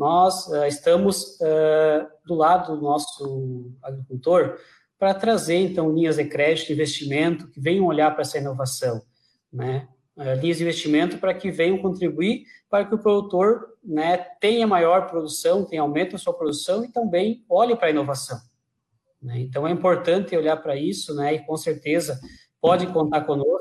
nós 0.00 0.46
uh, 0.46 0.64
estamos 0.64 1.38
uh, 1.42 2.08
do 2.24 2.34
lado 2.34 2.74
do 2.74 2.80
nosso 2.80 3.70
agricultor 3.82 4.56
para 4.98 5.12
trazer, 5.12 5.56
então, 5.56 5.92
linhas 5.92 6.16
de 6.16 6.24
crédito, 6.24 6.72
investimento, 6.72 7.50
que 7.50 7.60
venham 7.60 7.84
olhar 7.84 8.10
para 8.12 8.22
essa 8.22 8.38
inovação, 8.38 9.02
né? 9.52 9.86
Uh, 10.16 10.40
linhas 10.40 10.56
de 10.56 10.62
investimento 10.62 11.18
para 11.18 11.34
que 11.34 11.50
venham 11.50 11.76
contribuir 11.82 12.44
para 12.70 12.86
que 12.86 12.94
o 12.94 12.98
produtor 12.98 13.74
né, 13.84 14.16
tenha 14.40 14.66
maior 14.66 15.06
produção, 15.10 15.66
tenha 15.66 15.82
aumento 15.82 16.12
na 16.12 16.18
sua 16.18 16.32
produção 16.32 16.82
e 16.82 16.90
também 16.90 17.44
olhe 17.46 17.76
para 17.76 17.88
a 17.88 17.90
inovação. 17.90 18.38
Né? 19.20 19.40
Então, 19.40 19.68
é 19.68 19.70
importante 19.70 20.34
olhar 20.34 20.56
para 20.56 20.76
isso, 20.76 21.14
né, 21.14 21.34
e 21.34 21.44
com 21.44 21.58
certeza 21.58 22.18
pode 22.58 22.86
contar 22.86 23.22
conosco, 23.22 23.59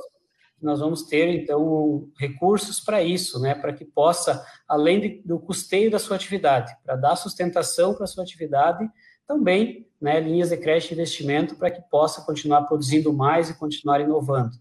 nós 0.61 0.79
vamos 0.79 1.03
ter, 1.03 1.27
então, 1.29 2.09
recursos 2.17 2.79
para 2.79 3.01
isso, 3.01 3.39
né, 3.39 3.55
para 3.55 3.73
que 3.73 3.85
possa, 3.85 4.45
além 4.67 4.99
de, 4.99 5.21
do 5.25 5.39
custeio 5.39 5.89
da 5.89 5.99
sua 5.99 6.15
atividade, 6.15 6.75
para 6.83 6.95
dar 6.95 7.15
sustentação 7.15 7.93
para 7.93 8.03
a 8.03 8.07
sua 8.07 8.23
atividade, 8.23 8.87
também 9.27 9.87
né, 10.01 10.19
linhas 10.19 10.49
de 10.49 10.57
crédito 10.57 10.91
e 10.91 10.93
investimento 10.93 11.55
para 11.55 11.69
que 11.69 11.81
possa 11.89 12.21
continuar 12.21 12.63
produzindo 12.63 13.13
mais 13.13 13.49
e 13.49 13.57
continuar 13.57 14.01
inovando. 14.01 14.55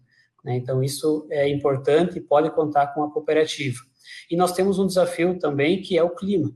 Né? 0.45 0.57
Então, 0.57 0.83
isso 0.83 1.27
é 1.31 1.49
importante 1.49 2.19
e 2.19 2.21
pode 2.21 2.51
contar 2.51 2.89
com 2.89 3.03
a 3.03 3.11
cooperativa. 3.11 3.79
E 4.31 4.37
nós 4.37 4.53
temos 4.53 4.79
um 4.79 4.87
desafio 4.87 5.39
também, 5.39 5.81
que 5.81 5.97
é 5.97 6.03
o 6.03 6.11
clima. 6.11 6.53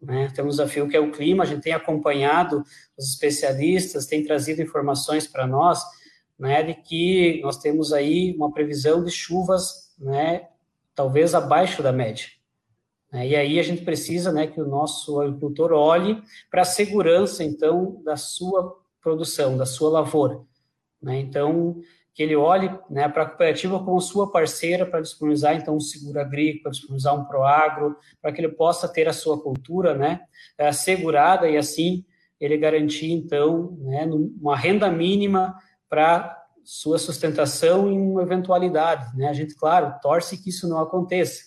Né? 0.00 0.30
Temos 0.34 0.54
um 0.54 0.56
desafio 0.58 0.88
que 0.88 0.96
é 0.96 1.00
o 1.00 1.10
clima, 1.10 1.44
a 1.44 1.46
gente 1.46 1.62
tem 1.62 1.72
acompanhado 1.72 2.62
os 2.96 3.10
especialistas, 3.10 4.06
tem 4.06 4.22
trazido 4.22 4.62
informações 4.62 5.26
para 5.26 5.46
nós, 5.46 5.82
né, 6.38 6.62
de 6.62 6.74
que 6.74 7.40
nós 7.42 7.58
temos 7.58 7.92
aí 7.92 8.34
uma 8.36 8.52
previsão 8.52 9.04
de 9.04 9.10
chuvas, 9.10 9.94
né, 9.98 10.48
talvez 10.94 11.34
abaixo 11.34 11.82
da 11.82 11.92
média. 11.92 12.26
Né, 13.12 13.28
e 13.28 13.36
aí 13.36 13.58
a 13.58 13.62
gente 13.62 13.84
precisa, 13.84 14.32
né, 14.32 14.46
que 14.46 14.60
o 14.60 14.66
nosso 14.66 15.20
agricultor 15.20 15.72
olhe 15.72 16.22
para 16.50 16.62
a 16.62 16.66
segurança, 16.66 17.44
então, 17.44 18.02
da 18.04 18.16
sua 18.16 18.76
produção, 19.00 19.56
da 19.56 19.66
sua 19.66 19.90
lavoura. 19.90 20.40
Né, 21.00 21.20
então, 21.20 21.80
que 22.12 22.22
ele 22.22 22.36
olhe 22.36 22.70
né, 22.88 23.08
para 23.08 23.24
a 23.24 23.26
cooperativa 23.26 23.82
como 23.82 24.00
sua 24.00 24.30
parceira 24.30 24.86
para 24.86 25.00
disponibilizar, 25.00 25.56
então, 25.56 25.76
um 25.76 25.80
seguro 25.80 26.20
agrícola, 26.20 26.70
disponibilizar 26.70 27.14
um 27.14 27.24
proagro, 27.24 27.96
para 28.22 28.32
que 28.32 28.40
ele 28.40 28.50
possa 28.50 28.88
ter 28.88 29.08
a 29.08 29.12
sua 29.12 29.40
cultura 29.40 29.94
né, 29.94 30.20
assegurada 30.56 31.48
e, 31.48 31.56
assim, 31.56 32.04
ele 32.40 32.56
garantir, 32.56 33.10
então, 33.10 33.76
né, 33.80 34.08
uma 34.40 34.56
renda 34.56 34.90
mínima 34.90 35.56
para 35.94 36.44
sua 36.64 36.98
sustentação 36.98 37.88
em 37.88 38.00
uma 38.00 38.22
eventualidade. 38.22 39.16
Né? 39.16 39.28
A 39.28 39.32
gente, 39.32 39.54
claro, 39.54 39.94
torce 40.02 40.42
que 40.42 40.50
isso 40.50 40.68
não 40.68 40.80
aconteça. 40.80 41.44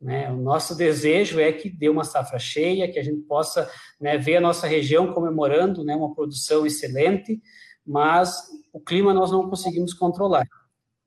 Né? 0.00 0.30
O 0.30 0.36
nosso 0.36 0.76
desejo 0.76 1.40
é 1.40 1.50
que 1.50 1.68
dê 1.68 1.88
uma 1.88 2.04
safra 2.04 2.38
cheia, 2.38 2.90
que 2.90 3.00
a 3.00 3.02
gente 3.02 3.20
possa 3.22 3.68
né, 4.00 4.16
ver 4.16 4.36
a 4.36 4.40
nossa 4.40 4.68
região 4.68 5.12
comemorando 5.12 5.82
né, 5.82 5.96
uma 5.96 6.14
produção 6.14 6.64
excelente, 6.64 7.42
mas 7.84 8.48
o 8.72 8.78
clima 8.78 9.12
nós 9.12 9.32
não 9.32 9.50
conseguimos 9.50 9.92
controlar. 9.92 10.46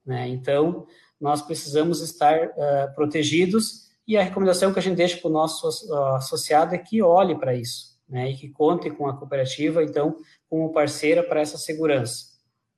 Né? 0.05 0.27
Então, 0.27 0.85
nós 1.21 1.41
precisamos 1.41 2.01
estar 2.01 2.47
uh, 2.47 2.93
protegidos 2.95 3.83
e 4.05 4.17
a 4.17 4.23
recomendação 4.23 4.73
que 4.73 4.79
a 4.79 4.81
gente 4.81 4.97
deixa 4.97 5.15
para 5.15 5.29
o 5.29 5.33
nosso 5.33 5.69
associado 6.17 6.75
é 6.75 6.77
que 6.77 7.01
olhe 7.01 7.39
para 7.39 7.55
isso 7.55 7.97
né? 8.09 8.31
e 8.31 8.35
que 8.35 8.49
conte 8.49 8.89
com 8.89 9.07
a 9.07 9.17
cooperativa, 9.17 9.81
então, 9.81 10.17
como 10.49 10.73
parceira 10.73 11.23
para 11.23 11.39
essa 11.39 11.57
segurança. 11.57 12.32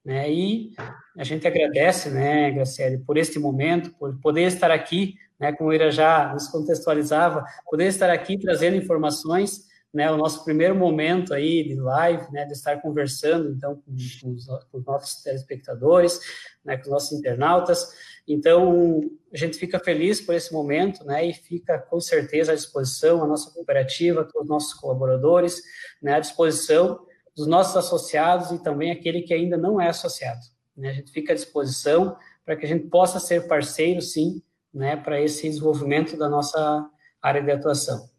Né? 0.06 0.32
E 0.32 0.76
a 1.18 1.24
gente 1.24 1.48
agradece, 1.48 2.12
né, 2.12 2.52
Graciele, 2.52 3.00
por 3.00 3.18
este 3.18 3.40
momento, 3.40 3.92
por 3.98 4.16
poder 4.22 4.44
estar 4.44 4.70
aqui, 4.70 5.16
né, 5.40 5.52
como 5.52 5.74
ele 5.74 5.90
já 5.90 6.32
nos 6.32 6.48
contextualizava, 6.48 7.44
poder 7.70 7.88
estar 7.88 8.12
aqui 8.12 8.38
trazendo 8.38 8.78
informações, 8.78 9.66
né, 9.92 10.12
o 10.12 10.18
nosso 10.18 10.44
primeiro 10.44 10.76
momento 10.76 11.34
aí 11.34 11.64
de 11.64 11.76
live, 11.76 12.32
né, 12.32 12.46
de 12.46 12.54
estar 12.54 12.80
conversando, 12.82 13.50
então, 13.50 13.76
com, 13.76 13.96
com, 14.22 14.32
os, 14.32 14.46
com 14.72 14.78
os, 14.78 14.86
nossos 14.86 15.24
telespectadores, 15.24 16.20
né, 16.64 16.78
com 16.78 16.84
os 16.84 16.90
nossos 16.90 17.18
internautas. 17.18 17.88
Então, 18.28 19.02
a 19.34 19.38
gente 19.38 19.58
fica 19.58 19.80
feliz 19.80 20.22
por 20.22 20.36
esse 20.36 20.54
momento, 20.54 21.04
né, 21.04 21.26
e 21.26 21.34
fica 21.34 21.80
com 21.80 22.00
certeza 22.00 22.52
à 22.52 22.56
disposição, 22.56 23.24
a 23.24 23.28
nossa 23.28 23.52
cooperativa, 23.52 24.24
todos 24.24 24.44
os 24.44 24.50
nossos 24.50 24.74
colaboradores, 24.76 25.62
né, 26.00 26.14
à 26.14 26.20
disposição 26.20 27.00
dos 27.36 27.48
nossos 27.48 27.76
associados 27.76 28.52
e 28.52 28.64
também 28.64 28.92
aquele 28.92 29.22
que 29.22 29.34
ainda 29.34 29.58
não 29.58 29.80
é 29.80 29.90
associado. 29.90 30.42
Né? 30.76 30.90
A 30.90 30.94
gente 30.94 31.12
fica 31.12 31.34
à 31.34 31.36
disposição 31.36 32.16
para 32.46 32.56
que 32.56 32.66
a 32.66 32.70
gente 32.70 32.88
possa 32.88 33.20
ser 33.20 33.48
parceiro, 33.48 34.02
sim, 34.02 34.42
né, 34.74 34.96
para 34.96 35.22
esse 35.22 35.48
desenvolvimento 35.48 36.18
da 36.18 36.30
nossa 36.30 36.88
área 37.22 37.42
de 37.42 37.52
atuação. 37.52 38.10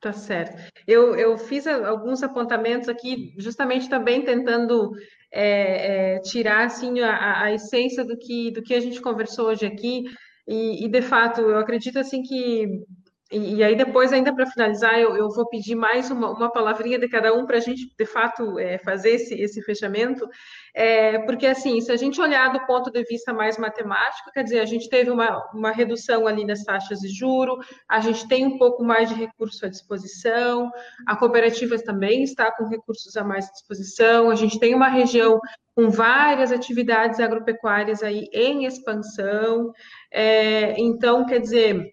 Tá 0.00 0.12
certo. 0.12 0.56
Eu, 0.86 1.16
eu 1.16 1.38
fiz 1.38 1.66
alguns 1.66 2.22
apontamentos 2.22 2.88
aqui, 2.88 3.34
justamente 3.38 3.88
também 3.88 4.22
tentando 4.22 4.92
é, 5.32 6.16
é, 6.16 6.18
tirar 6.20 6.66
assim 6.66 7.00
a, 7.00 7.44
a, 7.44 7.52
essência 7.52 8.04
do 8.04 8.16
que, 8.16 8.50
do 8.50 8.62
que 8.62 8.74
a 8.74 8.80
gente 8.80 9.00
conversou 9.00 9.48
hoje 9.48 9.64
aqui. 9.64 10.04
E, 10.46 10.84
e, 10.84 10.88
de 10.88 11.02
fato, 11.02 11.40
eu 11.40 11.58
acredito 11.58 11.98
assim 11.98 12.22
que 12.22 12.84
e, 13.30 13.56
e, 13.56 13.64
aí 13.64 13.74
depois, 13.74 14.12
ainda 14.12 14.32
para 14.32 14.46
finalizar, 14.46 15.00
eu, 15.00 15.16
eu, 15.16 15.28
vou 15.30 15.48
pedir 15.48 15.74
mais 15.74 16.12
uma, 16.12 16.30
uma 16.30 16.50
palavrinha 16.50 16.96
de 16.96 17.08
cada 17.08 17.34
um 17.34 17.44
para 17.44 17.56
a 17.56 17.60
gente, 17.60 17.92
de 17.98 18.06
fato, 18.06 18.56
é, 18.56 18.78
fazer 18.78 19.10
esse, 19.10 19.34
esse 19.34 19.60
fechamento, 19.62 20.28
é, 20.72 21.18
porque, 21.20 21.44
assim, 21.44 21.80
se 21.80 21.90
a 21.90 21.96
gente 21.96 22.20
olhar 22.20 22.52
do 22.52 22.64
ponto 22.66 22.88
de 22.88 23.02
vista 23.02 23.32
mais 23.32 23.58
matemático, 23.58 24.30
quer 24.32 24.44
dizer, 24.44 24.60
a 24.60 24.64
gente 24.64 24.88
teve 24.88 25.10
uma, 25.10 25.44
uma 25.52 25.72
redução 25.72 26.26
ali 26.28 26.44
nas 26.44 26.62
taxas 26.62 27.00
de 27.00 27.08
juro, 27.08 27.58
a 27.88 27.98
gente 27.98 28.28
tem 28.28 28.46
um 28.46 28.58
pouco 28.58 28.84
mais 28.84 29.08
de 29.08 29.16
recurso 29.16 29.66
à 29.66 29.68
disposição, 29.68 30.70
a 31.04 31.16
cooperativa 31.16 31.76
também 31.78 32.22
está 32.22 32.52
com 32.52 32.68
recursos 32.68 33.16
a 33.16 33.24
mais 33.24 33.48
à 33.48 33.52
disposição, 33.52 34.30
a 34.30 34.36
gente 34.36 34.60
tem 34.60 34.72
uma 34.72 34.88
região 34.88 35.40
com 35.74 35.90
várias 35.90 36.52
atividades 36.52 37.20
agropecuárias 37.20 38.02
aí 38.02 38.28
em 38.32 38.64
expansão, 38.64 39.72
é, 40.12 40.80
então, 40.80 41.26
quer 41.26 41.40
dizer 41.40 41.92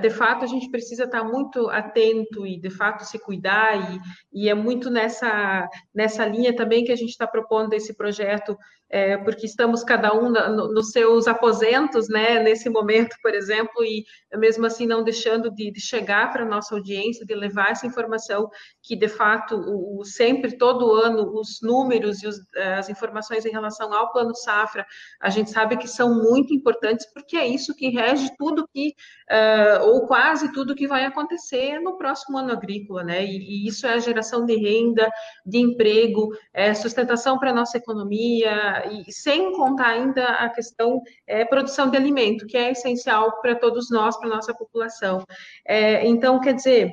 de 0.00 0.10
fato 0.10 0.44
a 0.44 0.48
gente 0.48 0.70
precisa 0.70 1.04
estar 1.04 1.22
muito 1.22 1.68
atento 1.70 2.46
e 2.46 2.58
de 2.58 2.70
fato 2.70 3.04
se 3.04 3.18
cuidar 3.18 3.76
e, 3.92 4.00
e 4.32 4.48
é 4.48 4.54
muito 4.54 4.90
nessa 4.90 5.68
nessa 5.94 6.26
linha 6.26 6.54
também 6.54 6.84
que 6.84 6.92
a 6.92 6.96
gente 6.96 7.10
está 7.10 7.26
propondo 7.26 7.72
esse 7.72 7.94
projeto 7.94 8.56
é, 8.92 9.16
porque 9.16 9.46
estamos 9.46 9.82
cada 9.82 10.14
um 10.14 10.28
no, 10.28 10.70
nos 10.70 10.90
seus 10.90 11.26
aposentos, 11.26 12.10
né, 12.10 12.38
nesse 12.40 12.68
momento, 12.68 13.16
por 13.22 13.34
exemplo, 13.34 13.82
e 13.82 14.04
mesmo 14.36 14.66
assim 14.66 14.86
não 14.86 15.02
deixando 15.02 15.50
de, 15.50 15.72
de 15.72 15.80
chegar 15.80 16.30
para 16.30 16.42
a 16.42 16.48
nossa 16.48 16.74
audiência, 16.74 17.24
de 17.24 17.34
levar 17.34 17.70
essa 17.70 17.86
informação 17.86 18.50
que, 18.82 18.94
de 18.94 19.08
fato, 19.08 19.56
o, 19.56 20.00
o 20.00 20.04
sempre, 20.04 20.58
todo 20.58 20.92
ano, 20.92 21.32
os 21.34 21.60
números 21.62 22.22
e 22.22 22.26
os, 22.26 22.36
as 22.76 22.90
informações 22.90 23.46
em 23.46 23.50
relação 23.50 23.94
ao 23.94 24.12
Plano 24.12 24.34
Safra, 24.34 24.84
a 25.22 25.30
gente 25.30 25.50
sabe 25.50 25.78
que 25.78 25.88
são 25.88 26.14
muito 26.14 26.52
importantes, 26.52 27.06
porque 27.14 27.38
é 27.38 27.46
isso 27.46 27.74
que 27.74 27.88
rege 27.88 28.30
tudo 28.36 28.68
que, 28.74 28.94
uh, 29.30 29.88
ou 29.88 30.06
quase 30.06 30.52
tudo 30.52 30.74
que 30.74 30.86
vai 30.86 31.06
acontecer 31.06 31.80
no 31.80 31.96
próximo 31.96 32.36
ano 32.36 32.52
agrícola, 32.52 33.02
né, 33.02 33.24
e, 33.24 33.38
e 33.38 33.66
isso 33.66 33.86
é 33.86 33.94
a 33.94 33.98
geração 33.98 34.44
de 34.44 34.54
renda, 34.54 35.10
de 35.46 35.56
emprego, 35.56 36.28
é 36.52 36.74
sustentação 36.74 37.38
para 37.38 37.52
a 37.52 37.54
nossa 37.54 37.78
economia, 37.78 38.81
e 38.86 39.12
sem 39.12 39.52
contar 39.52 39.88
ainda 39.88 40.24
a 40.24 40.48
questão 40.48 41.00
é, 41.26 41.44
produção 41.44 41.90
de 41.90 41.96
alimento, 41.96 42.46
que 42.46 42.56
é 42.56 42.70
essencial 42.70 43.40
para 43.40 43.54
todos 43.54 43.90
nós, 43.90 44.16
para 44.18 44.28
a 44.28 44.34
nossa 44.36 44.54
população. 44.54 45.24
É, 45.66 46.06
então, 46.06 46.40
quer 46.40 46.54
dizer, 46.54 46.92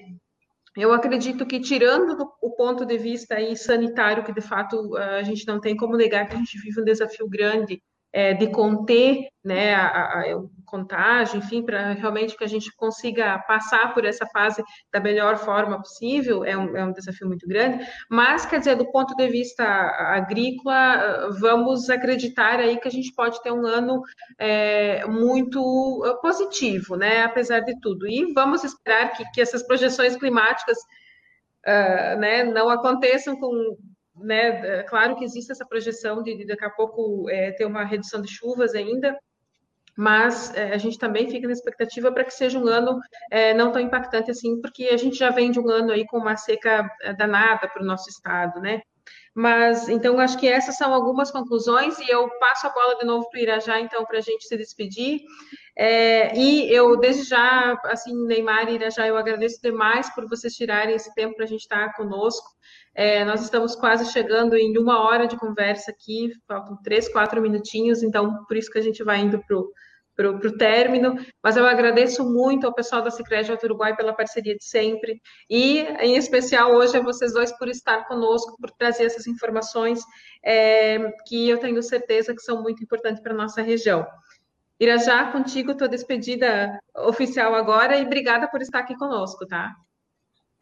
eu 0.76 0.94
acredito 0.94 1.46
que, 1.46 1.60
tirando 1.60 2.16
do, 2.16 2.32
o 2.42 2.52
ponto 2.52 2.86
de 2.86 2.98
vista 2.98 3.36
aí 3.36 3.56
sanitário, 3.56 4.24
que 4.24 4.34
de 4.34 4.42
fato 4.42 4.96
a 4.98 5.24
gente 5.24 5.46
não 5.48 5.60
tem 5.60 5.76
como 5.76 5.98
negar 5.98 6.28
que 6.28 6.36
a 6.36 6.40
gente 6.40 6.58
vive 6.60 6.82
um 6.82 6.86
desafio 6.86 7.28
grande 7.28 7.82
é, 8.12 8.34
de 8.34 8.48
conter 8.48 9.28
né, 9.44 9.74
a, 9.74 9.88
a, 9.88 10.22
a 10.22 10.42
contágio, 10.66 11.38
enfim, 11.38 11.64
para 11.64 11.94
realmente 11.94 12.38
que 12.38 12.44
a 12.44 12.48
gente 12.48 12.72
consiga 12.76 13.40
passar 13.40 13.94
por 13.94 14.06
essa 14.06 14.26
fase 14.28 14.64
da 14.94 15.00
melhor 15.00 15.38
forma 15.38 15.80
possível, 15.80 16.46
é 16.46 16.56
um, 16.56 16.78
é 16.78 16.86
um 16.86 16.92
desafio 16.92 17.28
muito 17.28 17.48
grande, 17.48 17.84
mas, 18.10 18.46
quer 18.46 18.60
dizer, 18.60 18.76
do 18.76 18.92
ponto 18.92 19.16
de 19.16 19.28
vista 19.28 19.64
agrícola, 19.64 21.30
vamos 21.40 21.90
acreditar 21.90 22.60
aí 22.60 22.78
que 22.78 22.88
a 22.88 22.92
gente 22.92 23.14
pode 23.16 23.42
ter 23.42 23.52
um 23.52 23.66
ano 23.66 24.02
é, 24.38 25.06
muito 25.08 26.20
positivo, 26.22 26.96
né, 26.96 27.24
apesar 27.24 27.62
de 27.62 27.80
tudo, 27.80 28.08
e 28.08 28.32
vamos 28.34 28.64
esperar 28.64 29.14
que, 29.14 29.24
que 29.32 29.42
essas 29.42 29.64
projeções 29.64 30.16
climáticas 30.16 30.78
uh, 31.66 32.20
né, 32.20 32.44
não 32.44 32.70
aconteçam 32.70 33.36
com 33.40 33.78
né, 34.22 34.84
claro 34.84 35.16
que 35.16 35.24
existe 35.24 35.52
essa 35.52 35.66
projeção 35.66 36.22
de, 36.24 36.36
de 36.36 36.46
daqui 36.46 36.66
a 36.66 36.70
pouco 36.70 37.30
é, 37.30 37.52
ter 37.52 37.66
uma 37.66 37.84
redução 37.84 38.22
de 38.22 38.30
chuvas 38.30 38.74
ainda, 38.76 39.18
mas 40.00 40.56
é, 40.56 40.74
a 40.74 40.78
gente 40.78 40.98
também 40.98 41.30
fica 41.30 41.46
na 41.46 41.52
expectativa 41.52 42.10
para 42.10 42.24
que 42.24 42.34
seja 42.34 42.58
um 42.58 42.68
ano 42.68 43.00
é, 43.30 43.54
não 43.54 43.70
tão 43.70 43.82
impactante 43.82 44.32
assim, 44.32 44.62
porque 44.62 44.86
a 44.86 44.98
gente 44.98 45.18
já 45.18 45.30
vem 45.30 45.52
de 45.52 45.60
um 45.60 45.70
ano 45.70 45.92
aí 45.92 46.06
com 46.08 46.18
uma 46.18 46.38
seca 46.38 46.90
é, 47.02 47.14
danada 47.14 47.68
para 47.68 47.84
o 47.84 47.86
nosso 47.86 48.10
estado, 48.10 48.62
né? 48.62 48.82
Mas 49.36 49.90
então 49.90 50.20
acho 50.20 50.38
que 50.38 50.48
essas 50.48 50.78
são 50.78 50.94
algumas 50.94 51.32
conclusões 51.32 52.00
e 52.00 52.10
eu 52.10 52.30
passo 52.40 52.68
a 52.68 52.72
bola 52.72 52.96
de 52.96 53.06
novo 53.06 53.30
para 53.30 53.40
o 53.40 53.42
Irajá, 53.42 53.80
então, 53.80 54.06
para 54.06 54.20
a 54.20 54.22
gente 54.22 54.48
se 54.48 54.58
despedir. 54.58 55.22
É, 55.78 56.36
e 56.38 56.74
eu, 56.74 56.98
desde 56.98 57.24
já, 57.24 57.80
assim, 57.86 58.14
Neymar 58.26 58.70
e 58.70 58.76
Irajá, 58.76 59.08
eu 59.08 59.18
agradeço 59.18 59.62
demais 59.62 60.14
por 60.14 60.28
vocês 60.28 60.54
tirarem 60.54 60.96
esse 60.96 61.14
tempo 61.14 61.36
para 61.36 61.46
a 61.46 61.48
gente 61.48 61.62
estar 61.62 61.94
conosco. 61.96 62.50
É, 63.00 63.24
nós 63.24 63.42
estamos 63.42 63.78
quase 63.78 64.12
chegando 64.12 64.58
em 64.58 64.78
uma 64.78 65.02
hora 65.02 65.26
de 65.26 65.38
conversa 65.38 65.90
aqui, 65.90 66.34
faltam 66.46 66.78
três, 66.84 67.08
quatro 67.08 67.42
minutinhos, 67.42 68.04
então 68.04 68.44
por 68.44 68.58
isso 68.58 68.70
que 68.70 68.78
a 68.78 68.82
gente 68.82 69.02
vai 69.06 69.22
indo 69.22 69.42
para 69.48 70.30
o 70.30 70.58
término, 70.58 71.16
mas 71.42 71.56
eu 71.56 71.66
agradeço 71.66 72.30
muito 72.30 72.68
ao 72.68 72.74
pessoal 72.74 73.02
da 73.02 73.10
Sicredi 73.10 73.52
Alto 73.52 73.64
Uruguai 73.64 73.96
pela 73.96 74.12
parceria 74.12 74.54
de 74.54 74.66
sempre, 74.66 75.22
e 75.50 75.80
em 76.02 76.18
especial 76.18 76.74
hoje 76.74 76.98
a 76.98 77.02
vocês 77.02 77.32
dois 77.32 77.58
por 77.58 77.70
estar 77.70 78.06
conosco, 78.06 78.58
por 78.60 78.70
trazer 78.72 79.06
essas 79.06 79.28
informações 79.28 80.02
é, 80.44 81.00
que 81.26 81.48
eu 81.48 81.58
tenho 81.58 81.82
certeza 81.82 82.36
que 82.36 82.42
são 82.42 82.62
muito 82.62 82.84
importantes 82.84 83.24
para 83.24 83.32
a 83.32 83.38
nossa 83.38 83.62
região. 83.62 84.06
Irajá, 84.78 85.32
contigo, 85.32 85.74
tua 85.74 85.88
despedida 85.88 86.78
oficial 86.98 87.56
agora, 87.56 87.96
e 87.96 88.04
obrigada 88.06 88.50
por 88.50 88.62
estar 88.62 88.80
aqui 88.80 88.98
conosco, 88.98 89.48
tá? 89.48 89.74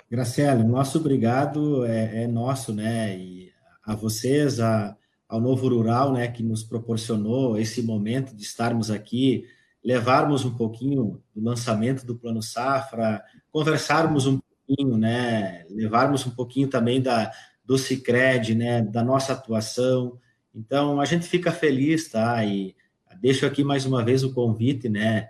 Graciela, 0.09 0.63
nosso 0.63 0.99
obrigado 0.99 1.85
é, 1.85 2.23
é 2.23 2.27
nosso, 2.27 2.73
né, 2.73 3.17
e 3.17 3.51
a 3.83 3.93
vocês, 3.95 4.59
a 4.59 4.95
ao 5.27 5.41
Novo 5.41 5.67
Rural, 5.67 6.13
né, 6.13 6.27
que 6.27 6.41
nos 6.41 6.63
proporcionou 6.63 7.57
esse 7.57 7.81
momento 7.81 8.33
de 8.33 8.43
estarmos 8.43 8.89
aqui, 8.89 9.45
levarmos 9.83 10.45
um 10.45 10.55
pouquinho 10.55 11.21
do 11.35 11.43
lançamento 11.43 12.05
do 12.05 12.15
Plano 12.15 12.41
Safra, 12.41 13.21
conversarmos 13.51 14.25
um 14.25 14.39
pouquinho, 14.39 14.97
né, 14.97 15.65
levarmos 15.69 16.25
um 16.25 16.31
pouquinho 16.31 16.69
também 16.69 17.01
da, 17.01 17.31
do 17.65 17.77
Cicred, 17.77 18.55
né, 18.55 18.81
da 18.81 19.03
nossa 19.03 19.33
atuação. 19.33 20.17
Então, 20.55 21.01
a 21.01 21.05
gente 21.05 21.27
fica 21.27 21.51
feliz, 21.51 22.09
tá? 22.09 22.43
E 22.45 22.75
deixo 23.19 23.45
aqui 23.45 23.63
mais 23.63 23.85
uma 23.85 24.03
vez 24.03 24.23
o 24.23 24.33
convite, 24.33 24.87
né, 24.87 25.29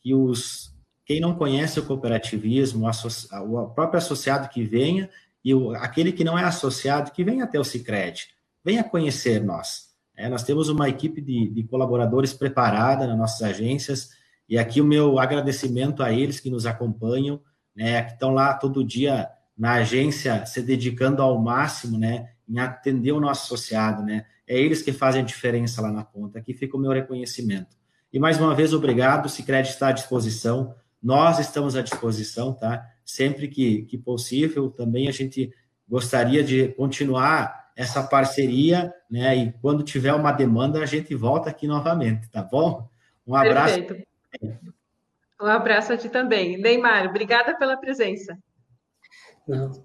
que 0.00 0.14
os 0.14 0.73
quem 1.04 1.20
não 1.20 1.34
conhece 1.34 1.78
o 1.78 1.84
cooperativismo, 1.84 2.88
o 2.88 3.66
próprio 3.68 3.98
associado 3.98 4.48
que 4.48 4.64
venha 4.64 5.08
e 5.44 5.54
o, 5.54 5.72
aquele 5.74 6.12
que 6.12 6.24
não 6.24 6.38
é 6.38 6.44
associado 6.44 7.10
que 7.10 7.22
venha 7.22 7.44
até 7.44 7.60
o 7.60 7.64
Cicred 7.64 8.28
venha 8.64 8.82
conhecer 8.82 9.44
nós. 9.44 9.92
É, 10.16 10.28
nós 10.28 10.42
temos 10.42 10.68
uma 10.68 10.88
equipe 10.88 11.20
de, 11.20 11.50
de 11.50 11.64
colaboradores 11.64 12.32
preparada 12.32 13.06
nas 13.06 13.18
nossas 13.18 13.42
agências, 13.42 14.10
e 14.48 14.56
aqui 14.56 14.80
o 14.80 14.84
meu 14.84 15.18
agradecimento 15.18 16.02
a 16.02 16.12
eles 16.12 16.40
que 16.40 16.50
nos 16.50 16.66
acompanham, 16.66 17.40
né, 17.76 18.02
que 18.04 18.12
estão 18.12 18.30
lá 18.30 18.54
todo 18.54 18.84
dia 18.84 19.28
na 19.56 19.74
agência 19.74 20.46
se 20.46 20.62
dedicando 20.62 21.20
ao 21.20 21.38
máximo, 21.38 21.98
né, 21.98 22.30
em 22.48 22.58
atender 22.58 23.12
o 23.12 23.20
nosso 23.20 23.44
associado, 23.44 24.02
né, 24.02 24.24
é 24.46 24.58
eles 24.58 24.82
que 24.82 24.92
fazem 24.92 25.22
a 25.22 25.24
diferença 25.24 25.82
lá 25.82 25.90
na 25.90 26.04
ponta, 26.04 26.38
aqui 26.38 26.54
fica 26.54 26.76
o 26.76 26.80
meu 26.80 26.92
reconhecimento. 26.92 27.76
E 28.12 28.18
mais 28.18 28.38
uma 28.38 28.54
vez, 28.54 28.72
obrigado, 28.72 29.26
o 29.26 29.28
Cicred 29.28 29.68
está 29.68 29.88
à 29.88 29.92
disposição, 29.92 30.74
nós 31.04 31.38
estamos 31.38 31.76
à 31.76 31.82
disposição, 31.82 32.54
tá, 32.54 32.82
sempre 33.04 33.46
que, 33.46 33.82
que 33.82 33.98
possível, 33.98 34.70
também 34.70 35.06
a 35.06 35.12
gente 35.12 35.52
gostaria 35.86 36.42
de 36.42 36.68
continuar 36.68 37.72
essa 37.76 38.02
parceria, 38.02 38.90
né? 39.10 39.36
E 39.36 39.52
quando 39.60 39.82
tiver 39.82 40.14
uma 40.14 40.32
demanda, 40.32 40.80
a 40.80 40.86
gente 40.86 41.14
volta 41.14 41.50
aqui 41.50 41.66
novamente, 41.66 42.30
tá 42.30 42.42
bom? 42.42 42.88
Um 43.26 43.34
abraço. 43.34 43.82
Perfeito. 43.82 44.74
Um 45.40 45.46
abraço 45.46 45.92
a 45.92 45.96
ti 45.98 46.08
também. 46.08 46.56
Neymar, 46.56 47.06
obrigada 47.06 47.54
pela 47.58 47.76
presença. 47.76 48.38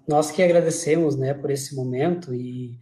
Nós 0.08 0.30
que 0.30 0.42
agradecemos, 0.42 1.16
né, 1.16 1.34
por 1.34 1.50
esse 1.50 1.74
momento 1.74 2.34
e 2.34 2.78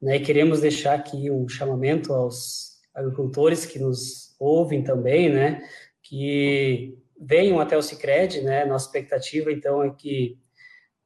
né, 0.00 0.18
queremos 0.18 0.60
deixar 0.60 0.94
aqui 0.94 1.30
um 1.30 1.46
chamamento 1.46 2.14
aos 2.14 2.80
agricultores 2.94 3.66
que 3.66 3.78
nos 3.78 4.34
ouvem 4.38 4.82
também, 4.82 5.30
né, 5.30 5.60
que 6.02 7.01
venham 7.24 7.60
até 7.60 7.76
o 7.76 7.82
Cicred, 7.82 8.42
né, 8.42 8.64
nossa 8.64 8.86
expectativa, 8.86 9.52
então, 9.52 9.82
é 9.82 9.90
que 9.90 10.38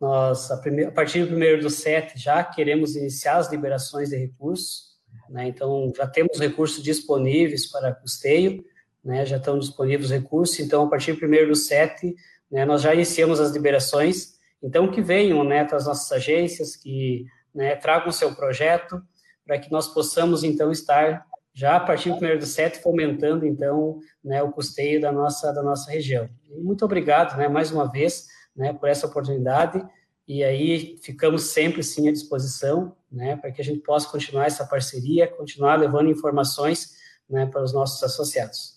nós, 0.01 0.51
a, 0.51 0.57
a 0.57 0.91
partir 0.91 1.21
do 1.21 1.29
primeiro 1.29 1.63
do 1.63 1.71
sete, 1.71 2.19
já 2.19 2.43
queremos 2.45 2.97
iniciar 2.97 3.37
as 3.37 3.51
liberações 3.51 4.11
de 4.11 4.17
recursos, 4.17 4.97
né? 5.29 5.49
então 5.49 5.93
já 5.97 6.07
temos 6.07 6.39
recursos 6.39 6.83
disponíveis 6.83 7.71
para 7.71 7.95
custeio, 7.95 8.65
né? 9.03 9.25
já 9.25 9.39
estão 9.39 9.59
disponíveis 9.59 10.11
recursos, 10.11 10.59
então 10.61 10.85
a 10.85 10.91
partir 10.91 11.13
do 11.13 11.19
primeiro 11.19 11.49
do 11.49 11.57
sete, 11.57 12.15
né, 12.51 12.65
nós 12.65 12.83
já 12.83 12.95
iniciamos 12.95 13.41
as 13.41 13.53
liberações, 13.53 14.35
então 14.63 14.91
que 14.91 15.01
venham 15.01 15.43
né, 15.43 15.65
para 15.65 15.77
as 15.77 15.87
nossas 15.87 16.11
agências, 16.13 16.77
que 16.77 17.27
né, 17.55 17.75
tragam 17.75 18.13
seu 18.13 18.35
projeto, 18.35 19.03
para 19.47 19.59
que 19.59 19.71
nós 19.71 19.89
possamos 19.89 20.45
então 20.45 20.71
estar 20.71 21.25
já 21.57 21.77
a 21.77 21.81
partir 21.81 22.11
do 22.11 22.17
primeiro 22.17 22.39
do 22.39 22.45
sete 22.45 22.83
fomentando 22.83 23.47
então 23.47 23.99
né, 24.23 24.43
o 24.43 24.53
custeio 24.53 25.01
da 25.01 25.11
nossa 25.11 25.51
da 25.55 25.63
nossa 25.63 25.91
região. 25.91 26.29
Muito 26.51 26.85
obrigado, 26.85 27.35
né, 27.39 27.49
mais 27.49 27.73
uma 27.73 27.91
vez 27.91 28.27
né, 28.55 28.75
por 28.75 28.91
essa 28.91 29.07
oportunidade. 29.07 29.83
E 30.29 30.45
aí 30.45 30.99
ficamos 31.03 31.45
sempre 31.45 31.83
sim 31.83 32.09
à 32.09 32.13
disposição, 32.13 32.95
né, 33.11 33.37
para 33.37 33.51
que 33.51 33.63
a 33.63 33.65
gente 33.65 33.81
possa 33.81 34.07
continuar 34.11 34.45
essa 34.45 34.67
parceria, 34.67 35.27
continuar 35.27 35.77
levando 35.77 36.11
informações, 36.11 36.95
né, 37.29 37.47
para 37.47 37.63
os 37.63 37.73
nossos 37.73 38.03
associados. 38.03 38.77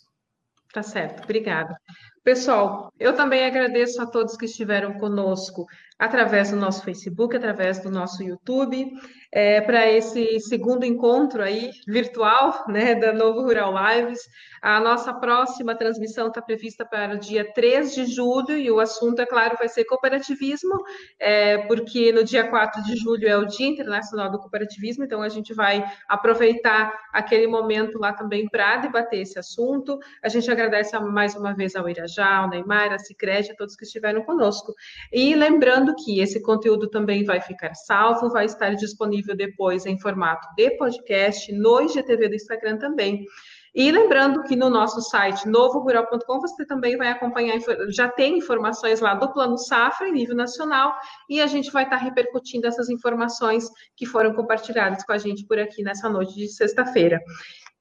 Tá 0.74 0.82
certo, 0.82 1.24
obrigada. 1.24 1.76
Pessoal, 2.24 2.94
eu 2.98 3.14
também 3.14 3.44
agradeço 3.44 4.02
a 4.02 4.06
todos 4.06 4.38
que 4.38 4.46
estiveram 4.46 4.94
conosco 5.00 5.66
através 6.00 6.50
do 6.52 6.56
nosso 6.56 6.84
Facebook, 6.84 7.36
através 7.36 7.80
do 7.80 7.92
nosso 7.92 8.24
YouTube, 8.24 8.90
é, 9.32 9.62
para 9.62 9.88
esse 9.92 10.40
segundo 10.40 10.86
encontro 10.86 11.44
aí 11.44 11.70
virtual, 11.86 12.66
né, 12.68 12.96
da 12.96 13.12
Novo 13.12 13.42
Rural 13.42 13.74
Lives. 13.74 14.20
A 14.62 14.80
nossa 14.80 15.14
próxima 15.14 15.76
transmissão 15.76 16.30
está 16.30 16.42
prevista 16.42 16.86
para 16.86 17.16
o 17.16 17.20
dia 17.20 17.54
3 17.54 17.94
de 17.94 18.06
julho 18.06 18.58
e 18.58 18.72
o 18.72 18.80
assunto, 18.80 19.22
é 19.22 19.26
claro, 19.26 19.58
vai 19.58 19.70
ser 19.70 19.86
cooperativismo, 19.86 20.74
é, 21.20 21.60
porque 21.68 22.12
no 22.12 22.24
dia 22.24 22.48
4 22.48 22.82
de 22.84 22.96
julho 22.96 23.28
é 23.28 23.38
o 23.38 23.46
Dia 23.46 23.68
Internacional 23.68 24.32
do 24.32 24.40
Cooperativismo, 24.40 25.04
então 25.04 25.22
a 25.22 25.30
gente 25.30 25.54
vai 25.54 25.84
aproveitar 26.08 26.94
aquele 27.14 27.48
momento 27.48 28.00
lá 28.00 28.14
também 28.14 28.48
para 28.50 28.78
debater 28.78 29.22
esse 29.22 29.38
assunto. 29.38 30.00
A 30.24 30.30
gente 30.30 30.50
agradece 30.50 30.98
mais 31.00 31.36
uma 31.36 31.54
vez 31.54 31.76
ao 31.76 31.88
Irajá, 31.88 32.38
ao 32.38 32.50
Neymar, 32.50 32.94
a 32.94 33.00
Cicred, 33.00 33.52
a 33.52 33.56
todos 33.56 33.76
que 33.76 33.86
estiveram 33.86 34.24
conosco. 34.24 34.74
E 35.12 35.36
lembrando 35.36 35.89
que 35.96 36.20
esse 36.20 36.42
conteúdo 36.42 36.90
também 36.90 37.24
vai 37.24 37.42
ficar 37.42 37.74
salvo, 37.74 38.30
vai 38.30 38.46
estar 38.46 38.76
disponível 38.76 39.36
depois 39.36 39.86
em 39.86 40.00
formato 40.00 40.48
de 40.56 40.72
podcast 40.78 41.52
no 41.54 41.82
IGTV 41.82 42.30
do 42.30 42.36
Instagram 42.36 42.78
também. 42.78 43.26
E 43.74 43.92
lembrando 43.92 44.44
que 44.44 44.56
no 44.56 44.70
nosso 44.70 45.02
site 45.02 45.48
novorural.com 45.48 46.40
você 46.40 46.66
também 46.66 46.98
vai 46.98 47.10
acompanhar, 47.10 47.60
já 47.90 48.10
tem 48.10 48.38
informações 48.38 49.00
lá 49.00 49.14
do 49.14 49.32
Plano 49.32 49.58
Safra 49.58 50.10
em 50.10 50.12
nível 50.12 50.36
nacional, 50.36 50.96
e 51.30 51.40
a 51.40 51.48
gente 51.48 51.72
vai 51.72 51.84
estar 51.84 51.98
repercutindo 51.98 52.66
essas 52.68 52.90
informações 52.90 53.70
que 53.96 54.06
foram 54.06 54.34
compartilhadas 54.34 55.04
com 55.04 55.14
a 55.14 55.18
gente 55.18 55.46
por 55.46 55.60
aqui 55.60 55.84
nessa 55.84 56.10
noite 56.10 56.34
de 56.34 56.48
sexta-feira. 56.48 57.22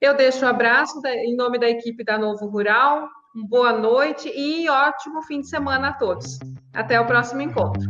Eu 0.00 0.14
deixo 0.14 0.44
um 0.44 0.48
abraço 0.48 1.00
em 1.06 1.34
nome 1.34 1.59
da 1.59 1.68
equipe 1.68 2.04
da 2.04 2.18
Novo 2.18 2.46
Rural, 2.46 3.09
boa 3.47 3.72
noite 3.72 4.32
e 4.34 4.68
ótimo 4.68 5.22
fim 5.22 5.41
de 5.41 5.49
semana 5.49 5.89
a 5.89 5.93
todos. 5.93 6.39
Até 6.72 7.01
o 7.01 7.07
próximo 7.07 7.43
encontro. 7.43 7.89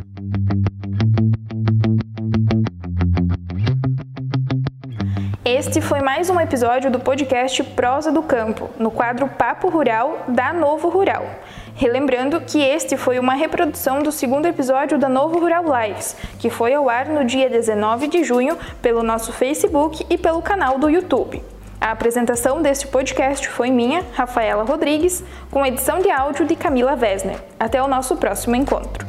Este 5.45 5.81
foi 5.81 6.01
mais 6.01 6.29
um 6.29 6.39
episódio 6.39 6.91
do 6.91 7.01
podcast 7.01 7.63
Prosa 7.65 8.13
do 8.13 8.23
Campo, 8.23 8.69
no 8.79 8.91
quadro 8.91 9.27
Papo 9.29 9.69
Rural 9.71 10.25
da 10.29 10.53
Novo 10.53 10.91
Rural. 10.91 11.25
Relembrando 11.75 12.41
que 12.41 12.61
este 12.61 12.97
foi 12.97 13.19
uma 13.19 13.35
reprodução 13.35 14.03
do 14.03 14.13
segundo 14.13 14.47
episódio 14.47 14.99
da 14.99 15.09
Novo 15.09 15.39
Rural 15.39 15.65
Lives, 15.65 16.17
que 16.39 16.51
foi 16.51 16.75
ao 16.75 16.91
ar 16.91 17.07
no 17.07 17.25
dia 17.25 17.49
19 17.49 18.09
de 18.09 18.25
junho 18.25 18.59
pelo 18.83 19.03
nosso 19.03 19.33
Facebook 19.33 20.05
e 20.11 20.19
pelo 20.19 20.43
canal 20.43 20.79
do 20.79 20.91
YouTube. 20.91 21.43
A 21.81 21.93
apresentação 21.93 22.61
deste 22.61 22.89
podcast 22.89 23.49
foi 23.49 23.71
minha, 23.71 24.05
Rafaela 24.13 24.65
Rodrigues, 24.65 25.23
com 25.51 25.65
edição 25.65 26.01
de 26.01 26.11
áudio 26.11 26.45
de 26.45 26.57
Camila 26.57 26.97
Vesner. 26.97 27.39
Até 27.59 27.81
o 27.81 27.87
nosso 27.87 28.17
próximo 28.17 28.57
encontro. 28.57 29.07